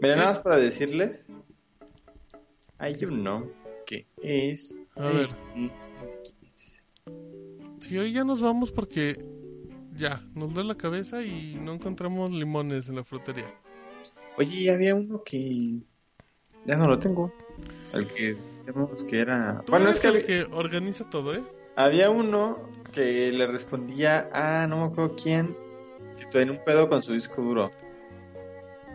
[0.00, 1.28] Mira, nada más para decirles.
[2.78, 3.48] Hay uno
[3.86, 4.78] que es.
[4.96, 5.28] A ver.
[7.80, 9.24] Sí, hoy ya nos vamos porque
[9.92, 13.46] ya, nos duele la cabeza y no encontramos limones en la frutería.
[14.36, 15.78] Oye, había uno que.
[16.66, 17.32] Ya no lo tengo.
[17.92, 18.36] El que.
[18.66, 19.62] digamos que era.
[19.64, 21.44] Tú Bueno, eres es que el había, que organiza todo, ¿eh?
[21.76, 22.58] había uno
[22.92, 24.66] que le respondía a.
[24.66, 25.56] No me acuerdo quién.
[26.34, 27.70] Tenía un pedo con su disco duro.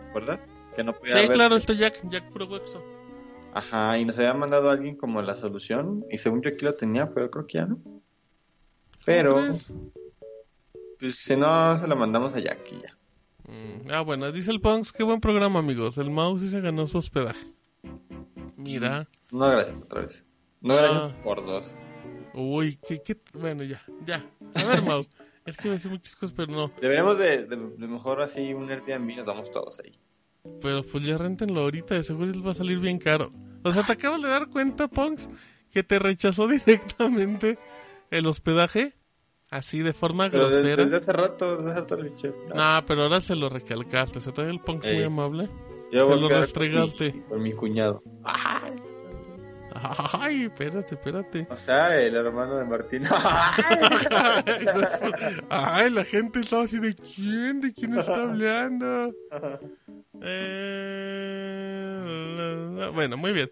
[0.06, 0.46] ¿Recuerdas?
[0.76, 2.82] Que no podía Sí, ver- claro, este Jack, Jack Puro Huexo.
[3.54, 6.04] Ajá, y nos había mandado alguien como la solución.
[6.10, 7.78] Y según yo aquí lo tenía, pero creo que ya no.
[9.04, 9.46] Pero.
[10.98, 12.96] Pues si no, se lo mandamos a Jack y ya.
[13.50, 15.96] Mm, ah, bueno, dice el Punks, qué buen programa, amigos.
[15.98, 17.46] El mouse sí se ganó su hospedaje.
[18.56, 19.08] Mira.
[19.32, 20.22] No, gracias otra vez.
[20.60, 20.82] No, Ah.
[20.82, 21.74] gracias por dos.
[22.34, 23.16] Uy, qué, qué...
[23.32, 24.24] Bueno, ya, ya.
[24.54, 25.04] A ver, Mau.
[25.46, 26.72] es que a decir muchas cosas, pero no.
[26.80, 29.98] Deberíamos de, de, de mejor así un Airbnb, nos vamos todos ahí.
[30.62, 33.32] Pero pues ya rentenlo ahorita, de seguro les va a salir bien caro.
[33.62, 35.28] O sea, te acabas de dar cuenta, Punks,
[35.70, 37.58] que te rechazó directamente
[38.10, 38.94] el hospedaje,
[39.50, 40.82] así de forma Pero grosera.
[40.84, 42.32] desde hace rato, desde hace rato le dije.
[42.54, 44.18] No, pero ahora se lo recalcaste.
[44.18, 44.96] O sea, todavía el Punks Ey.
[44.96, 45.48] muy amable.
[45.92, 47.24] Yo se voy a lo quedar restregaste.
[47.28, 48.02] Con mi, cuñado.
[49.74, 51.46] Ay, espérate, espérate.
[51.50, 53.02] O sea, el hermano de Martín.
[55.48, 59.12] Ay, la gente estaba así de quién, de quién está hablando.
[61.20, 63.50] Eh, bueno, muy bien.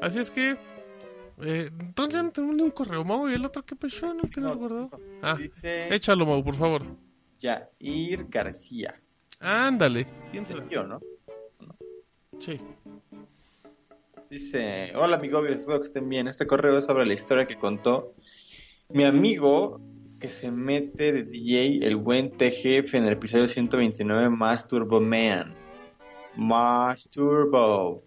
[0.00, 0.56] Así es que,
[1.42, 4.28] eh, entonces no tenemos ni un correo, Mau, y el otro que pasó, no lo
[4.28, 4.90] tienes guardado.
[5.22, 6.82] Ah, Dice échalo, Mau, por favor.
[7.38, 8.94] Yair García.
[9.38, 10.06] Ándale.
[10.30, 10.66] ¿Quién será?
[10.68, 11.00] Yo, ¿no?
[12.38, 12.60] Sí.
[14.30, 16.28] Dice, hola amigobios, espero que estén bien.
[16.28, 18.14] Este correo es sobre la historia que contó
[18.88, 19.80] mi amigo
[20.20, 25.54] que se mete de DJ, el buen TGF, en el episodio 129, Más Turbo Man.
[26.36, 28.04] Más Turbo.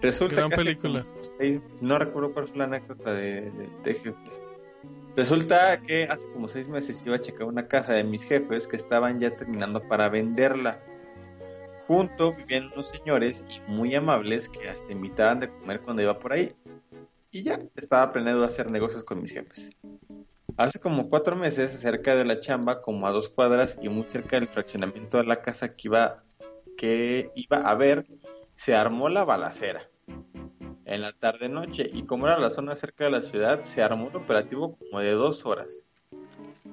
[0.00, 1.06] Resulta Gran película.
[1.38, 4.16] seis- no recuerdo cuál fue la anécdota de, de TGF.
[5.16, 8.76] Resulta que hace como seis meses iba a checar una casa de mis jefes que
[8.76, 10.82] estaban ya terminando para venderla.
[11.86, 16.32] Junto vivían unos señores y muy amables que hasta invitaban de comer cuando iba por
[16.32, 16.54] ahí.
[17.30, 19.70] Y ya, estaba planeado hacer negocios con mis jefes.
[20.56, 24.38] Hace como cuatro meses, cerca de la chamba, como a dos cuadras y muy cerca
[24.38, 26.22] del fraccionamiento de la casa que iba,
[26.76, 28.06] que iba a ver,
[28.54, 29.82] se armó la balacera.
[30.84, 34.16] En la tarde-noche, y como era la zona cerca de la ciudad, se armó un
[34.16, 35.86] operativo como de dos horas.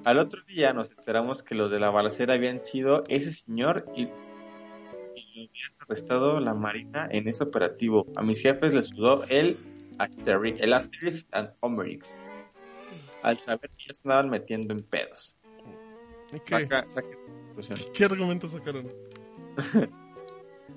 [0.04, 4.08] Al otro día nos enteramos que los de la balacera habían sido ese señor y,
[5.30, 8.06] habían arrestado la marina en ese operativo.
[8.16, 9.56] A mis jefes les sudó el
[9.98, 12.18] Asterix, el Asterix and Obelix.
[13.22, 15.36] Al saber que ya se andaban metiendo en pedos.
[16.32, 16.60] ¿Y qué?
[16.60, 17.86] Saca- saquen conclusiones.
[17.94, 18.88] ¿Qué argumentos sacaron?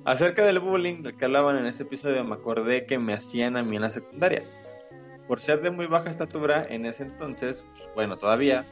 [0.06, 3.64] Acerca del bullying del que hablaban en ese episodio, me acordé que me hacían a
[3.64, 4.44] mí en la secundaria.
[5.28, 8.66] Por ser de muy baja estatura, en ese entonces, pues, bueno, todavía,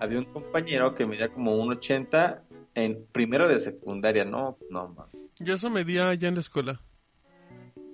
[0.00, 2.42] había un compañero que medía como 1,80
[2.74, 5.06] en primero de secundaria, no, no, man.
[5.38, 6.80] Yo eso medía ya en la escuela.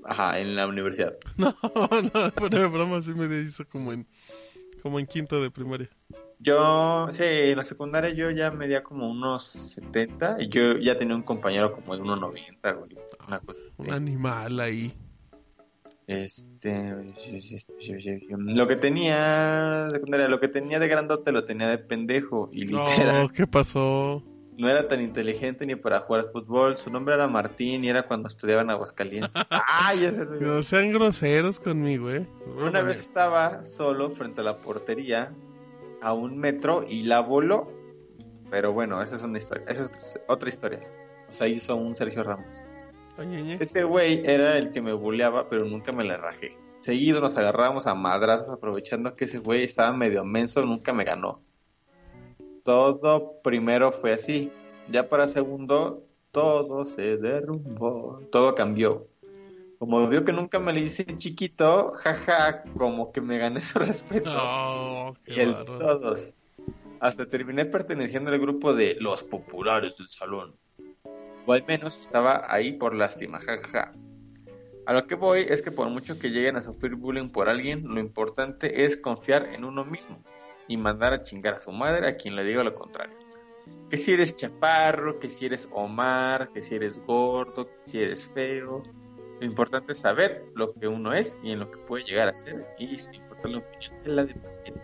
[0.05, 1.17] Ajá, en la universidad.
[1.37, 4.07] No, no, pero de broma sí me hizo como en,
[4.83, 5.89] como en quinto de primaria.
[6.39, 11.17] Yo, sí, en la secundaria yo ya medía como unos 70 y yo ya tenía
[11.17, 12.97] un compañero como de 1,90, güey.
[13.27, 13.61] Una cosa.
[13.79, 14.93] Un animal ahí.
[16.07, 16.95] Este,
[18.31, 23.23] lo que tenía secundaria, lo que tenía de grandote lo tenía de pendejo y literal.
[23.23, 24.23] No, ¿qué pasó?
[24.57, 26.77] No era tan inteligente ni para jugar fútbol.
[26.77, 29.31] Su nombre era Martín y era cuando estudiaba en Aguascalientes.
[29.51, 32.27] Ay, ese es No sean groseros conmigo, eh.
[32.57, 35.35] Una vez estaba solo frente a la portería
[36.01, 37.71] a un metro y la voló.
[38.51, 39.65] Pero bueno, esa es una historia.
[39.69, 40.81] Esa es otra historia.
[41.31, 42.47] O sea, hizo un Sergio Ramos.
[43.61, 46.59] Ese güey era el que me buleaba, pero nunca me le rajé.
[46.81, 51.43] Seguido nos agarrábamos a madrazos aprovechando que ese güey estaba medio menso, nunca me ganó.
[52.67, 54.51] Todo primero fue así.
[54.91, 56.03] Ya para segundo,
[56.33, 58.21] todo se derrumbó.
[58.33, 59.07] Todo cambió.
[59.79, 64.35] Como vio que nunca me le hice chiquito, jaja, como que me gané su respeto.
[64.35, 66.35] No, y el todos.
[66.99, 70.57] Hasta terminé perteneciendo al grupo de los populares del salón.
[71.47, 73.93] O al menos estaba ahí por lástima, jajaja.
[74.87, 77.87] A lo que voy es que por mucho que lleguen a sufrir bullying por alguien,
[77.87, 80.19] lo importante es confiar en uno mismo
[80.69, 83.17] y mandar a chingar a su madre a quien le diga lo contrario.
[83.91, 88.29] Que si eres chaparro, que si eres Omar, que si eres gordo, que si eres
[88.35, 88.83] feo.
[89.41, 92.35] Lo importante es saber lo que uno es y en lo que puede llegar a
[92.35, 94.83] ser y sin importar la opinión de la demás gente.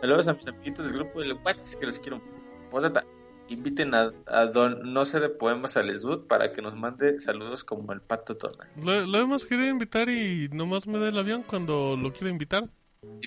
[0.00, 2.22] Saludos a mis amiguitos del grupo de Whats que los quiero.
[2.70, 3.04] Postdata,
[3.48, 7.64] inviten a, a Don No sé de Poemas al Esdud para que nos mande saludos
[7.64, 8.68] como el pato Tona.
[8.82, 12.70] Lo, lo hemos querido invitar y nomás me da el avión cuando lo quiero invitar.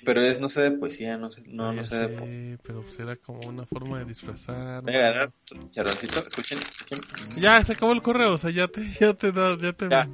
[0.05, 2.57] Pero es no sé de poesía, no sé, no, no sé de poesía.
[2.63, 4.83] pero pues era como una forma de disfrazar.
[4.83, 7.41] Voy a agarrar un charroncito, escuchen, escuchen.
[7.41, 10.09] Ya, se acabó el correo, o sea, ya te, ya te da, ya te Ya.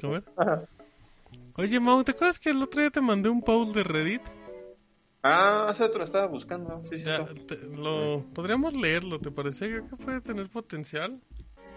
[0.00, 0.24] comer.
[0.36, 0.64] Ajá.
[1.54, 4.22] Oye, Mau, ¿te acuerdas que el otro día te mandé un post de Reddit?
[5.22, 6.82] Ah, hace otro lo estaba buscando.
[6.86, 9.68] Sí, sí, Ya, te- lo, podríamos leerlo, ¿te parece?
[9.68, 11.20] Creo que puede tener potencial.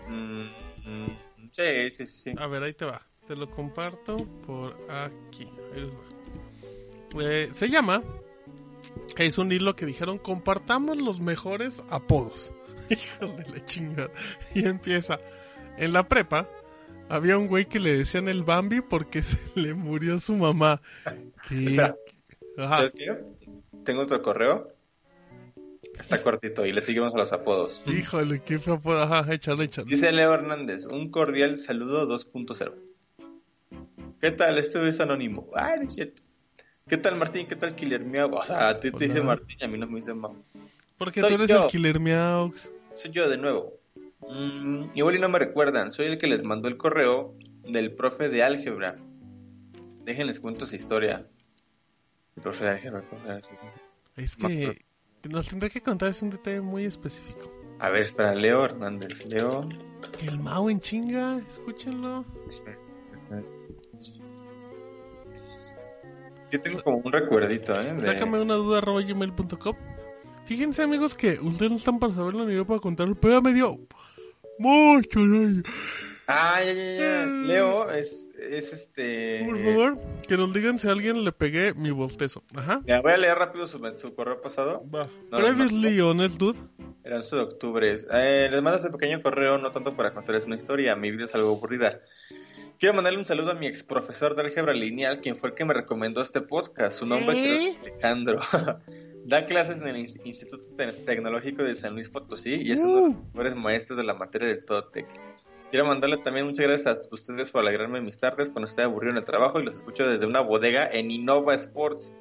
[0.07, 0.43] Mm,
[0.85, 2.33] mm, sí, sí, sí.
[2.37, 3.01] A ver, ahí te va.
[3.27, 5.45] Te lo comparto por aquí.
[5.73, 6.10] Ahí les va.
[7.19, 8.03] Eh, se llama.
[9.17, 12.53] Es un hilo que dijeron: compartamos los mejores apodos.
[12.89, 14.11] Hijo de la chingada.
[14.53, 15.19] Y empieza.
[15.77, 16.49] En la prepa
[17.09, 20.81] había un güey que le decían el Bambi porque se le murió su mamá.
[23.83, 24.73] Tengo otro correo.
[25.99, 27.83] Está cortito y le seguimos a los apodos.
[27.85, 29.01] Híjole, qué apodo.
[29.01, 29.89] Ajá, échale, échale.
[29.89, 32.73] Dice Leo Hernández, un cordial saludo 2.0.
[34.19, 34.57] ¿Qué tal?
[34.57, 35.49] Este es anónimo.
[35.53, 36.21] Ay, no es cierto.
[36.91, 37.47] ¿Qué tal Martín?
[37.47, 38.35] ¿Qué tal Killer Miau?
[38.35, 39.23] O sea, a ti te dice.
[39.23, 40.35] Martín y a mí no me dice Mau.
[40.97, 41.63] Porque tú eres yo.
[41.63, 42.69] el Killer Meows.
[42.93, 43.79] Soy yo de nuevo.
[44.19, 45.93] Mm, igual y no me recuerdan.
[45.93, 48.97] Soy el que les mandó el correo del profe de álgebra.
[50.03, 51.25] Déjenles cuento esa historia.
[52.35, 52.99] El profe de álgebra.
[52.99, 53.73] el profe de álgebra.
[54.17, 54.85] Es que
[55.29, 57.53] nos tendré que contar, es un detalle muy específico.
[57.79, 59.25] A ver, espera, Leo Hernández.
[59.27, 59.69] Leo.
[60.19, 62.25] El Mao en chinga, escúchenlo.
[66.51, 67.93] Yo tengo como un recuerdito, ¿eh?
[67.93, 69.75] de- Sácame una duda arroba gmail.com.
[70.45, 73.53] Fíjense, amigos, que ustedes no están para saberlo ni yo para contarlo, pero ya me
[73.53, 73.79] dio
[74.59, 75.63] mucho daño.
[76.27, 77.25] Ah, ya, ya, ya.
[77.25, 79.43] Leo es, es este.
[79.45, 79.97] Por favor,
[80.27, 82.43] que nos digan si a alguien le pegué mi bostezo.
[82.55, 82.81] Ajá.
[82.85, 84.83] Ya, voy a leer rápido su, su correo pasado.
[84.93, 85.09] Va.
[85.29, 86.59] No, Previously on el dude.
[87.03, 87.95] Era el 11 de octubre.
[88.13, 91.35] Eh, les mando este pequeño correo, no tanto para contarles una historia, mi vida es
[91.35, 91.99] algo aburrida.
[92.81, 95.65] Quiero mandarle un saludo a mi ex profesor de álgebra lineal, quien fue el que
[95.65, 96.97] me recomendó este podcast.
[96.97, 97.67] Su nombre ¿Eh?
[97.67, 98.39] es Alejandro.
[99.25, 102.95] da clases en el In- Instituto Te- Tecnológico de San Luis Potosí y es uno
[102.95, 105.05] de los mejores maestros de la materia del Totec.
[105.69, 109.17] Quiero mandarle también muchas gracias a ustedes por alegrarme mis tardes cuando estoy aburrido en
[109.19, 112.15] el trabajo y los escucho desde una bodega en Innova Sports,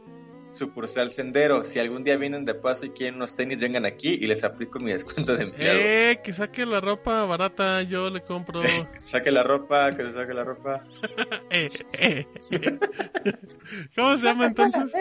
[0.53, 1.65] sucursal Sendero.
[1.65, 4.79] Si algún día vienen de paso y quieren unos tenis, vengan aquí y les aplico
[4.79, 5.79] mi descuento de empleado.
[5.81, 8.63] Eh, que saque la ropa barata, yo le compro.
[8.97, 10.85] Saque la ropa, que se saque la ropa.
[11.51, 11.69] Eh,
[11.99, 12.79] eh, eh.
[13.97, 14.93] ¿Cómo se llama entonces?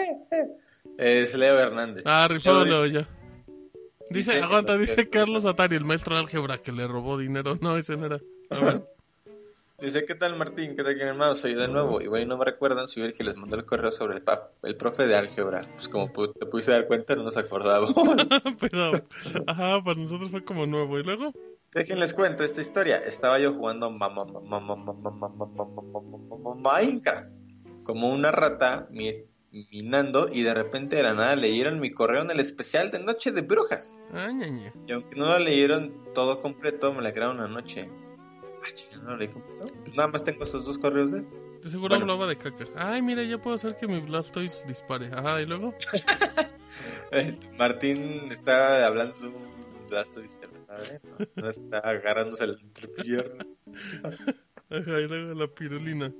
[0.98, 2.02] Es Leo Hernández.
[2.06, 3.08] Ah, rifado Leo ya.
[4.10, 7.56] Dice, dice- aguanta, dice Carlos Atari, el maestro de álgebra que le robó dinero.
[7.60, 8.20] No, ese no era.
[8.50, 8.80] A ver.
[9.80, 10.76] Dice, ¿qué tal Martín?
[10.76, 11.34] ¿Qué tal, mi hermano?
[11.34, 12.02] Soy yo de nuevo.
[12.02, 14.24] Igual y no me recuerdan, soy el que les mandó el correo sobre el,
[14.62, 15.66] el profe de álgebra.
[15.74, 17.94] Pues como te pudiste dar cuenta, no nos acordábamos.
[18.60, 19.06] Pero,
[19.46, 20.98] ajá, para nosotros fue como nuevo.
[20.98, 21.32] ¿Y luego?
[21.72, 22.98] Déjenles cuento esta historia.
[22.98, 23.90] Estaba yo jugando
[26.56, 27.28] Minecraft
[27.84, 28.88] como una rata
[29.70, 33.32] minando y de repente de la nada leyeron mi correo en el especial de Noche
[33.32, 33.94] de Brujas.
[34.86, 37.88] Y aunque no lo leyeron todo completo, me la crearon una noche.
[38.62, 39.68] Ah, no lo leí completo.
[39.84, 41.20] Pues nada más tengo esos dos correos de.
[41.20, 42.12] De seguro Bueno.
[42.12, 42.64] hablaba de caca.
[42.76, 45.10] Ay, mira, ya puedo hacer que mi Blastoise dispare.
[45.12, 45.74] Ajá, ¿y luego?
[47.58, 50.40] Martín está hablando de un Blastoise.
[50.68, 53.44] No, no está agarrándose la entrepierna.
[54.70, 56.12] Ajá, y luego la pirulina.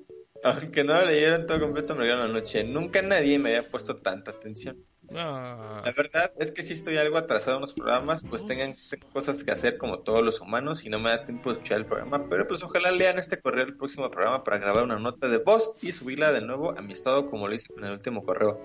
[0.42, 2.64] Aunque no lo leyeron todo completo, me dieron la noche.
[2.64, 4.76] Nunca nadie me había puesto tanta atención.
[5.12, 8.74] La verdad es que si estoy algo atrasado en los programas, pues tengan
[9.12, 11.86] cosas que hacer como todos los humanos y no me da tiempo de escuchar el
[11.86, 12.26] programa.
[12.28, 15.72] Pero pues ojalá lean este correo del próximo programa para grabar una nota de voz
[15.82, 18.60] y subirla de nuevo a mi estado como lo hice con el último correo.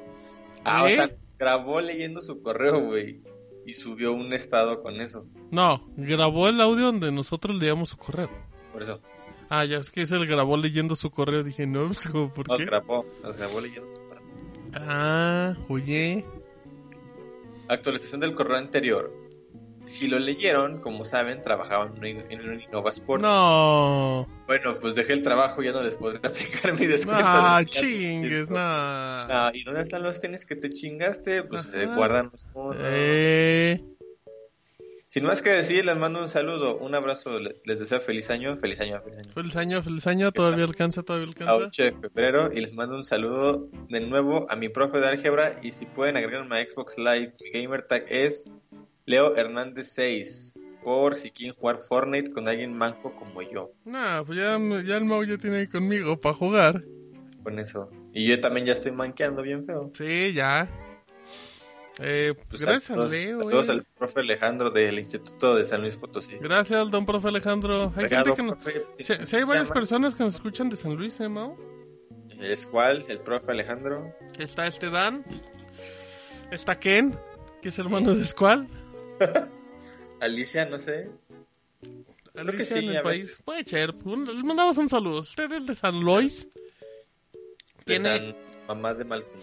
[0.63, 0.91] Ah, o ¿Eh?
[0.91, 1.09] sea,
[1.39, 3.21] grabó leyendo su correo, güey.
[3.65, 5.25] Y subió un estado con eso.
[5.49, 8.29] no, grabó el audio donde nosotros leíamos su correo.
[8.71, 9.01] Por eso.
[9.49, 11.43] Ah, ya es que se le grabó leyendo su correo.
[11.43, 12.65] Dije, no, pues, ¿cómo, ¿por Nos qué?
[12.65, 13.87] grabó, nos grabó leyendo.
[14.73, 16.25] Ah, oye.
[17.67, 19.11] Actualización del correo anterior.
[19.85, 23.21] Si lo leyeron, como saben, trabajaban en un- en un Innova Sport.
[23.21, 24.27] No.
[24.47, 27.23] Bueno, pues dejé el trabajo, ya no les podré aplicar mi descuento.
[27.23, 28.55] Ah, Ya- chingues, no.
[28.59, 31.43] Ah, ¿Y dónde están los tenis que te chingaste?
[31.43, 32.75] Pues guardan los uno.
[32.79, 33.79] Eh,
[35.15, 38.57] Sin más que decir, les mando un saludo, un abrazo, le- les deseo feliz año,
[38.57, 39.31] feliz año, feliz año.
[39.33, 40.31] feliz año, feliz año.
[40.33, 41.55] Todavía alcanza, todavía alcanza.
[41.55, 45.53] 8 de febrero y les mando un saludo de nuevo a mi profe de álgebra
[45.63, 48.49] y si pueden agregarme a Xbox Live, mi gamer tag es
[49.05, 54.37] Leo Hernández 6 por si quieren jugar Fortnite con alguien manco como yo, No, pues
[54.37, 56.83] ya, ya el Mau ya tiene ahí conmigo para jugar.
[57.41, 57.89] con eso.
[58.13, 59.91] Y yo también ya estoy manqueando bien feo.
[59.93, 60.67] Sí, ya.
[61.99, 63.71] Eh, Pues, gracias saludos- Leo, saludos eh.
[63.71, 66.37] al profe Alejandro del Instituto de San Luis Potosí.
[66.41, 69.73] Gracias al don profe Si, Regalo, profe, si hay varias llama.
[69.73, 71.57] personas que nos escuchan de San Luis, ¿eh, Mau?
[72.41, 73.05] ¿Es cuál?
[73.07, 74.13] ¿El profe Alejandro?
[74.37, 75.23] Está este Dan.
[76.51, 77.17] Está Ken,
[77.61, 78.67] que es hermano de Squall.
[80.19, 81.09] Alicia, no sé.
[82.33, 83.39] Creo que Alicia sí, en el país.
[83.45, 83.91] Puede ser.
[84.03, 85.21] Un- Le mandamos un saludo.
[85.21, 86.47] Usted es de San Luis.
[87.85, 88.35] De Tiene- San
[88.67, 89.39] Mamá de Malcolm.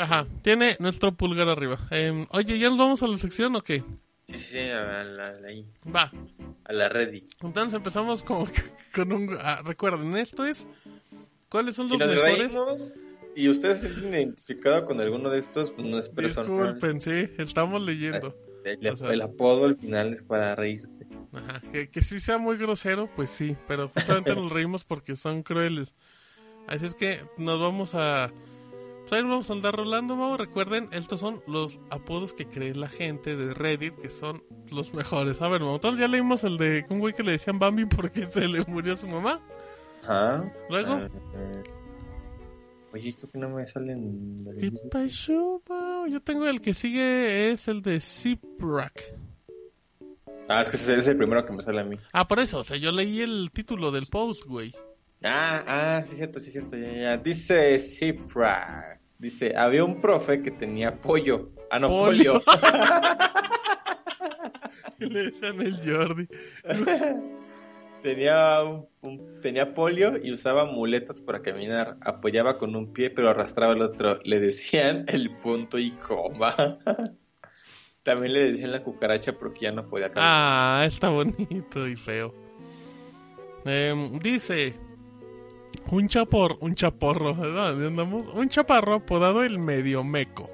[0.00, 1.78] Ajá, tiene nuestro pulgar arriba.
[1.90, 3.84] Em, oye, ¿ya nos vamos a la sección o qué?
[4.28, 6.10] Sí, sí, a la, a la- ahí, Va.
[6.64, 7.26] a la ready.
[7.42, 8.32] Entonces empezamos que
[8.94, 9.36] con un...
[9.40, 10.66] ah, recuerden, esto es...
[11.48, 12.52] ¿Cuáles son los mejores?
[12.52, 12.94] reímos
[13.34, 16.74] y ustedes se sienten identificado con alguno de estos, pues no es personal.
[16.74, 18.36] Disculpen, sí, estamos leyendo.
[18.64, 21.06] El, O sea- el apodo al final es para reírte.
[21.32, 25.42] Ajá, que, que sí sea muy grosero, pues sí, pero justamente nos reímos porque son
[25.42, 25.94] crueles.
[26.68, 28.30] Así es que nos vamos a...
[29.10, 30.36] Pues ahí nos vamos a andar rolando, Mau.
[30.36, 35.42] Recuerden, estos son los apodos que cree la gente de Reddit, que son los mejores.
[35.42, 38.46] A ver, Mau, ya leímos el de un güey que le decían Bambi porque se
[38.46, 39.40] le murió su mamá.
[40.04, 40.48] Ajá.
[40.68, 40.92] Luego.
[40.92, 41.62] Ah, eh,
[42.92, 44.46] oye, creo que no me salen.
[44.60, 46.06] ¿Qué pasó, Mau?
[46.06, 49.16] Yo tengo el que sigue, es el de Ziprak.
[50.48, 51.96] Ah, es que ese es el primero que me sale a mí.
[52.12, 54.72] Ah, por eso, o sea, yo leí el título del post, güey.
[55.24, 56.76] Ah, ah, sí, es cierto, sí, es cierto.
[56.76, 57.16] Ya, ya.
[57.18, 58.99] Dice Cipra.
[59.20, 61.50] Dice: había un profe que tenía pollo.
[61.70, 62.40] Ah, no, Polio.
[62.40, 62.42] polio.
[64.98, 66.26] le decían el Jordi.
[68.02, 71.98] tenía, un, un- tenía polio y usaba muletas para caminar.
[72.00, 74.18] Apoyaba con un pie, pero arrastraba el otro.
[74.24, 76.78] Le decían el punto y coma.
[78.02, 80.30] También le decían la cucaracha porque ya no podía caminar.
[80.32, 82.34] Ah, está bonito y feo.
[83.66, 84.74] Em, dice
[85.90, 87.76] un chapor, un chaporro, ¿verdad?
[87.76, 90.50] Un chaparro apodado el medio meco.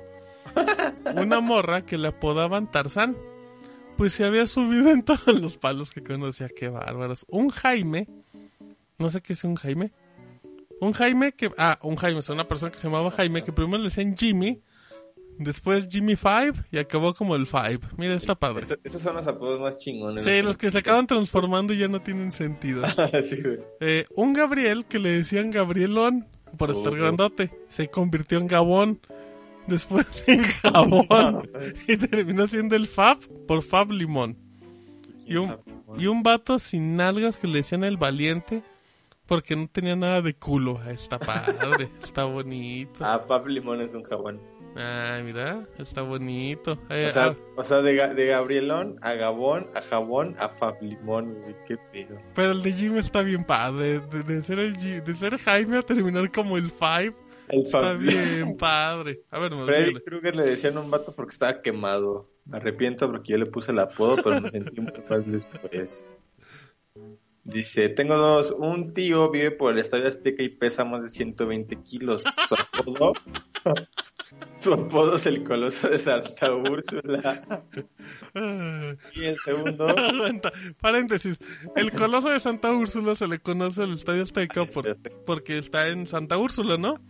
[1.17, 3.17] Una morra que le apodaban Tarzán.
[3.97, 7.25] Pues se había subido en todos los palos que conocía, qué bárbaros.
[7.29, 8.09] Un Jaime,
[8.99, 9.91] no sé qué es un Jaime.
[10.81, 13.79] Un Jaime que, ah, un Jaime, es una persona que se llamaba Jaime, que primero
[13.79, 14.61] le decían Jimmy,
[15.39, 17.81] después Jimmy Five y acabó como el Five.
[17.97, 18.65] Mira, está padre.
[18.65, 20.25] Eso- esos son los apodos más chingones.
[20.25, 22.85] Sí, los que se acaban transformando y ya no tienen sentido.
[23.23, 23.59] sí, güey.
[23.81, 26.27] Eh, un Gabriel que le decían Gabrielón
[26.57, 26.97] por estar Oh.
[26.97, 29.01] grandote, se convirtió en Gabón,
[29.67, 31.51] después en Jabón
[31.89, 34.37] y terminó siendo el Fab por Fab Limón.
[35.27, 35.57] Y un,
[35.99, 38.63] y un vato sin nalgas que le decían el valiente
[39.27, 40.79] porque no tenía nada de culo.
[40.87, 43.05] Ah, Está padre, está bonito.
[43.05, 44.41] Ah, Fab Limón es un jabón.
[44.77, 46.79] Ay, mira, está bonito.
[46.91, 50.83] Eh, O sea, ah, o sea de, de Gabrielón a Gabón, a Jabón, a Fab
[50.83, 51.57] Limón, güey.
[51.67, 52.19] Qué pedo.
[52.35, 54.01] pero el de Jimmy está bien padre.
[54.01, 57.15] De, de ser el Gi- de ser Jaime a terminar como el Five.
[57.49, 59.21] El Está bien padre.
[59.31, 59.95] A ver, me Freddy.
[60.01, 62.29] Krueger le decían a un vato porque estaba quemado.
[62.45, 66.05] Me arrepiento porque yo le puse el apodo, pero me sentí muy mal después.
[67.45, 68.51] Dice, tengo dos.
[68.51, 72.25] Un tío vive por el Estadio Azteca y pesa más de 120 kilos.
[72.49, 73.13] Su apodo,
[74.59, 77.63] su apodo es el Coloso de Santa Úrsula.
[79.15, 79.87] Y el segundo...
[80.81, 81.39] Paréntesis.
[81.75, 84.95] El coloso de Santa Úrsula se le conoce al Estadio Azteca por-
[85.25, 87.01] porque está en Santa Úrsula, ¿no?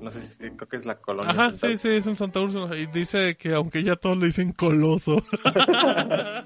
[0.00, 1.30] No sé si creo que es la colonia.
[1.30, 2.76] Ajá, sí, sí, es en Santa Úrsula.
[2.76, 5.22] Y dice que aunque ya todos le dicen coloso.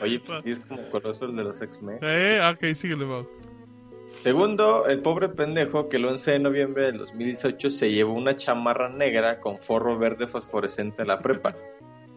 [0.00, 1.98] Oye, pues es como Coloso el de los X-Men.
[2.02, 3.28] eh, ok, síguele, Mau.
[4.10, 8.88] Segundo, el pobre pendejo que el 11 de noviembre del 2018 se llevó una chamarra
[8.88, 11.54] negra con forro verde fosforescente a la prepa.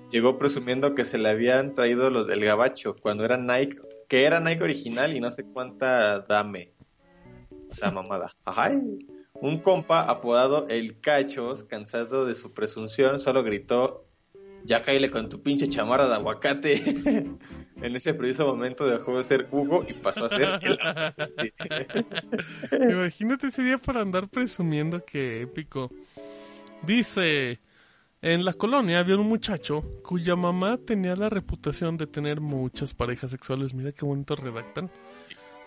[0.10, 4.40] Llegó presumiendo que se le habían traído los del gabacho cuando era Nike, que era
[4.40, 6.74] Nike original y no sé cuánta dame.
[7.70, 8.36] O sea, mamada.
[8.46, 8.72] Ajá.
[9.34, 14.06] Un compa apodado El Cachos, cansado de su presunción, solo gritó,
[14.64, 16.76] ya caíle con tu pinche chamarra de aguacate.
[17.82, 20.80] en ese preciso momento dejó de ser Hugo y pasó a ser el.
[22.92, 25.92] Imagínate ese día para andar presumiendo que épico.
[26.84, 27.60] Dice,
[28.22, 33.32] en la colonia había un muchacho cuya mamá tenía la reputación de tener muchas parejas
[33.32, 33.74] sexuales.
[33.74, 34.92] Mira qué bonito redactan.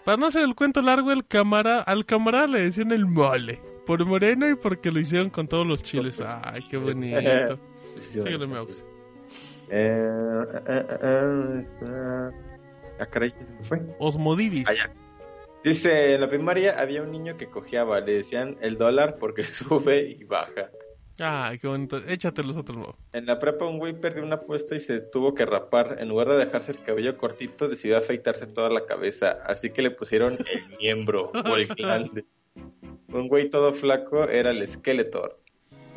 [0.04, 3.60] Para no hacer el cuento largo, el cámara, al cámara le decían el mole.
[3.86, 6.20] Por moreno y porque lo hicieron con todos los chiles.
[6.26, 7.58] Ay, qué bonito.
[7.98, 8.84] Síguele, Meaux.
[9.70, 12.30] Eh, eh, eh.
[13.00, 13.96] Ah, caray, ¿qué se me fue?
[13.98, 14.66] Osmodivis.
[14.68, 14.90] Ah.
[15.64, 20.02] Dice, en la primaria había un niño que cojeaba, le decían el dólar porque sube
[20.02, 20.70] y baja.
[21.18, 21.96] Ay, qué bonito.
[21.98, 22.96] Échate los otros, Mau.
[23.12, 25.96] En la prepa un güey perdió una apuesta y se tuvo que rapar.
[26.00, 29.38] En lugar de dejarse el cabello cortito, decidió afeitarse toda la cabeza.
[29.46, 32.26] Así que le pusieron el miembro o el glande.
[33.08, 35.40] Un güey todo flaco era el Skeletor.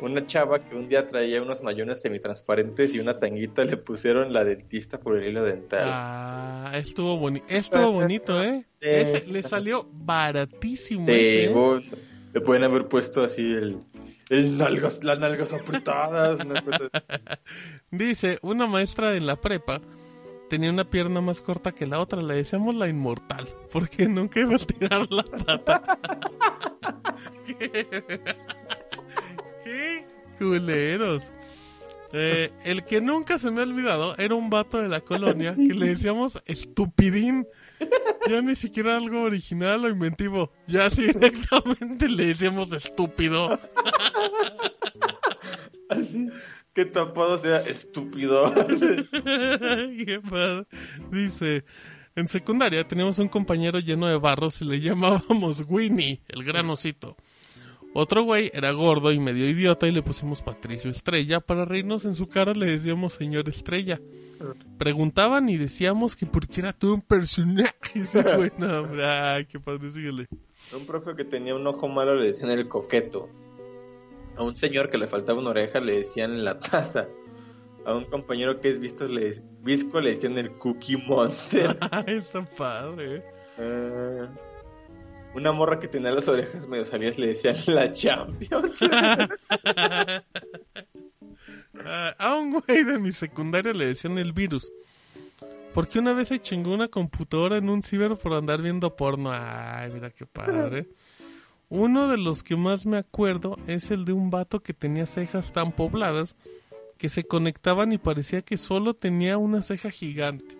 [0.00, 4.44] Una chava que un día traía unos mayones semitransparentes y una tanguita le pusieron la
[4.44, 5.82] dentista por el hilo dental.
[5.84, 8.64] Ah, estuvo, boni estuvo bonito, ¿eh?
[8.80, 11.06] Le salió baratísimo.
[11.06, 11.48] Sí, ese, ¿eh?
[11.48, 11.84] vos-
[12.32, 13.78] le pueden haber puesto así el,
[14.28, 16.88] el nalgas, las nalgas apretadas, una cosa.
[17.90, 19.80] Dice, una maestra en la prepa
[20.48, 24.54] tenía una pierna más corta que la otra, le decíamos la inmortal, porque nunca iba
[24.54, 25.98] a tirar la pata.
[30.38, 30.44] ¿Qué?
[30.44, 31.32] ¿Qué culeros?
[32.12, 35.74] Eh, el que nunca se me ha olvidado era un vato de la colonia que
[35.74, 37.46] le decíamos estupidín.
[38.28, 40.50] Ya ni siquiera algo original o inventivo.
[40.66, 43.58] Ya así directamente le decíamos estúpido.
[45.90, 46.28] Así,
[46.74, 48.52] que tu apodo sea estúpido.
[49.24, 50.66] Qué padre.
[51.10, 51.64] Dice,
[52.14, 57.16] en secundaria teníamos un compañero lleno de barros y le llamábamos Winnie, el gran osito.
[57.94, 61.40] Otro güey era gordo y medio idiota y le pusimos Patricio Estrella.
[61.40, 64.00] Para reírnos en su cara le decíamos señor Estrella.
[64.78, 68.52] Preguntaban y decíamos que porque era todo un personaje ese güey.
[68.58, 70.28] No, hombre, ay, qué padre, síguele.
[70.72, 73.28] un profe que tenía un ojo malo le decían el coqueto.
[74.36, 77.08] A un señor que le faltaba una oreja le decían la taza.
[77.84, 81.76] A un compañero que es visto le, visco le decían el cookie monster.
[81.90, 83.24] Ay, está padre.
[83.56, 84.28] Eh,
[85.34, 88.78] una morra que tenía las orejas medio salidas le decían la Champions.
[92.18, 94.70] A un güey de mi secundaria le decían el virus.
[95.72, 99.30] Porque una vez se chingó una computadora en un ciber por andar viendo porno.
[99.32, 100.88] Ay, mira qué padre.
[101.68, 105.52] Uno de los que más me acuerdo es el de un vato que tenía cejas
[105.52, 106.34] tan pobladas
[106.96, 110.58] que se conectaban y parecía que solo tenía una ceja gigante.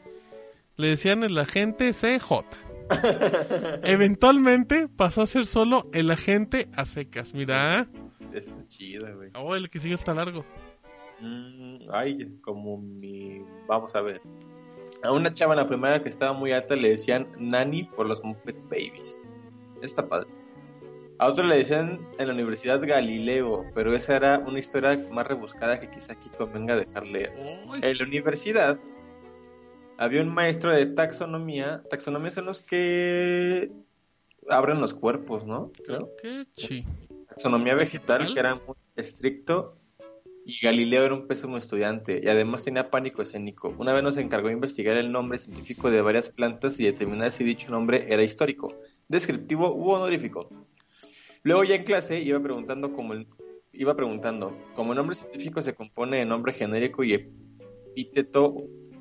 [0.76, 2.44] Le decían el agente CJ.
[3.84, 7.34] Eventualmente pasó a ser solo el agente a secas.
[7.34, 7.88] Mira.
[8.32, 9.30] Está chida, güey.
[9.34, 10.44] Oh, el que sigue está largo.
[11.20, 13.42] Mm, ay, como mi...
[13.66, 14.20] Vamos a ver.
[15.02, 18.22] A una chava en la primera que estaba muy alta le decían Nani por los
[18.24, 19.20] Muppet Babies.
[19.82, 20.28] Está padre.
[21.18, 25.80] A otro le decían en la Universidad Galileo, pero esa era una historia más rebuscada
[25.80, 27.32] que quizá aquí convenga dejar leer.
[27.82, 28.78] En la universidad
[29.98, 31.82] había un maestro de taxonomía.
[31.90, 33.70] Taxonomía son los que
[34.48, 35.72] abren los cuerpos, ¿no?
[35.84, 36.10] Creo.
[36.22, 36.46] ¿Qué?
[36.56, 36.84] Sí.
[37.28, 39.74] Taxonomía vegetal, que era muy estricto.
[40.46, 43.74] Y Galileo era un pésimo estudiante y además tenía pánico escénico.
[43.76, 47.44] Una vez nos encargó de investigar el nombre científico de varias plantas y determinar si
[47.44, 48.74] dicho nombre era histórico,
[49.08, 50.48] descriptivo u honorífico.
[51.42, 53.26] Luego ya en clase iba preguntando como el,
[53.72, 58.54] iba preguntando, como el nombre científico se compone de nombre genérico y epíteto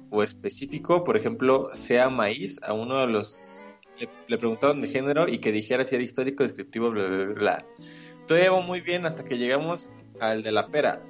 [0.10, 3.66] o específico, por ejemplo, sea maíz, a uno de los
[4.28, 7.66] le, preguntaron de género y que dijera si era histórico, descriptivo, bla, bla, bla.
[8.28, 9.90] Todo iba muy bien hasta que llegamos
[10.20, 11.02] al de la pera.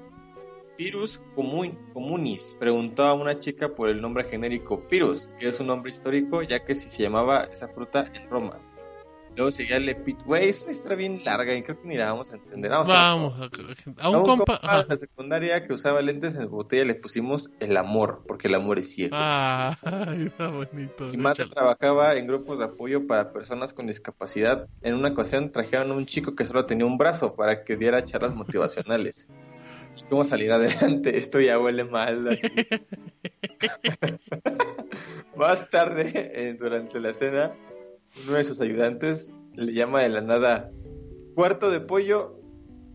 [0.78, 5.68] Pirus comun- comunis preguntó a una chica por el nombre genérico Pirus, que es un
[5.68, 8.60] nombre histórico, ya que si se llamaba esa fruta en Roma.
[9.38, 12.11] Luego seguía el Epit, güey, es una historia bien larga y creo que ni la
[12.11, 12.72] vamos a entender.
[12.72, 14.59] Vamos, Vamos, a, a un compa.
[14.64, 14.85] en ajá.
[14.89, 18.91] la secundaria que usaba lentes en botella le pusimos el amor, porque el amor es
[18.95, 19.15] ciego.
[19.15, 19.77] Ah,
[20.18, 21.05] está bonito.
[21.15, 21.51] Madre échale.
[21.51, 24.68] trabajaba en grupos de apoyo para personas con discapacidad.
[24.81, 28.03] En una ocasión trajeron a un chico que solo tenía un brazo para que diera
[28.03, 29.27] charlas motivacionales.
[29.97, 31.18] ¿Y ¿Cómo salir adelante?
[31.19, 32.39] Esto ya huele mal.
[35.35, 37.53] Más tarde, eh, durante la cena,
[38.26, 40.72] uno de sus ayudantes le llama de la nada
[41.36, 42.34] cuarto de pollo.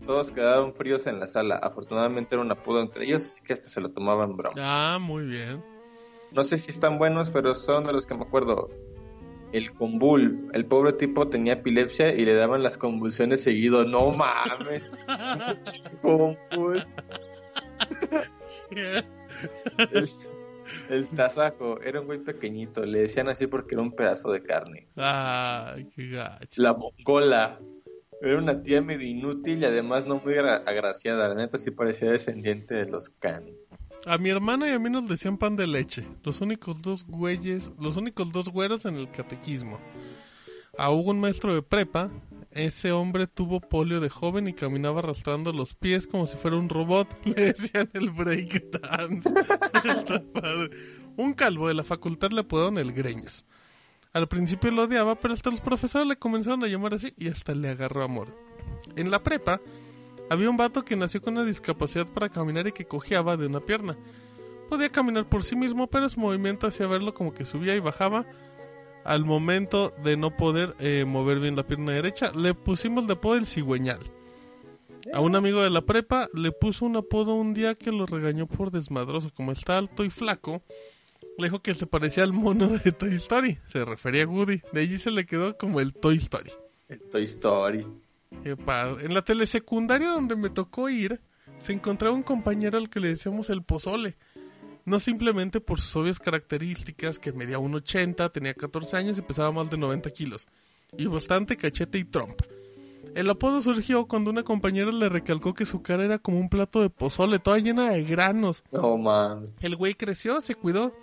[0.05, 1.55] Todos quedaron fríos en la sala.
[1.55, 4.55] Afortunadamente era un apodo entre ellos, así que hasta se lo tomaban broma.
[4.59, 5.63] Ah, muy bien.
[6.31, 8.69] No sé si están buenos, pero son de los que me acuerdo.
[9.53, 10.49] El convul.
[10.51, 13.85] El pobre tipo tenía epilepsia y le daban las convulsiones seguido.
[13.85, 14.83] No mames.
[16.01, 16.85] convul.
[19.91, 20.09] El,
[20.89, 21.79] el tasajo.
[21.81, 22.85] Era un güey pequeñito.
[22.85, 24.87] Le decían así porque era un pedazo de carne.
[24.95, 26.61] Ay, qué gacho.
[26.61, 27.59] La mongola.
[28.21, 31.27] Era una tía medio inútil y además no muy agra- agraciada.
[31.29, 33.45] La neta sí parecía descendiente de los Khan.
[34.05, 36.05] A mi hermana y a mí nos decían pan de leche.
[36.23, 39.79] Los únicos dos güeyes, los únicos dos güeros en el catequismo.
[40.77, 42.09] A Hugo, un maestro de prepa,
[42.55, 46.69] ese hombre tuvo polio de joven y caminaba arrastrando los pies como si fuera un
[46.69, 47.07] robot.
[47.25, 49.29] Le decían el breakdance.
[49.73, 50.69] Está padre.
[51.17, 53.45] Un calvo de la facultad le apodaron el Greñas.
[54.13, 57.53] Al principio lo odiaba, pero hasta los profesores le comenzaron a llamar así y hasta
[57.53, 58.35] le agarró amor.
[58.95, 59.59] En la prepa,
[60.29, 63.59] había un vato que nació con una discapacidad para caminar y que cojeaba de una
[63.59, 63.97] pierna.
[64.69, 68.25] Podía caminar por sí mismo, pero su movimiento hacía verlo como que subía y bajaba.
[69.05, 73.35] Al momento de no poder eh, mover bien la pierna derecha, le pusimos de apodo
[73.35, 73.99] el cigüeñal.
[75.11, 78.47] A un amigo de la prepa le puso un apodo un día que lo regañó
[78.47, 79.31] por desmadroso.
[79.33, 80.63] Como está alto y flaco,
[81.37, 83.59] le dijo que se parecía al mono de Toy Story.
[83.65, 84.61] Se refería a Woody.
[84.71, 86.51] De allí se le quedó como el Toy Story.
[86.87, 87.85] El Toy Story.
[88.43, 89.05] Qué padre.
[89.05, 91.19] En la telesecundaria donde me tocó ir,
[91.57, 94.15] se encontraba un compañero al que le decíamos el pozole.
[94.85, 99.69] No simplemente por sus obvias características, que medía 1,80, tenía 14 años y pesaba más
[99.69, 100.47] de 90 kilos.
[100.97, 102.45] Y bastante cachete y trompa.
[103.15, 106.81] El apodo surgió cuando una compañera le recalcó que su cara era como un plato
[106.81, 108.63] de pozole, toda llena de granos.
[108.71, 109.45] No man.
[109.61, 110.93] El güey creció, se cuidó.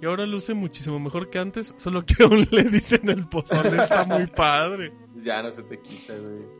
[0.00, 4.04] Y ahora luce muchísimo mejor que antes, solo que aún le dicen el pozole, está
[4.04, 4.92] muy padre.
[5.16, 6.59] Ya no se te quita, güey.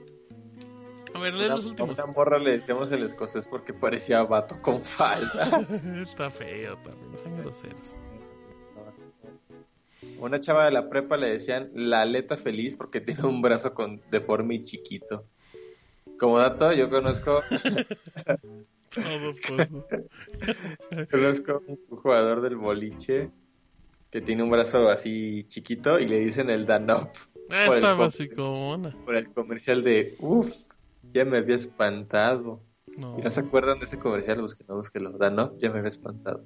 [1.15, 1.99] A ver, lee los últimos.
[1.99, 5.61] A una morra le decíamos el escocés porque parecía vato con falda.
[6.03, 7.97] Está feo también, son groseros.
[10.19, 14.01] Una chava de la prepa le decían la aleta feliz porque tiene un brazo con
[14.11, 15.25] deforme y chiquito.
[16.19, 17.43] Como dato, yo conozco,
[18.91, 19.35] Todo
[21.11, 23.31] conozco un jugador del boliche
[24.11, 27.15] que tiene un brazo así chiquito y le dicen el Danop
[27.53, 30.70] Ah, Por el por el comercial de uff,
[31.13, 32.63] ya me había espantado.
[32.97, 33.17] No.
[33.19, 34.41] ¿Y no se acuerdan de ese comercial?
[34.43, 35.11] Búsquenlo, búsquenlo.
[35.19, 36.45] Danop, ya me había espantado.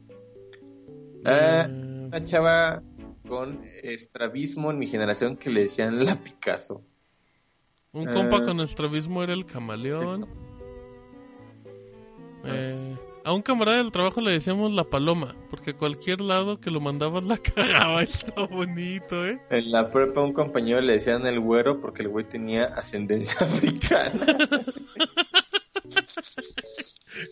[1.25, 2.83] Ah, Eh, una chava
[3.27, 6.83] con estrabismo en mi generación que le decían la Picasso.
[7.93, 10.29] un compa eh, con estrabismo era el camaleón.
[12.45, 12.94] Eh,
[13.25, 17.25] a un camarada del trabajo le decíamos la paloma, porque cualquier lado que lo mandabas
[17.25, 18.03] la cagaba.
[18.03, 19.41] Está bonito, ¿eh?
[19.51, 24.27] En la prepa un compañero le decían el güero porque el güey tenía ascendencia africana.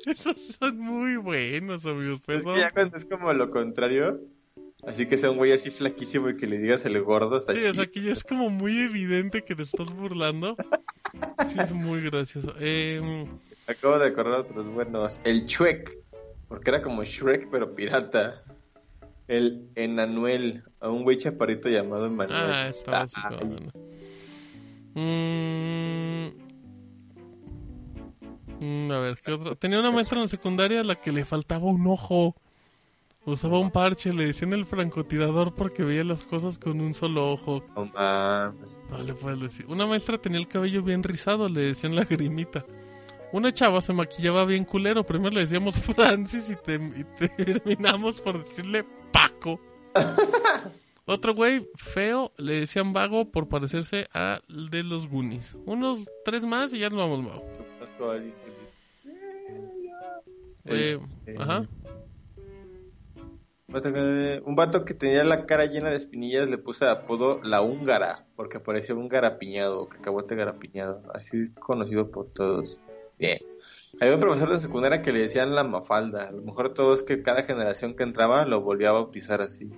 [0.07, 2.21] Esos son muy buenos, amigos.
[2.25, 4.21] Pero Es que ya cuando es como lo contrario,
[4.87, 7.59] así que sea un güey así flaquísimo y que le digas el gordo, está Sí,
[7.59, 7.75] o chido.
[7.75, 10.57] sea, que ya es como muy evidente que te estás burlando.
[11.47, 12.55] Sí, es muy gracioso.
[12.61, 13.27] Eh,
[13.67, 15.21] Acabo de acordar otros buenos.
[15.25, 15.99] El Shrek,
[16.49, 18.43] porque era como Shrek, pero pirata.
[19.29, 22.43] El Enanuel, a un güey chaparrito llamado Emanuel.
[22.43, 23.29] ah, está básico.
[23.31, 23.73] Ay, bueno.
[24.95, 26.29] Mm,
[28.61, 29.57] mm, a ver, ¿qué otro?
[29.57, 32.35] Tenía una maestra en la secundaria a la que le faltaba un ojo.
[33.25, 37.65] Usaba un parche, le decían el francotirador porque veía las cosas con un solo ojo.
[37.77, 38.53] no.
[38.91, 39.65] No le puedes decir.
[39.69, 42.67] Una maestra tenía el cabello bien rizado, le decían lagrimita.
[43.33, 45.05] Una chava se maquillaba bien culero.
[45.05, 47.05] Primero le decíamos Francis y, te- y
[47.35, 49.59] terminamos por decirle Paco.
[51.05, 55.57] Otro güey feo le decían vago por parecerse a de los Goonies.
[55.67, 57.43] Unos tres más y ya nos vamos, Mau.
[60.65, 61.67] Eh, Este, ajá.
[64.45, 68.27] Un vato que tenía la cara llena de espinillas le puse de apodo la húngara,
[68.37, 72.79] porque parecía un garapiñado, cacahuete garapiñado, así es conocido por todos.
[73.23, 73.39] Bien.
[74.01, 76.29] Había un profesor de secundaria que le decían la mafalda.
[76.29, 79.71] A lo mejor todo es que cada generación que entraba lo volvía a bautizar así.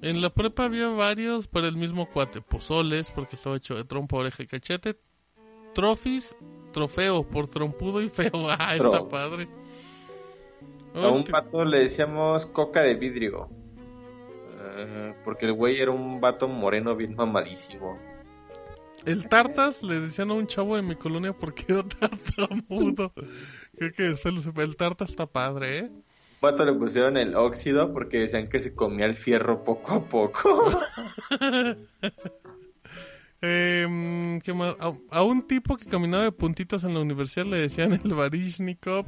[0.00, 2.40] En la prepa había varios para el mismo cuate.
[2.40, 4.98] Pozoles, porque estaba hecho de trompa, oreja y cachete.
[5.74, 6.34] Trofis,
[6.72, 8.30] trofeo, por trompudo y feo.
[8.58, 9.48] Ah, está Tro- padre.
[10.94, 13.48] A un pato le decíamos coca de vidrio.
[14.76, 17.98] Eh, porque el güey era un vato moreno bien mamadísimo.
[19.04, 23.12] El tartas le decían a un chavo de mi colonia porque era tartamudo.
[23.76, 24.62] Creo que después lo.
[24.62, 25.90] El tartas está padre, ¿eh?
[26.42, 30.80] Le pusieron el óxido porque decían que se comía el fierro poco a poco.
[33.44, 34.76] Em, ¿qué más?
[34.78, 39.04] A, a un tipo que caminaba de puntitas en la universidad le decían el Varishnikov.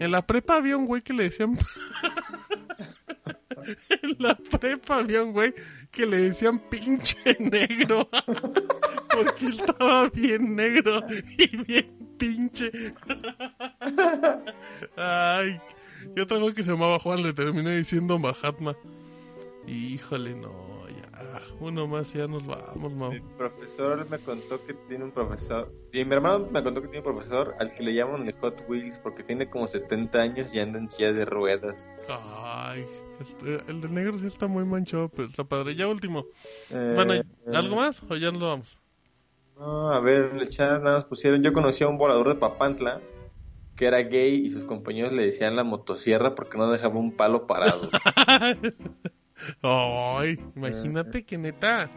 [0.00, 1.58] En la prepa había un güey que le decían...
[4.02, 5.54] en la prepa había un güey
[5.90, 8.08] que le decían pinche negro.
[9.10, 11.02] Porque él estaba bien negro
[11.36, 12.70] y bien pinche.
[14.96, 15.60] Ay,
[16.16, 18.76] y otro güey que se llamaba Juan le terminé diciendo Mahatma.
[19.66, 20.77] Híjole, no,
[21.38, 21.46] ya.
[21.60, 23.12] Uno más y ya nos vamos, Mau.
[23.12, 25.72] El profesor me contó que tiene un profesor.
[25.92, 28.64] Y mi hermano me contó que tiene un profesor al que le llaman el Hot
[28.68, 31.88] Wheels porque tiene como 70 años y anda en silla de ruedas.
[32.08, 32.84] Ay,
[33.20, 35.74] este, el de negro sí está muy manchado, pero está padre.
[35.74, 36.26] Ya último.
[36.70, 37.14] Eh, Bueno,
[37.52, 38.78] ¿algo más o ya nos vamos?
[39.58, 41.42] No, a ver, el chat nada más pusieron.
[41.42, 43.00] Yo conocí a un volador de Papantla
[43.78, 47.46] que era gay y sus compañeros le decían la motosierra porque no dejaba un palo
[47.46, 47.88] parado.
[49.62, 51.90] Ay, imagínate que neta.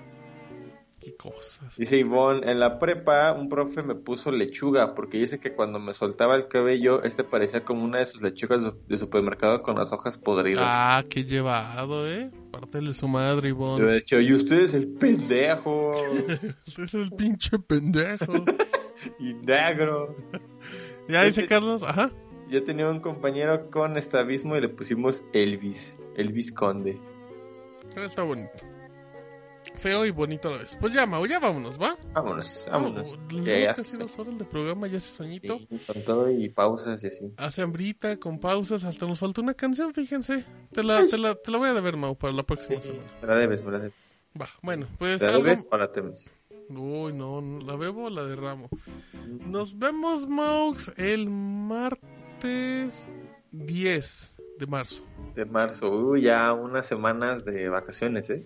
[0.99, 1.75] Qué cosas.
[1.77, 5.95] Dice Ivonne, en la prepa un profe me puso lechuga porque dice que cuando me
[5.95, 10.19] soltaba el cabello este parecía como una de sus lechugas de- supermercado con las hojas
[10.19, 10.63] podridas.
[10.67, 12.29] Ah, qué llevado, ¿eh?
[12.51, 13.91] Pártele su madre, Yo Ivonne.
[13.91, 15.95] he dicho, y usted es el pendejo
[16.67, 18.45] Usted es el pinche pendejo.
[19.19, 20.15] y negro.
[21.09, 22.11] ya dice Carlos, ajá.
[22.47, 26.99] Yo tenía un compañero con estrabismo y le pusimos Elvis, Elvis Conde.
[27.95, 28.51] Está bonito.
[29.75, 30.75] Feo y bonito a la vez.
[30.79, 31.95] Pues ya, Mau, ya vámonos, ¿va?
[32.13, 33.13] Vámonos, vámonos.
[33.13, 35.59] Oh, Ya, casi se- dos horas de programa, ya hace sueñito.
[35.59, 37.31] sí, con todo y pausas y así.
[37.37, 40.45] Hace hambrita, con pausas, hasta nos falta una canción, fíjense.
[40.71, 43.05] Te la, te la, te la voy a deber, Mau, para la próxima semana.
[43.21, 43.93] Me la debes, me la debes.
[44.39, 46.33] Va, bueno, pues ¿Te la debes o la temes?
[46.69, 48.69] Uy, no, no, ¿la bebo o la derramo?
[49.45, 53.07] Nos vemos, Maux, el martes
[53.51, 55.03] 10 de marzo.
[55.33, 58.45] De marzo, uy, ya unas semanas de vacaciones, ¿eh?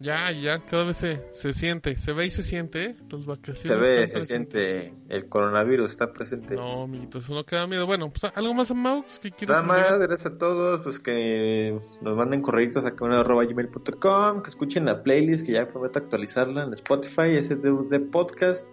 [0.00, 2.96] Ya, ya, cada vez se, se siente, se ve y se siente, ¿eh?
[3.10, 3.62] Las vacaciones.
[3.62, 6.54] Se ve, se siente, el coronavirus está presente.
[6.54, 7.84] No, amiguito, eso no queda miedo.
[7.84, 12.14] Bueno, pues algo más, Maux, que quieres Nada más, gracias a todos, pues que nos
[12.14, 18.10] manden correitos a gmail.com, que escuchen la playlist, que ya prometo actualizarla en Spotify, SDUD
[18.10, 18.66] Podcast,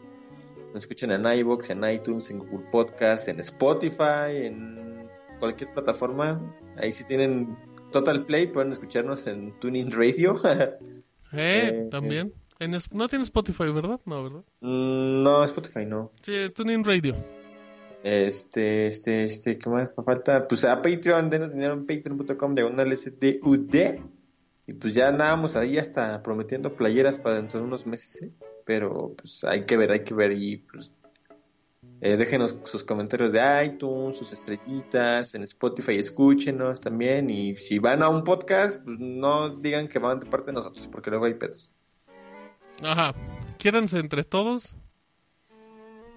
[0.74, 5.01] nos escuchen en iVoox, en iTunes, en Google Podcast, en Spotify, en
[5.42, 6.40] cualquier plataforma,
[6.78, 7.58] ahí si tienen
[7.92, 10.40] Total Play pueden escucharnos en Tuning Radio.
[11.34, 12.34] Eh, Eh, también.
[12.60, 14.02] En no tiene Spotify, ¿verdad?
[14.06, 14.44] No, ¿verdad?
[14.60, 16.12] Mm, no, Spotify no.
[16.22, 17.16] Sí, Tuning Radio.
[18.04, 20.46] Este, este, este, ¿qué más falta?
[20.46, 23.76] Pues a Patreon, denos dinero en patreon.com diagonal SDUD.
[24.68, 28.32] Y pues ya andábamos ahí hasta prometiendo playeras para dentro de unos meses, ¿eh?
[28.66, 30.92] Pero pues hay que ver, hay que ver y pues
[32.02, 38.02] eh, déjenos sus comentarios de iTunes, sus estrellitas, en Spotify escúchenos también y si van
[38.02, 41.36] a un podcast, pues no digan que van de parte de nosotros porque luego hay
[41.36, 41.70] pedos.
[42.82, 43.14] Ajá.
[43.58, 44.76] Quiéranse entre todos.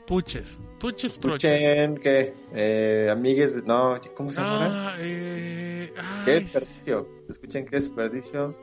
[0.06, 0.58] Tuches.
[0.78, 1.50] Tuches, troches.
[1.50, 4.68] Escuchen que eh, amigues, no, ¿cómo se llama?
[4.70, 5.92] Ah, eh,
[6.24, 7.08] ¿Qué ay, desperdicio?
[7.28, 8.54] Escuchen qué desperdicio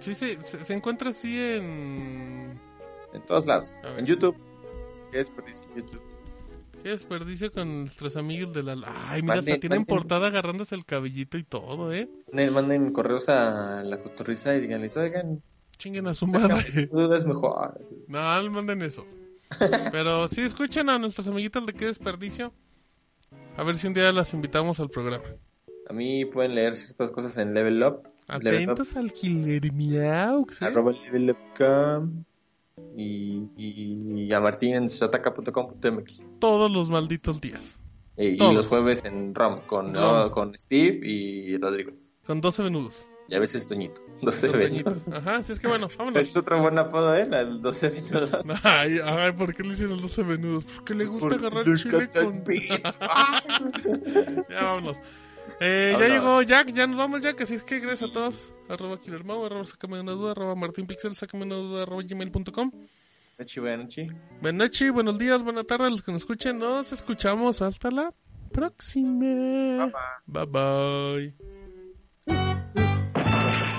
[0.00, 2.60] Sí, sí, se, se encuentra así en...
[3.12, 3.70] en todos lados.
[3.96, 4.36] En YouTube.
[5.10, 6.07] ¿Qué desperdicio en YouTube?
[6.82, 8.72] Qué desperdicio con nuestros amigos de la...
[9.08, 12.08] Ay, mira, Manden- hasta tienen manden- portada agarrándose el cabellito y todo, ¿eh?
[12.32, 15.42] Manden, manden correos a la cotorriza y díganles, oigan,
[15.76, 16.86] Chinguen a su madre.
[16.92, 17.80] duda es mejor.
[18.08, 19.06] No, no manden eso.
[19.92, 22.52] Pero sí, escuchen a nuestras amiguitas de qué desperdicio.
[23.56, 25.24] A ver si un día las invitamos al programa.
[25.88, 28.02] A mí pueden leer ciertas cosas en Level Up.
[28.28, 30.64] Level Up, Atentos al Killer Miaux, ¿eh?
[30.64, 32.24] arroba Level Up com,
[32.96, 36.22] y, y, y a martín en shotaka.com.mx.
[36.38, 37.78] Todos los malditos días.
[38.16, 38.54] Y, y Todos.
[38.54, 40.30] los jueves en ROM con, ROM.
[40.30, 41.92] con Steve y Rodrigo.
[42.26, 43.08] Con 12 venudos.
[43.30, 44.00] Y a veces Toñito.
[44.22, 45.02] 12 Con venudos.
[45.12, 46.22] Ajá, así es que bueno, Ese vámonos.
[46.22, 47.26] es otro buen apodo, ¿eh?
[47.28, 48.30] La del 12 venudos.
[48.64, 50.64] Ay, ay, ¿por qué le hicieron 12 venudos?
[50.64, 52.42] Porque le gusta Por- agarrar chile con...
[54.50, 54.96] ya vámonos.
[55.60, 58.52] Eh, ya llegó Jack, ya nos vamos Jack, así es que gracias a todos.
[58.68, 62.70] Arroba KillerMau, arroba sácame una duda, arroba martinpixel, sácame una duda, arroba gmail.com.
[63.38, 64.12] Noche, buenas noches.
[64.40, 66.58] Buenas noches, buenos días, buenas tardes a los que nos escuchen.
[66.58, 68.12] Nos escuchamos hasta la
[68.52, 69.92] próxima.
[70.26, 71.34] Bye bye.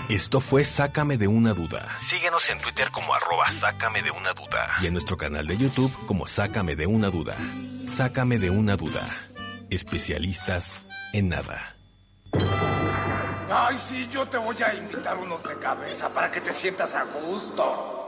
[0.09, 1.85] Esto fue Sácame de una duda.
[1.99, 4.77] Síguenos en Twitter como arroba Sácame de una duda.
[4.81, 7.35] Y en nuestro canal de YouTube como Sácame de una duda.
[7.85, 9.07] Sácame de una duda.
[9.69, 10.83] Especialistas
[11.13, 11.75] en nada.
[13.51, 17.03] Ay, sí, yo te voy a invitar unos de cabeza para que te sientas a
[17.03, 17.98] gusto.